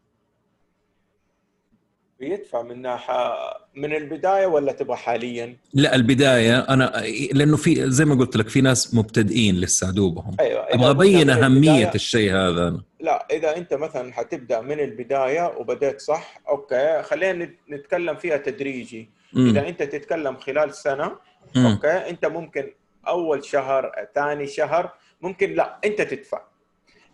بيدفع 2.27 2.63
من 2.63 2.83
ناحيه 2.83 3.35
من 3.75 3.95
البداية 3.97 4.47
ولا 4.47 4.73
تبغى 4.73 4.97
حاليا؟ 4.97 5.57
لا 5.75 5.95
البداية 5.95 6.59
أنا 6.59 7.03
لأنه 7.33 7.57
في 7.57 7.91
زي 7.91 8.05
ما 8.05 8.15
قلت 8.15 8.37
لك 8.37 8.49
في 8.49 8.61
ناس 8.61 8.95
مبتدئين 8.95 9.55
لسه 9.61 9.91
دوبهم 9.91 10.37
أيوه 10.41 10.61
إذا 10.63 10.75
أبغى 10.75 10.91
أبين 10.91 11.31
أهمية 11.31 11.91
الشيء 11.95 12.31
هذا 12.33 12.69
أنا. 12.69 12.83
لا 13.01 13.27
إذا 13.31 13.57
أنت 13.57 13.75
مثلا 13.75 14.13
حتبدأ 14.13 14.61
من 14.61 14.81
البداية 14.81 15.55
وبدأت 15.59 16.01
صح 16.01 16.41
okay 16.49 17.03
خلينا 17.03 17.45
نت- 17.45 17.59
نتكلم 17.71 18.17
فيها 18.17 18.37
تدريجي 18.37 19.11
مم. 19.33 19.49
إذا 19.49 19.69
أنت 19.69 19.83
تتكلم 19.83 20.37
خلال 20.37 20.75
سنة 20.75 21.13
مم. 21.57 21.67
okay 21.67 21.89
أنت 22.11 22.27
ممكن 22.27 22.73
أول 23.09 23.45
شهر 23.45 23.93
ثاني 24.15 24.47
شهر 24.47 24.93
ممكن 25.23 25.55
لا 25.55 25.79
أنت 25.85 26.03
تدفع 26.03 26.41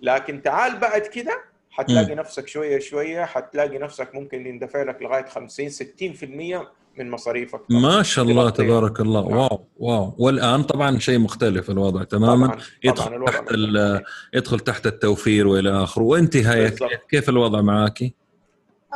لكن 0.02 0.42
تعال 0.42 0.76
بعد 0.78 1.00
كده 1.02 1.40
حتلاقي 1.78 2.14
نفسك 2.14 2.48
شوية 2.48 2.78
شوية 2.78 3.24
حتلاقي 3.24 3.78
نفسك 3.78 4.14
ممكن 4.14 4.46
يندفع 4.46 4.82
لك 4.82 5.02
لغاية 5.02 5.24
50 5.26 5.68
60% 5.70 6.66
من 6.98 7.10
مصاريفك 7.10 7.60
ما 7.70 8.02
شاء 8.02 8.24
الله. 8.24 8.50
تبارك 8.50 9.00
الله 9.00 9.28
نعم. 9.28 9.36
wow 9.38 9.64
wow 9.78 10.14
والآن 10.18 10.62
طبعا 10.62 10.98
شيء 10.98 11.18
مختلف 11.18 11.70
الوضع 11.70 12.02
تماما 12.04 12.46
طبعا 12.46 12.58
يدخل 12.84 13.04
طبعا 13.04 13.16
الوضع 13.16 13.32
تحت 13.32 13.52
يدخل 14.34 14.60
تحت 14.60 14.86
التوفير 14.86 15.46
والى 15.46 15.82
اخره 15.82 16.02
وانت 16.02 16.36
بالضبط. 16.36 16.90
كيف- 16.90 16.98
كيف 17.10 17.28
الوضع 17.28 17.60
معاكي؟ 17.60 18.14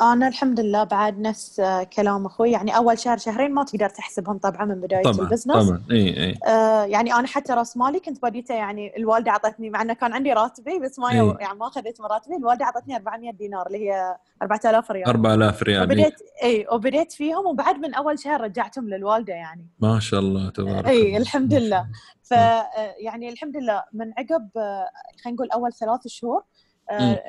أنا 0.01 0.29
الحمد 0.29 0.61
لله 0.61 0.85
بعد 0.85 1.19
نفس 1.19 1.61
آه، 1.61 1.83
كلام 1.83 2.27
أخوي. 2.27 2.51
يعني 2.51 2.77
أول 2.77 2.99
شهر 2.99 3.19
شهرين 3.19 3.55
ما 3.55 3.65
تقدر 3.65 3.89
تحسبهم 3.89 4.39
طبعا 4.39 4.65
من 4.65 4.75
بداية 4.81 5.03
طبعا 5.03 5.27
ال 5.27 5.31
business 5.31 5.67
طبعا. 5.67 5.83
إي 5.91 6.25
إي. 6.25 6.39
آه 6.47 6.85
يعني 6.85 7.15
أنا 7.15 7.27
حتى 7.27 7.53
راس 7.53 7.77
مالي 7.77 8.01
كنت 8.01 8.23
بديته 8.23 8.55
يعني 8.55 8.97
الوالدة 8.97 9.31
أعطتني 9.31 9.71
مع 9.71 9.83
إنه 9.83 9.93
كان 9.93 10.13
عندي 10.13 10.33
راتبي 10.33 10.79
بس 10.79 10.99
ما 10.99 11.11
إيه. 11.13 11.37
يعني 11.41 11.59
ما 11.59 11.67
اخذت 11.67 12.01
من 12.01 12.07
راتبي. 12.07 12.37
الوالدة 12.37 12.65
أعطتني 12.65 12.97
400 12.97 13.33
دينار 13.33 13.67
اللي 13.67 13.91
هي 13.91 14.17
4000 14.43 14.91
ريال. 14.91 15.09
4000 15.09 15.63
ريال. 15.63 15.83
وبديت 15.83 16.15
إي 16.43 16.67
وبديت 16.73 17.13
فيهم 17.13 17.47
وبعد 17.47 17.77
من 17.79 17.95
أول 17.95 18.19
شهر 18.19 18.41
رجعتهم 18.41 18.89
للوالدة 18.89 19.35
يعني. 19.35 19.67
ما 19.79 20.01
شاء 20.01 20.21
الله 20.21 20.51
تبارك 20.51 20.87
إي. 20.87 21.17
الحمد 21.17 21.55
لله. 21.55 21.87
ف 22.23 22.33
آه، 22.35 22.67
يعني 22.99 23.29
الحمد 23.29 23.57
لله 23.57 23.85
من 23.93 24.13
عقب 24.19 24.49
آه، 24.57 24.89
خلينا 25.25 25.37
نقول 25.37 25.51
أول 25.51 25.73
ثلاث 25.73 26.01
شهور 26.07 26.43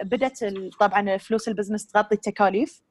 بدأت 0.04 0.44
ال- 0.44 0.72
طبعا 0.80 1.18
فلوس 1.18 1.48
البزنس 1.48 1.88
تغطي 1.88 2.16
التكاليف. 2.16 2.82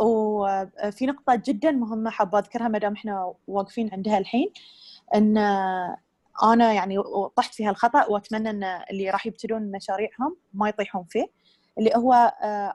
وفي 0.00 1.06
نقطة 1.06 1.42
جدا 1.46 1.70
مهمة 1.70 2.10
حابة 2.10 2.38
أذكرها 2.38 2.68
ما 2.68 2.78
دام 2.78 2.92
إحنا 2.92 3.34
واقفين 3.48 3.90
عندها 3.92 4.18
الحين 4.18 4.52
أن 5.14 5.38
أنا 6.42 6.72
يعني 6.72 6.96
طحت 7.36 7.54
في 7.54 7.64
هالخطأ 7.66 8.06
وأتمنى 8.06 8.50
أن 8.50 8.64
اللي 8.64 9.10
راح 9.10 9.26
يبتدون 9.26 9.70
مشاريعهم 9.70 10.36
ما 10.54 10.68
يطيحون 10.68 11.04
فيه 11.04 11.26
اللي 11.78 11.90
هو 11.96 12.12
آه، 12.42 12.74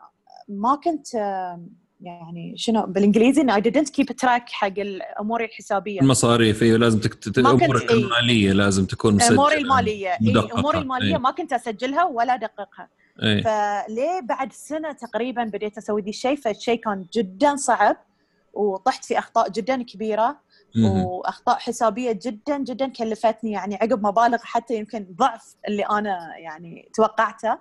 ما 0.49 0.75
كنت 0.75 1.15
آه، 1.15 1.65
يعني 2.05 2.53
شنو 2.57 2.85
بالإنجليزي 2.85 3.41
إن 3.41 3.51
I 3.51 3.63
didn't 3.63 3.87
keep 3.89 4.13
track 4.25 4.49
حق 4.49 4.79
الأمور 4.79 5.43
الحسابية 5.43 6.01
المصاريف 6.01 6.63
أيوه 6.63 6.77
لازم 6.77 6.99
تك... 6.99 7.13
تت- 7.13 7.39
ما 7.39 7.51
كنت- 7.51 7.63
امورك 7.63 7.91
إي. 7.91 7.97
المالية 7.97 8.51
لازم 8.51 8.85
تكون 8.85 9.15
مسجلة 9.15 9.31
أموري 9.33 9.57
المالية 9.57 10.09
اي 10.11 10.17
مدققة. 10.21 10.59
أموري 10.59 10.77
المالية 10.77 11.13
إي. 11.15 11.19
ما 11.21 11.31
كنت 11.31 11.53
أسجلها 11.53 12.03
ولا 12.05 12.33
أدققها 12.33 12.89
اي 13.23 13.41
فليه 13.43 14.19
بعد 14.23 14.53
سنة 14.53 14.91
تقريبا 14.91 15.43
بديت 15.43 15.77
أسوي 15.77 16.01
ذي 16.01 16.09
الشيء 16.09 16.35
فالشيء 16.35 16.79
كان 16.79 17.05
جدا 17.13 17.55
صعب 17.55 17.97
وطحت 18.53 19.05
في 19.05 19.19
أخطاء 19.19 19.49
جدا 19.49 19.83
كبيرة. 19.83 20.37
وأخطاء 20.83 21.57
حسابية 21.57 22.19
جدا 22.25 22.57
جدا 22.57 22.87
كلفتني 22.87 23.51
يعني 23.51 23.75
عقب 23.75 24.07
مبالغ 24.07 24.37
حتى 24.43 24.75
يمكن 24.75 25.07
ضعف 25.19 25.55
اللي 25.67 25.83
أنا 25.83 26.17
يعني 26.37 26.89
توقعته. 26.95 27.57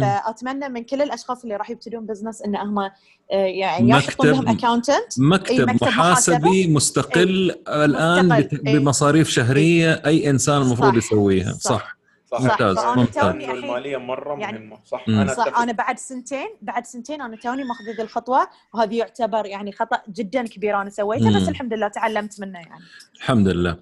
فأتمنى 0.00 0.68
من 0.68 0.84
كل 0.84 1.02
الأشخاص 1.02 1.42
اللي 1.42 1.56
راح 1.56 1.70
يبتدون 1.70 2.06
business 2.06 2.42
إن 2.42 2.56
هم 2.56 2.78
آه، 2.78 2.90
يعني 3.32 3.90
يحطون 3.90 4.30
مكتب- 4.30 4.44
لهم 4.44 4.56
accountant 4.56 5.18
مكتب, 5.18 5.60
مكتب 5.70 5.86
محاسبي 5.86 6.66
مستقل 6.68 7.54
الآن 7.68 8.28
مستقل. 8.28 8.58
بمصاريف 8.78 9.28
شهرية 9.28 10.02
إي 10.06 10.30
إنسان 10.30 10.62
المفروض. 10.62 10.96
يسويها. 10.96 11.52
صح 11.52 11.70
صح 11.70 11.93
ممتاز 12.42 12.76
فأنا 12.76 12.94
ممتاز. 12.96 13.24
توني 13.24 13.52
المالية 13.52 13.96
مرة 13.96 14.38
يعني- 14.40 14.58
مهمه 14.58 14.78
صح 14.84 15.08
مم. 15.08 15.18
أنا 15.20 15.34
صح 15.34 15.58
أنا 15.60 15.72
بعد 15.72 15.98
سنتين 15.98 16.46
بعد 16.62 16.86
سنتين 16.86 17.22
أنا 17.22 17.36
توني 17.36 17.64
ماخذ 17.64 17.84
ذي 17.96 18.02
الخطوة 18.02 18.48
وهذه 18.74 18.94
يعتبر 18.96 19.46
يعني 19.46 19.72
خطأ 19.72 20.02
جدا 20.08 20.42
كبير 20.46 20.80
أنا 20.80 20.90
سويته 20.90 21.36
بس. 21.36 21.48
الحمد 21.48 21.74
لله 21.74 21.88
تعلمت 21.88 22.40
منه 22.40 22.58
يعني. 22.58 22.80
الحمد 23.16 23.48
لله. 23.48 23.76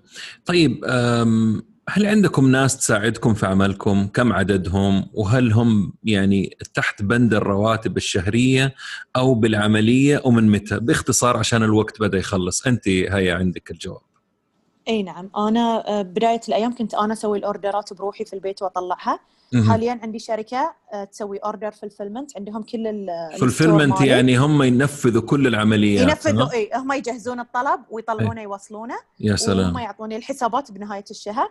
طيب 0.47 0.85
هل 1.89 2.07
عندكم 2.07 2.49
ناس 2.51 2.77
تساعدكم 2.77 3.35
في 3.35 3.47
عملكم؟ 3.47 4.07
كم 4.07 4.33
عددهم؟ 4.33 5.07
وهل 5.15 5.53
هم 5.53 5.93
يعني 6.05 6.57
تحت 6.75 7.03
بند 7.03 7.35
الرواتب 7.35 7.97
الشهرية 7.97 8.75
أو 9.17 9.35
بالعملية؟ 9.35 10.23
ومن 10.25 10.49
متى؟ 10.51 10.79
باختصار 10.81 11.37
عشان 11.37 11.63
الوقت 11.63 12.01
بدأ 12.01 12.19
يخلص. 12.19 12.67
أنت 12.67 12.89
هيا 12.89 13.35
عندك 13.35 13.71
الجواب. 13.71 14.01
إي 14.89 15.03
نعم 15.03 15.31
أنا 15.37 15.89
آه، 15.89 16.03
بداية 16.03 16.41
الأيام 16.49 16.75
كنت 16.75 16.95
أنا 16.95 17.13
أسوي 17.13 17.39
ال 17.39 17.47
orderات 17.47 17.93
بروحي 17.93 18.25
في 18.25 18.33
البيت 18.33 18.63
وأطلعها. 18.63 19.21
حاليا 19.69 20.01
عندي 20.03 20.19
شركة 20.19 20.75
آه، 20.93 21.05
تسوي 21.05 21.39
order 21.39 21.71
fulfillment 21.71 22.37
عندهم 22.37 22.63
كل 22.63 22.87
مالي. 24.01 24.07
يعني 24.07 24.39
هم 24.39 24.63
ينفذوا 24.63 25.23
كل 25.23 25.47
العمليات 25.47 26.09
ينفذوا؟ 26.09 26.53
إي 26.53 26.71
هم 26.75 26.93
يجهزون 26.93 27.41
الطلب 27.41 27.81
ويطلعونه 27.91 28.43
يوصلونه 28.43 28.95
يا 29.21 29.29
وهم 29.29 29.37
سلام 29.37 29.79
يعطوني 29.79 30.17
الحسابات 30.17 30.73
بنهاية 30.73 31.05
الشهر 31.11 31.49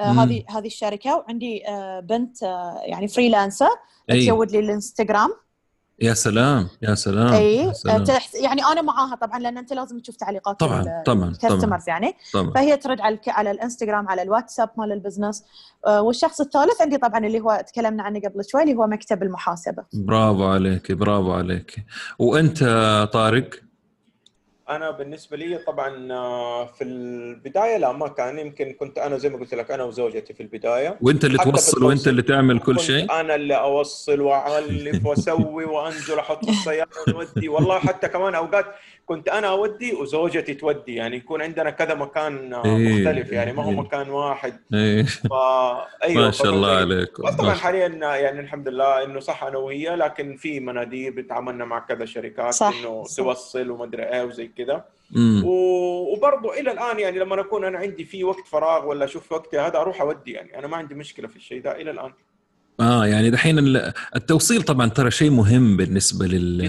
آه،. 0.00 0.02
هذه 0.02 0.44
هذه 0.48 0.66
الشركة 0.66 1.16
وعندي 1.16 1.68
آه، 1.68 2.00
بنت 2.00 2.42
آه، 2.42 2.80
يعني 2.84 3.08
freelancer 3.08 3.70
أي. 4.10 4.26
تسوي 4.26 4.46
لي 4.46 4.58
الانستغرام 4.58 5.30
يا 6.02 6.14
سلام 6.14 6.68
يا 6.82 6.94
سلام 6.94 7.32
اي 7.32 7.72
يعني 8.42 8.64
أنا 8.64 8.82
معاها 8.82 9.14
طبعا 9.14 9.38
لأن 9.38 9.58
أنت 9.58 9.72
لازم 9.72 9.98
تشوف 9.98 10.16
تعليقات 10.16 10.60
طبعا 10.60 11.02
طبعا 11.06 11.28
ال 11.28 11.34
customers 11.34 11.88
يعني. 11.88 12.14
طبعا. 12.32 12.50
فهي 12.50 12.76
ترد 12.76 13.00
على 13.00 13.18
على 13.28 13.50
الإنستغرام 13.50 14.08
على 14.08 14.22
الواتساب 14.22 14.70
مال 14.78 14.92
ال 14.92 14.97
business. 14.97 15.44
آه، 15.86 16.02
والشخص 16.02 16.40
الثالث 16.40 16.80
عندي 16.80 16.96
طبعا 16.96 17.26
اللي 17.26 17.40
هو 17.40 17.64
تكلمنا 17.66 18.02
عنه 18.02 18.20
قبل 18.20 18.44
شوي 18.48 18.62
اللي 18.62 18.74
هو 18.74 18.86
مكتب 18.86 19.22
المحاسبة. 19.22 19.84
برافو 19.92 20.44
عليك 20.44 20.92
برافو 20.92 21.32
عليك. 21.32 21.84
وأنت 22.18 22.64
طارق؟ 23.12 23.50
أنا 24.70 24.90
بالنسبة 24.90 25.36
لي 25.36 25.58
طبعا 25.58 26.12
آه، 26.12 26.66
في 26.66 26.84
البداية 26.84 27.76
لا 27.76 27.92
ما 27.92 28.08
كان 28.08 28.38
يمكن 28.38 28.72
كنت 28.72 28.98
أنا 28.98 29.18
زي 29.18 29.28
ما 29.28 29.38
قلت 29.38 29.54
لك 29.54 29.70
أنا 29.70 29.84
وزوجتي 29.84 30.34
في 30.34 30.42
البداية. 30.42 30.98
وأنت 31.02 31.24
اللي 31.24 31.38
توصل 31.38 31.84
وأنت. 31.84 32.08
اللي 32.08 32.22
تعمل 32.22 32.58
كل 32.58 32.80
شيء؟ 32.80 33.20
أنا 33.20 33.34
اللي 33.34 33.54
أوصل 33.54 34.20
واالف 34.20 35.06
وأسوي 35.06 35.64
وانزل 35.64 36.18
أحط 36.18 36.44
في 36.44 36.50
السياره 36.50 36.88
ونودي 37.08 37.48
والله 37.48 37.78
حتى 37.78 38.08
كمان 38.08 38.34
أوقات 38.34 38.66
كنت 39.06 39.28
أنا 39.28 39.48
أودي 39.48 39.94
وزوجتي 39.94 40.54
تودي. 40.54 40.94
يعني 40.94 41.16
يكون 41.16 41.42
عندنا 41.42 41.70
كذا 41.70 41.94
مكان 41.94 42.54
إيه 42.54 42.98
مختلف. 43.00 43.32
يعني 43.32 43.52
ما 43.52 43.64
هو 43.64 43.70
إيه. 43.70 43.76
مكان 43.76 44.10
واحد. 44.10 44.60
إيه. 44.74 45.02
فا 45.02 45.86
أيوه 46.04 46.24
ما 46.24 46.30
شاء 46.30 46.50
الله 46.50 46.70
عليكم 46.76 47.22
بس 47.22 47.34
طبعا 47.34 47.54
حاليا 47.54 47.86
يعني 48.16 48.40
الحمد 48.40 48.68
لله 48.68 49.04
إنه 49.04 49.20
صح 49.20 49.44
أنا 49.44 49.58
وهي 49.58 49.96
لكن 49.96 50.36
في 50.36 50.60
مناديب 50.60 51.14
بتعاملنا 51.14 51.64
مع 51.64 51.78
كذا 51.78 52.04
شركات 52.04 52.54
صح 52.54 52.74
إنه 52.80 53.04
توصل 53.16 53.70
وما 53.70 53.84
أدري 53.84 54.02
إيه 54.02 54.22
وزي 54.24 54.46
كذا. 54.46 54.59
وبرضه 55.44 56.60
إلى 56.60 56.72
الآن 56.72 56.98
يعني 56.98 57.18
لما 57.18 57.40
اكون 57.40 57.64
أنا 57.64 57.78
عندي 57.78 58.04
في 58.04 58.24
وقت 58.24 58.46
فراغ 58.46 58.86
ولا 58.86 59.04
أشوف 59.04 59.32
وقتي 59.32 59.58
هذا 59.58 59.76
أروح 59.76 60.00
أودي 60.00 60.30
يعني. 60.30 60.58
أنا 60.58 60.66
ما 60.66 60.76
عندي 60.76 60.94
مشكلة 60.94 61.28
في 61.28 61.36
الشيء 61.36 61.62
ده 61.62 61.80
إلى 61.80 61.90
الآن. 61.90 62.12
آه 62.80 63.06
يعني 63.06 63.30
دحين 63.30 63.76
التوصيل 64.16 64.62
طبعا 64.62 64.88
ترى 64.88 65.10
شيء 65.10 65.30
مهم 65.30 65.76
بالنسبة 65.76 66.26
لل 66.26 66.60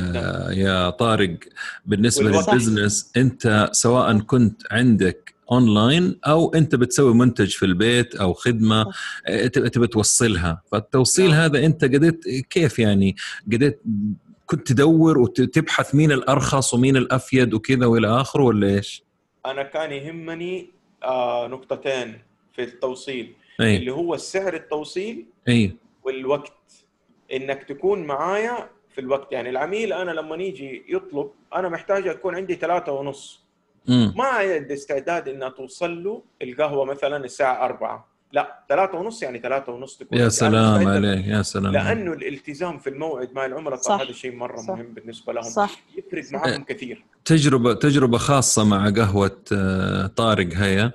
يا 0.57 0.89
طارق 0.89 1.37
بالنسبة 1.85 2.29
لل 2.29 2.44
business. 2.44 3.11
أنت 3.17 3.69
سواء 3.71 4.19
كنت 4.19 4.61
عندك 4.71 5.33
اونلاين 5.51 6.19
أو 6.27 6.53
أنت 6.53 6.75
بتسوي 6.75 7.13
منتج 7.13 7.49
في 7.49 7.65
البيت 7.65 8.15
أو 8.15 8.33
خدمة 8.33 8.85
آه، 9.27 9.47
تبي 9.47 9.87
توصلها. 9.87 10.61
فالتوصيل 10.71 11.31
نعم. 11.31 11.39
هذا 11.39 11.65
أنت 11.65 11.83
قدرت 11.83 12.27
كيف 12.49 12.79
يعني 12.79 13.15
قدرت 13.53 13.79
كنت 14.51 14.67
تدور 14.67 15.17
وتبحث 15.17 15.95
مين 15.95 16.11
الأرخص 16.11 16.73
ومين 16.73 16.97
الأفيد 16.97 17.53
وكذا 17.53 17.85
وإلى 17.85 18.07
آخره 18.21 18.43
ولا 18.43 18.67
إيش؟ 18.67 19.03
أنا 19.45 19.63
كان 19.63 19.91
يهمني 19.91 20.69
آه 21.03 21.47
نقطتين 21.47 22.21
في 22.53 22.63
التوصيل. 22.63 23.33
أي. 23.61 23.77
اللي 23.77 23.91
هو 23.91 24.17
سعر 24.17 24.53
التوصيل 24.53 25.25
اي 25.47 25.75
والوقت. 26.03 26.85
إنك 27.33 27.63
تكون 27.63 28.03
معايا 28.03 28.69
في 28.89 29.01
الوقت. 29.01 29.31
يعني 29.31 29.49
العميل 29.49 29.93
أنا 29.93 30.11
لما 30.11 30.35
يجي 30.35 30.83
يطلب 30.89 31.31
أنا 31.55 31.69
محتاج 31.69 32.07
أكون 32.07 32.35
عندي 32.35 32.55
ثلاثة 32.55 32.91
ونص. 32.91 33.41
ما 33.87 34.25
عندي 34.25 34.73
استعداد 34.73 35.29
إن 35.29 35.53
توصل 35.53 36.03
له 36.03 36.23
القهوة 36.41 36.85
مثلا 36.85 37.25
الساعة 37.25 37.65
4 37.65 38.10
لا 38.33 38.63
ثلاثة 38.69 38.97
ونص 38.97 39.23
يعني 39.23 39.39
ثلاثة 39.39 39.71
ونص 39.71 39.97
تكون 39.97 40.17
يا 40.17 40.29
سلام 40.29 40.87
عليك 40.87 41.27
يا 41.27 41.41
سلام 41.41 41.73
لأنه 41.73 42.13
الالتزام 42.13 42.79
في 42.79 42.89
الموعد 42.89 43.29
مع 43.33 43.45
العملاء 43.45 43.75
صح 43.75 44.01
هذا 44.01 44.11
شيء 44.11 44.35
مرة 44.35 44.57
صح 44.57 44.69
مهم 44.69 44.93
بالنسبة 44.93 45.33
لهم. 45.33 45.43
صح. 45.43 45.81
يفرق 45.97 46.23
معهم 46.31 46.63
كثير. 46.63 47.05
تجربة 47.25 47.73
تجربة 47.73 48.17
خاصة 48.17 48.63
مع 48.63 48.89
قهوة 48.89 49.41
آه، 49.53 50.07
طارق 50.07 50.53
هيا. 50.53 50.91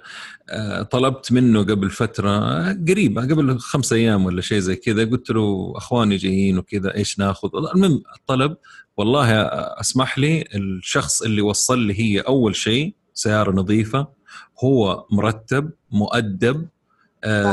آه، 0.50 0.82
طلبت 0.82 1.32
منه 1.32 1.60
قبل 1.60 1.90
فترة 1.90 2.72
قريبة 2.88 3.22
قبل 3.22 3.58
خمس 3.58 3.92
أيام 3.92 4.26
ولا 4.26 4.40
شيء 4.40 4.58
زي 4.58 4.76
كذا 4.76 5.04
قلت 5.04 5.30
له 5.30 5.72
أخواني 5.76 6.16
جايين 6.16 6.58
وكذا 6.58 6.94
إيش 6.94 7.18
ناخذ؟ 7.18 7.48
المهم 7.56 8.02
الطلب 8.16 8.56
والله 8.96 9.42
أسمح 9.80 10.18
لي 10.18 10.44
الشخص 10.54 11.22
اللي 11.22 11.42
وصل 11.42 11.78
لي 11.78 12.00
هي 12.00 12.20
أول 12.20 12.56
شيء 12.56 12.94
سيارة 13.14 13.50
نظيفة 13.50 14.08
هو 14.64 15.06
مرتب 15.10 15.70
مؤدب 15.90 16.68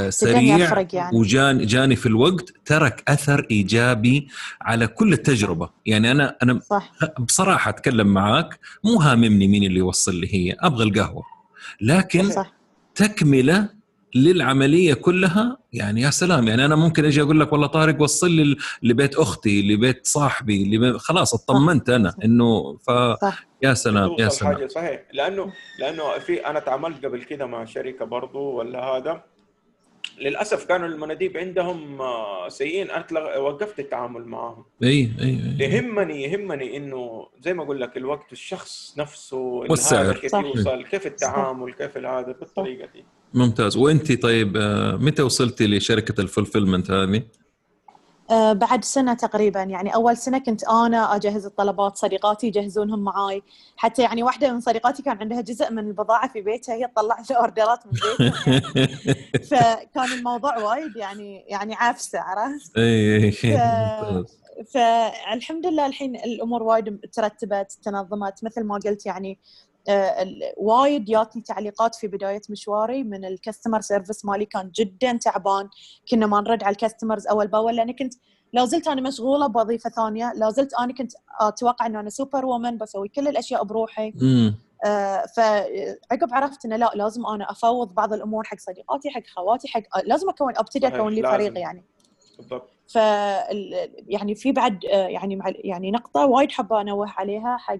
سريع 0.09 0.85
يعني. 0.93 1.17
وجاني 1.17 1.65
جاني 1.65 1.95
في 1.95 2.05
الوقت 2.05 2.53
ترك 2.65 3.03
أثر 3.07 3.47
إيجابي 3.51 4.27
على 4.61 4.87
كل 4.87 5.13
التجربة. 5.13 5.69
يعني 5.85 6.11
أنا 6.11 6.35
أنا 6.43 6.59
صح. 6.69 6.91
بصراحة 7.19 7.69
أتكلم 7.69 8.07
معاك 8.07 8.59
مو 8.83 8.95
هاممني 8.99 9.47
مين 9.47 9.63
اللي 9.63 9.79
يوصل 9.79 10.15
لي 10.15 10.33
هي 10.35 10.55
أبغى 10.59 10.83
القهوة. 10.83 11.23
لكن 11.81 12.31
صح. 12.31 12.53
تكملة 12.95 13.69
للعملية 14.15 14.93
كلها 14.93 15.57
يعني 15.73 16.01
يا 16.01 16.09
سلام 16.09 16.47
يعني 16.47 16.65
أنا 16.65 16.75
ممكن 16.75 17.05
أجي 17.05 17.21
أقول 17.21 17.39
لك 17.39 17.51
والله 17.53 17.67
طارق 17.67 18.01
وصل 18.01 18.31
لي 18.31 18.55
لبيت 18.83 19.15
أختي 19.15 19.61
لبيت 19.73 20.07
صاحبي 20.07 20.75
لبيت 20.75 20.95
خلاص 20.97 21.33
اطمنت 21.33 21.89
أنا 21.89 22.13
إنه 22.25 22.77
ف 22.77 22.89
يا 23.61 23.73
سلام 23.73 24.15
يا 24.19 24.29
سلام. 24.29 24.53
حاجة 24.55 24.67
صحيح. 24.67 25.01
لأنه 25.13 25.53
لأنه 25.79 26.19
في 26.19 26.45
أنا 26.45 26.59
تعاملت 26.59 27.05
قبل 27.05 27.23
كده 27.23 27.45
مع 27.45 27.65
شركة 27.65 28.05
برضو 28.05 28.39
ولا 28.39 28.79
هذا 28.83 29.23
للأسف 30.23 30.65
كانوا 30.65 30.87
المناديب 30.87 31.37
عندهم 31.37 32.01
آه، 32.01 32.49
سيئين. 32.49 32.91
أنا 32.91 33.37
وقفت 33.37 33.79
التعامل 33.79 34.25
معهم. 34.25 34.65
أي 34.83 34.89
أي, 34.89 35.09
أي. 35.21 35.65
يهمني 35.65 36.23
يهمني 36.23 36.77
إنه 36.77 37.27
زي 37.41 37.53
ما 37.53 37.63
أقول 37.63 37.81
لك 37.81 37.97
الوقت 37.97 38.31
الشخص 38.31 38.95
نفسه 38.97 39.37
والسعر. 39.37 40.13
كيف 40.13 40.33
يوصل 40.33 40.83
كيف 40.83 41.07
التعامل 41.07 41.73
كيف 41.73 41.97
هذا 41.97 42.35
بالطريقة 42.39 42.87
دي. 42.93 43.05
ممتاز. 43.33 43.77
وأنت 43.77 44.21
طيب 44.21 44.57
آه، 44.57 44.95
متى 44.95 45.21
وصلتي 45.21 45.67
لشركة 45.67 46.21
الفولفيلمنت 46.21 46.91
هذه؟ 46.91 47.23
آه، 48.29 48.53
بعد 48.53 48.83
سنة 48.83 49.13
تقريبا 49.13 49.63
يعني 49.63 49.95
أول 49.95 50.17
سنة 50.17 50.37
كنت 50.37 50.63
أنا 50.63 51.15
أجهز 51.15 51.45
الطلبات 51.45 51.97
صديقاتي 51.97 52.47
يجهزونهم 52.47 53.03
معاي 53.03 53.43
حتى 53.77 54.01
يعني 54.01 54.23
واحدة 54.23 54.53
من 54.53 54.59
صديقاتي 54.59 55.03
كان 55.03 55.17
عندها 55.17 55.41
جزء 55.41 55.71
من 55.71 55.87
البضاعة 55.87 56.27
في 56.33 56.41
بيتها 56.41 56.75
هي 56.75 56.87
تطلع 56.87 57.17
لي 57.29 57.35
orderات 57.35 57.79
من 57.85 57.91
بيتها 57.91 58.33
يعني. 58.47 58.87
فكان 59.51 60.17
الموضوع 60.17 60.57
وايد 60.57 60.95
يعني 60.95 61.45
يعني 61.47 61.75
عفسة 61.75 62.19
عرفت؟ 62.19 62.77
إي 62.77 63.31
فالحمد 64.73 65.65
لله 65.65 65.85
الحين 65.85 66.15
الأمور 66.15 66.63
وايد 66.63 66.99
ترتبت 67.13 67.77
تنظمت 67.83 68.43
مثل 68.43 68.63
ما 68.63 68.79
قلت 68.85 69.05
يعني 69.05 69.39
وايد 70.57 71.05
جاتني 71.05 71.41
تعليقات 71.41 71.95
في 71.95 72.07
بداية 72.07 72.41
مشواري 72.49 73.03
من 73.03 73.25
ال 73.25 73.31
customer 73.31 73.81
service 73.81 74.25
مالي 74.25 74.45
كان 74.45 74.71
جدا 74.75 75.17
تعبان. 75.17 75.69
كنا 76.11 76.25
ما 76.25 76.41
نرد 76.41 76.63
على 76.63 76.71
ال 76.71 76.77
customers 76.77 77.27
أول 77.27 77.47
بأول 77.47 77.75
لأن 77.75 77.91
كنت 77.91 78.13
لا 78.53 78.65
زلت 78.65 78.87
أنا 78.87 79.01
مشغولة 79.01 79.47
بوظيفة 79.47 79.89
ثانية 79.89 80.33
لا 80.35 80.49
زلت 80.49 80.73
أنا 80.73 80.93
كنت 80.93 81.11
أتوقع 81.41 81.85
انه 81.85 81.99
أنا 81.99 82.09
super 82.09 82.45
woman 82.45 82.77
بسوي 82.77 83.07
كل 83.07 83.27
الأشياء 83.27 83.63
بروحي. 83.63 84.13
آه 84.85 85.25
فعقب 85.37 86.33
عرفت 86.33 86.65
إنه 86.65 86.75
لا 86.75 86.91
لازم 86.95 87.25
أنا 87.25 87.51
أفوض 87.51 87.93
بعض 87.93 88.13
الأمور 88.13 88.43
حق 88.43 88.59
صديقاتي 88.59 89.09
حق 89.09 89.27
خواتي 89.35 89.67
حق 89.67 89.81
لازم 90.05 90.29
أكون 90.29 90.53
ابتدي 90.57 90.87
أكون 90.87 91.13
لي 91.13 91.21
فريق 91.23 91.59
يعني. 91.59 91.85
بالضبط. 92.37 92.69
ف 92.87 92.95
يعني 94.07 94.35
في 94.35 94.51
بعد 94.51 94.85
آه، 94.85 95.07
يعني 95.07 95.39
يعني 95.63 95.91
نقطة 95.91 96.25
وايد 96.25 96.51
حابة 96.51 96.81
أنوه 96.81 97.09
عليها 97.09 97.57
حق 97.57 97.77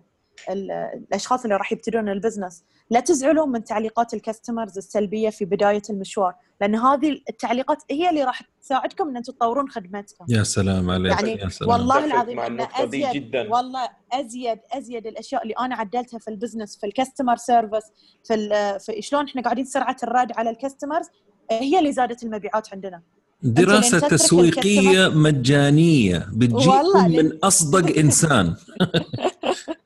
الأشخاص 0.50 1.44
اللي 1.44 1.56
راح 1.56 1.72
يبتدون 1.72 2.10
ال 2.10 2.16
business 2.16 2.64
لا 2.90 3.00
تزعلوا 3.00 3.46
من 3.46 3.64
تعليقات 3.64 4.14
ال 4.14 4.20
customers 4.20 4.78
السلبية 4.78 5.30
في 5.30 5.46
بداية 5.46 5.82
المشوار 5.90 6.34
لأن 6.62 6.76
هذه 6.76 7.22
التعليقات 7.30 7.78
هي 7.92 8.10
اللي 8.10 8.24
راح 8.24 8.42
تساعدكم 8.62 9.10
إن 9.10 9.18
أنتم 9.18 9.34
تطورون 9.34 9.70
خدمتكم 9.70 10.26
يا 10.30 10.44
سلام 10.44 10.90
عليك 10.90 11.12
يعني 11.12 11.32
يا 11.32 11.50
سلام. 11.50 11.72
والله 11.72 12.06
العظيم 12.06 12.40
أن 12.40 12.68
أزيد 12.76 13.12
جداً. 13.14 13.50
والله 13.50 13.90
أزيد 14.14 14.60
أزيد 14.72 15.08
الأشياء 15.08 15.44
اللي 15.44 15.54
أنا 15.60 15.76
عدلتها 15.76 16.20
في 16.20 16.28
ال 16.28 16.33
business 16.33 16.78
في 16.78 16.86
ال 16.86 16.91
customer 16.91 17.36
service 17.36 17.84
في, 18.24 18.80
في 18.80 19.02
شلون 19.02 19.26
إحنا 19.26 19.42
قاعدين 19.42 19.66
سرعة 19.66 19.98
الرد 20.04 20.32
على 20.38 20.50
ال 20.50 20.55
customers 20.55 21.06
هي 21.52 21.80
اللي 21.80 21.92
زادت 21.92 22.24
المبيعات 22.24 22.74
عندنا 22.74 23.02
دراسة 23.44 24.00
تسويقية 24.00 25.08
مجانية 25.08 26.28
بتجيكم 26.34 27.12
من 27.12 27.38
أصدق 27.44 27.98
إنسان 27.98 28.56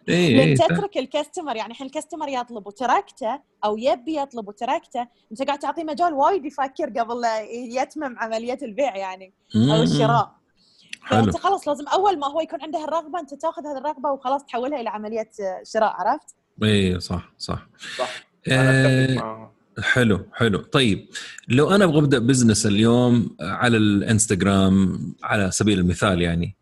إيه 0.10 0.40
إيه 0.40 0.56
تترك 0.56 0.98
ال 0.98 1.04
customer 1.04 1.56
يعني 1.56 1.72
الحين 1.72 1.88
ال 1.88 1.92
customer 1.92 2.28
يطلب 2.28 2.68
وتركته 2.68 3.40
أو 3.66 3.78
يبي 3.78 4.18
يطلب 4.18 4.48
وتركته 4.48 5.08
أنت 5.32 5.42
قاعد 5.42 5.60
تعطيه 5.60 5.84
مجال 5.84 6.14
وايد 6.14 6.46
يفكر 6.46 6.90
قبل 7.00 7.22
يتمم 7.52 8.20
عملية 8.20 8.58
البيع 8.62 8.98
يعني 8.98 9.34
أو 9.56 9.84
الشراء. 9.84 10.38
فأنت 11.10 11.38
خلاص 11.38 11.68
لازم 11.68 11.88
أول 11.88 12.20
ما 12.20 12.28
هو 12.28 12.42
يكون 12.42 12.62
عنده 12.62 12.84
الرغبة 12.84 13.20
أنت 13.20 13.34
تأخذ 13.34 13.68
هذه 13.68 13.78
الرغبة 13.78 14.12
وخلاص 14.12 14.44
تحولها 14.46 14.82
إلى 14.82 14.90
عملية 14.90 15.30
شراء 15.64 15.94
عرفت؟ 15.94 16.36
اي 16.64 17.00
صح 17.00 17.34
صح. 17.38 17.68
صح. 17.98 18.10
آه 18.52 19.52
حلو 19.80 20.26
حلو. 20.34 20.60
طيب 20.60 21.08
لو 21.48 21.72
أنا 21.72 21.86
أبغى 21.86 22.00
أبدأ 22.00 22.20
بزنس 22.20 22.66
اليوم 22.66 23.36
على 23.42 23.78
الإنستغرام 23.78 25.00
على 25.24 25.52
سبيل 25.52 25.80
المثال 25.80 26.22
يعني 26.22 26.56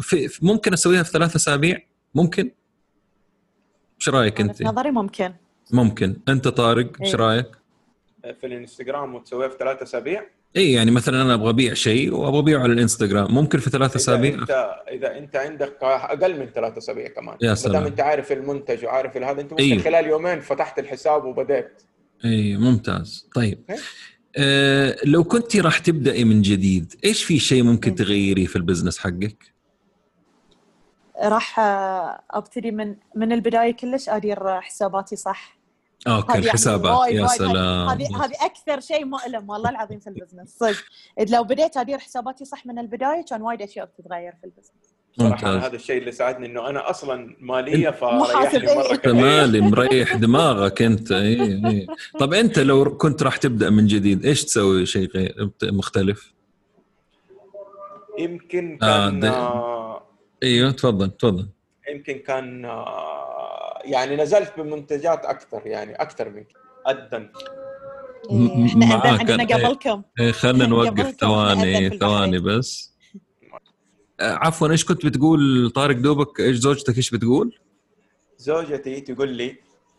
في 0.00 0.38
ممكن 0.42 0.72
أسويها 0.72 1.02
في 1.02 1.10
ثلاثة 1.10 1.36
أسابيع؟ 1.36 1.78
ممكن؟ 2.14 2.50
إيش 4.02 4.08
رأيك 4.08 4.40
أنت؟ 4.40 4.62
نظري 4.62 4.90
ممكن 4.90 5.32
ممكن 5.72 6.16
أنت 6.28 6.48
طارق 6.48 6.90
إيش 7.00 7.14
إيه. 7.14 7.20
رأيك؟ 7.20 7.46
في 8.40 8.46
الإنستغرام 8.46 9.14
وتسويها 9.14 9.48
في 9.48 9.56
ثلاث 9.58 9.82
أسابيع؟ 9.82 10.26
اي 10.56 10.72
يعني 10.72 10.90
مثلا 10.90 11.22
أنا 11.22 11.34
أبغى 11.34 11.50
أبيع 11.50 11.74
شيء 11.74 12.14
وأبغى 12.14 12.38
أبيعه 12.38 12.62
على 12.62 12.72
الإنستغرام 12.72 13.34
ممكن 13.34 13.58
في 13.58 13.70
ثلاث 13.70 13.96
أسابيع 13.96 14.34
انت 14.34 14.74
إذا 14.90 15.18
أنت 15.18 15.36
عندك 15.36 15.76
أقل 15.82 16.40
من 16.40 16.46
ثلاث 16.46 16.76
أسابيع 16.76 17.08
كمان 17.08 17.36
يا 17.40 17.54
سلام 17.54 17.74
ما 17.74 17.78
دام 17.78 17.88
أنت 17.88 18.00
عارف 18.00 18.32
المنتج 18.32 18.84
وعارف 18.84 19.16
هذا 19.16 19.40
أنت 19.40 19.52
ممكن 19.52 19.64
أيوه. 19.64 19.82
خلال 19.82 20.06
يومين 20.06 20.40
فتحت 20.40 20.78
الحساب 20.78 21.24
وبدأت 21.24 21.82
اي 22.24 22.56
ممتاز 22.56 23.28
طيب 23.34 23.58
آه 24.36 24.96
لو 25.04 25.24
كنت 25.24 25.56
راح 25.56 25.78
تبدأي 25.78 26.24
من 26.24 26.42
جديد 26.42 26.94
إيش 27.04 27.24
في 27.24 27.38
شيء 27.38 27.62
ممكن 27.62 27.94
تغيريه 27.94 28.46
في 28.46 28.56
ال 28.56 28.61
business 28.61 28.98
حقك؟ 28.98 29.51
راح 31.22 31.60
أبتدي 32.30 32.70
من 32.70 32.96
من 33.14 33.32
البداية 33.32 33.76
كلش 33.76 34.08
أدير 34.08 34.60
حساباتي 34.60 35.16
صح؟ 35.16 35.58
أوكي 36.06 36.32
يعني 36.32 36.44
الحسابات 36.44 37.08
يا 37.10 37.26
سلام. 37.26 37.88
هذه 37.88 38.24
هذه 38.24 38.34
أكثر 38.40 38.80
شيء 38.80 39.04
مؤلم 39.04 39.50
والله 39.50 39.70
العظيم 39.70 40.00
في 40.00 40.06
ال 40.06 40.11
business. 40.11 40.56
صدق. 40.58 40.84
لو 41.30 41.44
بديت 41.44 41.76
أدير 41.76 41.98
حساباتي 41.98 42.44
صح 42.44 42.66
من 42.66 42.78
البداية 42.78 43.24
كان 43.24 43.42
وايد 43.42 43.62
أشياء 43.62 43.86
بتتغير 43.86 44.32
في 44.40 44.44
البزنس. 44.44 44.94
صراحة 45.18 45.66
هذا 45.66 45.76
الشيء 45.76 45.98
اللي 45.98 46.12
ساعدني 46.12 46.46
إنه 46.46 46.68
أنا 46.68 46.90
أصلا 46.90 47.36
مالية 47.40 47.90
فريحني 47.90 48.74
مرة 48.74 48.92
انت 48.92 49.08
مالي 49.08 49.60
مريح 49.60 50.16
دماغك 50.16 50.82
أنت. 50.82 51.12
اي 51.12 51.66
اي 51.66 51.86
طب 52.18 52.34
أنت 52.34 52.58
لو 52.58 52.96
كنت 52.96 53.22
راح 53.22 53.36
تبدأ 53.36 53.70
من 53.70 53.86
جديد 53.86 54.24
إيش 54.26 54.44
تسوي 54.44 54.86
شيء 54.86 55.10
مختلف؟ 55.62 56.32
يمكن 58.18 58.78
آه، 58.82 59.10
كان 59.10 59.24
آه 59.24 59.91
أيوه 60.42 60.70
تفضل 60.70 61.10
تفضل. 61.10 61.48
يمكن 61.90 62.18
كان 62.18 62.64
آه 62.64 63.78
يعني 63.84 64.16
نزلت 64.16 64.52
بمنتجات 64.56 65.24
أكثر 65.24 65.62
يعني 65.66 65.94
أكثر 65.94 66.28
من 66.28 66.44
ادن 66.86 67.28
إحنا 68.82 68.94
عندنا 68.94 69.44
قبلكم. 69.44 70.02
إيه 70.20 70.32
خلينا 70.32 70.66
نوقف 70.66 71.10
ثواني 71.20 71.98
ثواني 71.98 72.38
بس. 72.38 72.92
آه، 74.20 74.32
عفوا 74.32 74.70
إيش 74.70 74.84
كنت 74.84 75.06
بتقول؟ 75.06 75.70
طارق 75.70 75.96
دوبك 75.96 76.40
إيش 76.40 76.56
زوجتك 76.56 76.96
إيش 76.96 77.10
بتقول؟ 77.10 77.58
زوجتي 78.38 79.00
تقول 79.00 79.28
لي 79.28 79.56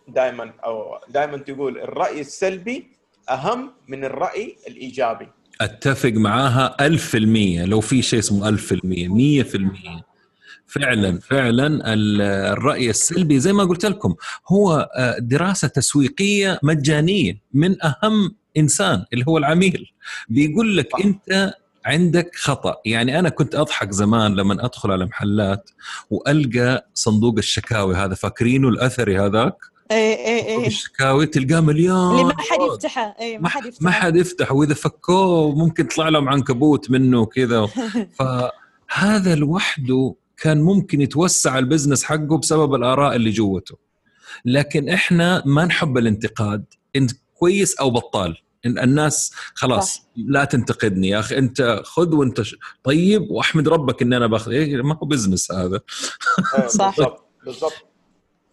دائما 0.07 0.53
أو 0.65 0.97
دائما 1.09 1.37
تقول 1.37 1.77
الرأي 1.77 2.21
السلبي 2.21 2.87
أهم 3.29 3.73
من 3.87 4.03
الرأي 4.03 4.57
الإيجابي. 4.67 5.27
أتفق 5.61 6.11
معاها 6.11 6.75
1000% 6.81 7.15
لو 7.65 7.81
في 7.81 8.01
شيء 8.01 8.19
اسمه 8.19 8.49
1000% 8.49 10.01
100% 10.01 10.03
فعلا 10.73 11.19
فعلا 11.19 11.93
الرأي 12.53 12.89
السلبي 12.89 13.39
زي 13.39 13.53
ما 13.53 13.63
قلت 13.63 13.85
لكم 13.85 14.15
هو 14.47 14.89
آه، 14.95 15.17
دراسة 15.19 15.67
تسويقية 15.67 16.59
مجانية 16.63 17.41
من 17.53 17.75
أهم 17.83 18.35
إنسان 18.57 19.05
اللي 19.13 19.25
هو 19.27 19.37
العميل. 19.37 19.91
بيقول 20.29 20.77
لك 20.77 20.89
أنت 21.05 21.53
عندك 21.85 22.35
خطأ. 22.35 22.75
يعني 22.85 23.19
أنا 23.19 23.29
كنت 23.29 23.55
أضحك 23.55 23.91
زمان 23.91 24.35
لما 24.35 24.65
أدخل 24.65 24.91
على 24.91 25.05
محلات 25.05 25.69
وألقى 26.09 26.87
صندوق 26.93 27.37
الشكاوي 27.37 27.95
هذا 27.95 28.15
فاكرينه 28.15 28.69
الأثري 28.69 29.19
هذاك؟ 29.19 29.55
اي 29.91 30.13
اي 30.13 30.47
اي 30.47 30.67
الشكاوي 30.67 31.25
تلقاه 31.25 31.59
مليان 31.59 32.11
اللي 32.11 32.23
ما 32.23 32.35
حد 32.37 32.59
يفتحه. 32.73 33.15
اي 33.19 33.37
ما 33.37 33.49
حد 33.49 33.65
يفتحه. 33.65 33.85
ما 33.85 33.91
حد 33.91 34.15
يفتحه 34.15 34.55
وإذا 34.55 34.73
فكوه 34.73 35.55
ممكن 35.55 35.85
يطلع 35.85 36.09
لهم 36.09 36.29
عنكبوت 36.29 36.91
منه 36.91 37.19
وكذا. 37.19 37.67
فهذا 38.19 39.35
لوحده 39.35 40.15
كان 40.43 40.61
ممكن 40.61 41.01
يتوسع 41.01 41.59
ال 41.59 41.64
business 41.64 42.03
حقه 42.03 42.37
بسبب 42.37 42.75
الآراء 42.75 43.15
اللي 43.15 43.29
جاته. 43.29 43.77
لكن 44.45 44.89
إحنا 44.89 45.43
ما 45.45 45.65
نحب 45.65 45.97
الانتقاد 45.97 46.65
انت 46.95 47.11
كويس 47.33 47.75
أو 47.75 47.89
بطال. 47.89 48.37
الناس 48.65 49.31
خلاص 49.53 49.95
صح. 49.95 50.03
لا 50.15 50.45
تنتقدني 50.45 51.09
يا 51.09 51.19
أخي 51.19 51.37
أنت 51.37 51.81
خذ 51.85 52.15
وأنت 52.15 52.41
طيب 52.83 53.31
وأحمد 53.31 53.67
ربك 53.67 54.01
إن 54.01 54.13
أنا 54.13 54.27
باخذ 54.27 54.51
إيه 54.51 54.81
ما 54.81 54.95
هو 54.95 55.05
business 55.07 55.51
هذا. 55.51 55.79
إيه، 56.57 56.67
صح. 56.67 56.95
بالضبط. 57.45 57.73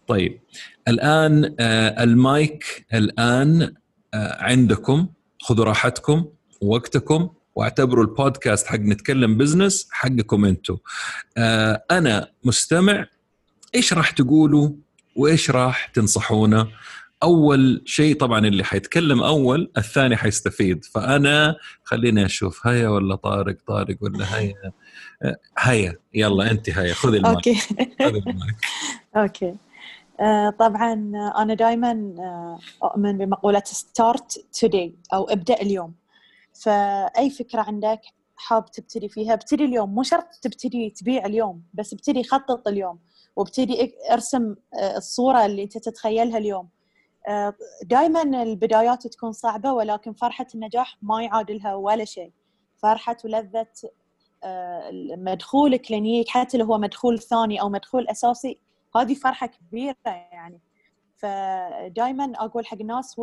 طيب 0.07 0.41
الآن 0.87 1.55
آه 1.59 2.03
المايك 2.03 2.85
الآن 2.93 3.75
آه 4.13 4.43
عندكم 4.43 5.07
خذوا 5.41 5.65
راحتكم 5.65 6.25
وقتكم. 6.61 7.29
واعتبروا 7.55 8.03
البودكاست 8.03 8.67
حق 8.67 8.79
نتكلم 8.79 9.37
بزنس 9.37 9.87
حقكم 9.91 10.45
أنتم 10.45 10.77
آه 11.37 11.83
أنا 11.91 12.27
مستمع. 12.43 13.05
إيش 13.75 13.93
راح 13.93 14.11
تقولوا 14.11 14.69
وإيش 15.15 15.51
راح 15.51 15.85
تنصحونا؟ 15.85 16.67
أول 17.23 17.81
شيء 17.85 18.15
طبعا 18.17 18.39
اللي 18.39 18.63
حيتكلم 18.63 19.23
أول 19.23 19.71
الثاني 19.77 20.17
حيستفيد. 20.17 20.85
فأنا 20.85 21.55
خليني 21.83 22.25
أشوف. 22.25 22.67
هيا 22.67 22.89
ولا 22.89 23.15
طارق؟ 23.15 23.57
طارق 23.67 23.97
ولا 24.01 24.39
هيا؟ 24.39 24.53
آه، 25.23 25.37
هيا. 25.59 25.97
يلا 26.13 26.51
أنت 26.51 26.69
هيا. 26.69 26.93
خذي 26.93 27.17
المايك. 27.17 27.35
أوكي. 27.35 27.59
أوكي. 29.17 29.55
آه، 30.19 30.49
طبعا 30.59 30.93
أنا 31.37 31.53
دائما 31.53 31.91
آه، 32.19 32.59
أؤمن 32.83 33.17
بمقولة 33.17 33.63
start 33.65 34.45
today 34.59 34.95
أو 35.13 35.23
ابدأ 35.23 35.61
اليوم. 35.61 35.93
فأي 36.53 37.29
فكرة 37.29 37.61
عندك 37.61 38.01
حاب 38.35 38.71
تبتدي 38.71 39.09
فيها؟ 39.09 39.33
ابتدي 39.33 39.65
اليوم 39.65 39.95
مو 39.95 40.03
شرط 40.03 40.27
تبتدي 40.41 40.89
تبيع 40.89 41.25
اليوم 41.25 41.63
بس 41.73 41.93
ابتدي 41.93 42.23
خطط 42.23 42.67
اليوم 42.67 42.99
وابتدي 43.35 43.93
ارسم 44.11 44.55
آه، 44.73 44.97
الصورة 44.97 45.45
اللي 45.45 45.63
أنت 45.63 45.77
تتخيلها 45.77 46.37
اليوم. 46.37 46.69
آه، 47.27 47.53
دائما 47.83 48.21
البدايات 48.43 49.07
تكون 49.07 49.31
صعبة 49.31 49.73
ولكن 49.73 50.13
فرحة 50.13 50.47
النجاح 50.55 50.97
ما 51.01 51.23
يعادلها 51.23 51.75
ولا 51.75 52.05
شيء. 52.05 52.31
فرحة 52.77 53.17
ولذة 53.25 53.67
آه، 54.43 54.91
مدخول 55.17 55.77
كلينيك 55.77 56.27
حتى 56.29 56.57
لو 56.57 56.65
هو 56.65 56.77
مدخول 56.77 57.19
ثاني 57.19 57.61
أو 57.61 57.69
مدخول 57.69 58.07
أساسي 58.07 58.59
هذه 58.95 59.13
فرحة 59.13 59.47
كبيرة 59.47 59.95
يعني. 60.05 60.61
فدائما 61.17 62.33
أقول 62.35 62.65
حق 62.65 62.77
الناس 62.81 63.21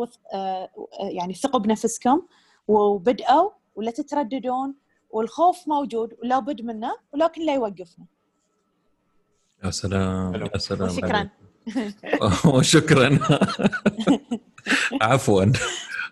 يعني 0.99 1.33
ثقوا 1.33 1.59
بنفسكم. 1.59 2.21
وبدأوا 2.69 3.49
ولا 3.75 3.91
تترددون 3.91 4.75
والخوف 5.09 5.67
موجود 5.67 6.13
ولا 6.23 6.39
بد 6.39 6.61
منه 6.61 6.91
ولكن 7.13 7.45
لا 7.45 7.53
يوقفنا. 7.53 8.05
يا 9.63 9.71
سلام 9.71 10.35
يا 10.35 10.57
سلام 10.57 10.89
شكرا 10.89 11.29
وشكرا. 12.55 13.19
عفوا. 15.01 15.45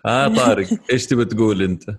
آه 0.06 0.28
طارق 0.28 0.68
إيش 0.92 1.06
تبي 1.06 1.24
تقول 1.24 1.62
أنت؟ 1.62 1.90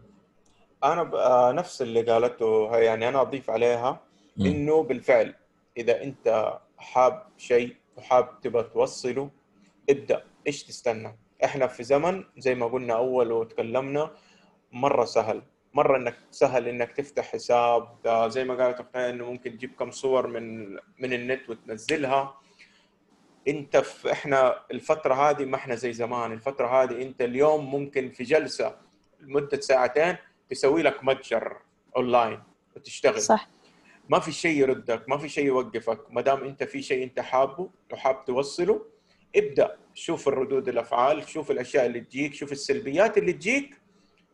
أنا 0.84 1.02
آه، 1.02 1.52
نفس 1.52 1.82
اللي 1.82 2.02
قالته 2.02 2.78
يعني 2.78 3.08
أنا 3.10 3.22
أضيف 3.22 3.50
عليها 3.50 4.00
إنه 4.40 4.84
بالفعل 4.84 5.36
إذا 5.78 6.04
أنت 6.04 6.54
حاب 6.78 7.24
شيء 7.38 7.76
وحاب 7.98 8.40
تبغى 8.42 8.64
توصله 8.64 9.30
ابدأ. 9.90 10.24
إيش 10.48 10.64
تستنى؟ 10.64 11.18
إحنا 11.44 11.68
في 11.68 11.84
زمن 11.84 12.24
زي 12.38 12.56
ما 12.56 12.66
قلنا 12.66 12.94
أول 12.94 13.32
وتكلمنا 13.32 14.12
مرة 14.72 15.06
سهل. 15.06 15.42
مرة 15.74 15.98
انك 15.98 16.16
سهل 16.32 16.68
إنك 16.68 16.92
تفتح 16.92 17.32
حساب. 17.32 17.98
زي 18.28 18.44
ما 18.44 18.64
قالت 18.64 18.80
أختي 18.80 19.10
إنه 19.10 19.32
ممكن 19.32 19.58
تجيب 19.58 19.72
كم 19.80 19.92
صور 19.92 20.28
من 20.28 20.74
من 20.74 21.14
النت 21.14 21.50
وتنزلها. 21.50 22.42
أنت 23.48 23.78
في 23.78 24.12
إحنا 24.12 24.66
الفترة 24.72 25.14
هذه 25.14 25.46
ما 25.46 25.56
إحنا 25.56 25.76
زي 25.76 25.94
زمان. 25.94 26.32
الفترة 26.32 26.84
هذه 26.84 27.02
أنت 27.02 27.22
اليوم 27.22 27.72
ممكن 27.72 28.10
في 28.10 28.24
جلسة 28.24 28.76
لمدة 29.20 29.60
ساعتين 29.60 30.18
تسوي 30.50 30.82
لك 30.82 31.04
متجر 31.04 31.58
أونلاين 31.98 32.44
وتشتغل. 32.76 33.22
صح. 33.22 33.50
ما 34.10 34.20
في 34.20 34.32
شيء 34.32 34.58
يردك 34.58 35.10
ما 35.10 35.18
في 35.18 35.30
شيء 35.30 35.46
يوقفك. 35.46 36.12
ما 36.12 36.22
دام 36.22 36.44
أنت 36.44 36.64
في 36.64 36.82
شيء 36.82 37.04
أنت 37.04 37.20
حابه 37.20 37.70
وحاب 37.92 38.26
توصله 38.26 38.86
ابدأ. 39.36 39.78
شوف 39.94 40.28
الردود 40.28 40.70
الأفعال 40.70 41.30
شوف 41.30 41.52
الأشياء 41.52 41.86
اللي 41.86 42.00
تجيك 42.00 42.34
شوف 42.34 42.52
السلبيات 42.52 43.18
اللي 43.18 43.34
تجيك 43.34 43.79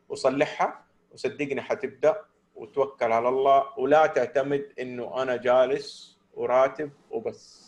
وصلحها 0.10 0.86
وصدقني 1.12 1.62
حتبدأ 1.62 2.16
وتوكل 2.56 3.12
على 3.12 3.30
الله 3.30 3.64
ولا 3.78 4.06
تعتمد 4.06 4.66
إنه 4.80 5.22
أنا 5.22 5.36
جالس 5.36 6.18
وراتب 6.34 6.92
وبس. 7.12 7.66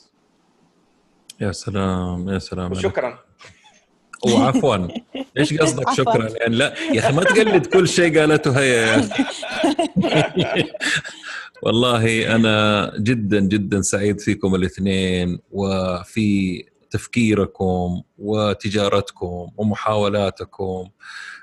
يا 1.42 1.52
سلام 1.52 2.30
يا 2.30 2.40
سلام. 2.40 2.72
وشكرا. 2.72 3.20
وعفوا 4.26 4.88
إيش 5.38 5.54
قصدك 5.62 5.90
شكرا؟ 5.94 6.30
يعني 6.40 6.56
لا 6.56 6.74
يا 6.94 7.00
أخي 7.00 7.14
ما 7.14 7.24
تقلد 7.24 7.66
كل 7.66 7.88
شيء 7.88 8.20
قالته 8.20 8.60
هي. 8.60 8.74
يا 8.74 9.00
أخي 9.02 10.64
والله 11.64 12.36
أنا 12.36 12.92
جدا 13.00 13.40
جدا 13.40 13.82
سعيد 13.82 14.20
فيكم 14.20 14.56
الاثنين 14.56 15.40
وفي 15.52 16.64
تفكيركم 16.90 18.02
وتجارتكم 18.18 19.52
ومحاولاتكم 19.58 20.90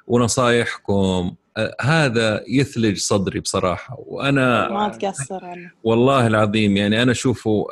ونصايحكم. 0.07 1.34
آه، 1.57 1.76
هذا 1.80 2.45
يثلج 2.49 2.99
صدري 2.99 3.40
بصراحة 3.40 3.97
وأنا 3.99 4.68
ما 4.68 4.88
تقصر 4.88 5.40
والله 5.85 6.27
العظيم 6.27 6.77
يعني 6.77 7.02
أنا 7.02 7.12
أشوفه 7.12 7.66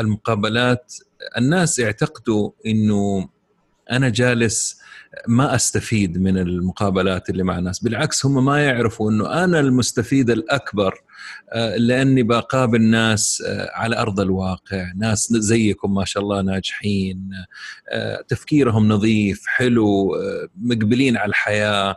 المقابلات 0.00 0.94
الناس 1.38 1.78
يعتقدوا 1.78 2.50
إنه 2.66 3.28
أنا 3.90 4.08
جالس 4.08 4.80
ما 5.28 5.54
أستفيد 5.54 6.18
من 6.18 6.38
المقابلات 6.38 7.30
اللي 7.30 7.42
مع 7.42 7.58
الناس 7.58 7.78
بالعكس 7.78 8.26
هم 8.26 8.44
ما 8.44 8.64
يعرفوا 8.64 9.10
إنه 9.10 9.44
أنا 9.44 9.60
المستفيد 9.60 10.30
الأكبر 10.30 11.02
آه، 11.52 11.76
لأني 11.76 12.22
بقابل 12.22 12.82
ناس 12.82 13.42
آه، 13.46 13.70
على 13.74 13.98
أرض 13.98 14.20
الواقع 14.20 14.92
ناس 14.96 15.32
زيكم 15.32 15.94
ما 15.94 16.04
شاء 16.04 16.22
الله 16.22 16.42
ناجحين 16.42 17.30
آه، 17.92 18.24
تفكيرهم 18.28 18.88
نظيف 18.88 19.46
حلو 19.46 20.16
مقبلين 20.56 21.16
على 21.16 21.28
الحياة 21.28 21.96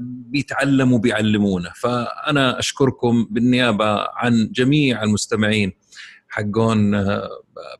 بيتعلموا 0.00 0.98
بيعلمونا. 0.98 1.72
فأنا 1.76 2.58
أشكركم 2.58 3.26
بالنيابة 3.30 4.08
عن 4.16 4.48
جميع 4.52 5.02
المستمعين 5.02 5.72
حقون 6.28 7.04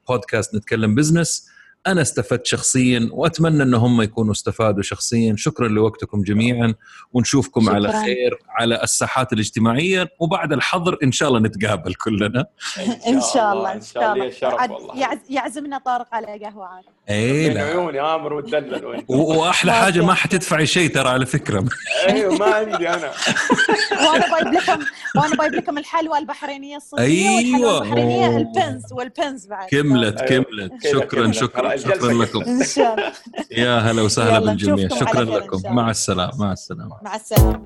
بودكاست 0.08 0.54
نتكلم 0.54 0.94
بزنس. 0.94 1.51
أنا 1.86 2.02
استفدت 2.02 2.46
شخصيا 2.46 3.08
وأتمنى 3.12 3.62
ان 3.62 3.74
هم 3.74 4.02
يكونوا 4.02 4.32
استفادوا 4.32 4.82
شخصيا. 4.82 5.34
شكرا 5.36 5.68
لوقتكم 5.68 6.22
جميعا. 6.22 6.74
ونشوفكم 7.12 7.60
شكرا. 7.60 7.74
على 7.74 7.92
خير 7.92 8.38
على 8.48 8.82
الساحات 8.82 9.32
الاجتماعية. 9.32 10.08
وبعد 10.20 10.52
الحظر 10.52 10.98
إن 11.02 11.12
شاء 11.12 11.28
الله 11.28 11.40
نتقابل 11.40 11.94
كلنا. 11.94 12.46
إن 13.06 13.20
شاء 13.34 13.52
الله 13.52 13.72
إن 13.72 13.80
شاء 13.80 14.64
الله. 14.64 15.20
يعزمنا 15.30 15.78
طارق 15.78 16.06
على 16.12 16.26
قهوة 16.26 16.66
عاد. 16.66 16.84
اي 17.10 17.50
لا. 17.50 17.62
عيوني 17.62 18.00
آمر 18.00 18.32
وتدلل 18.32 19.04
وأحلى 19.08 19.72
حاجة 19.72 20.00
ما 20.00 20.14
حتدفعي 20.14 20.66
شيء 20.66 20.90
ترى 20.90 21.08
على 21.08 21.26
فكرة. 21.26 21.64
أيوه 22.08 22.34
ما 22.36 22.46
عندي 22.46 22.88
أنا. 22.88 23.12
وأنا 24.08 24.30
بجيب 24.30 24.54
لكم 24.54 24.78
وأنا 25.16 25.34
بجيب 25.36 25.54
لكم 25.54 25.78
الحلوى 25.78 26.18
البحرينية 26.18 26.76
الصينيه 26.76 27.38
أيوه. 27.38 27.82
البحرينية 27.82 28.36
البنز 28.36 28.92
والبنز 28.92 29.46
بعد. 29.46 29.68
كملت 29.68 30.20
كملت. 30.20 30.72
شكرا 30.92 31.32
شكرا. 31.32 31.71
شكرا 31.76 32.12
لكم. 32.12 32.60
يا 33.50 33.78
هلا 33.78 34.02
وسهلا 34.02 34.38
بالجميع. 34.38 34.88
شكرا 34.88 35.24
لكم. 35.24 35.74
مع 35.74 35.90
السلامة 35.90 36.32
مع 36.38 36.52
السلامة. 36.52 36.96
مع 37.02 37.16
السلامة. 37.16 37.62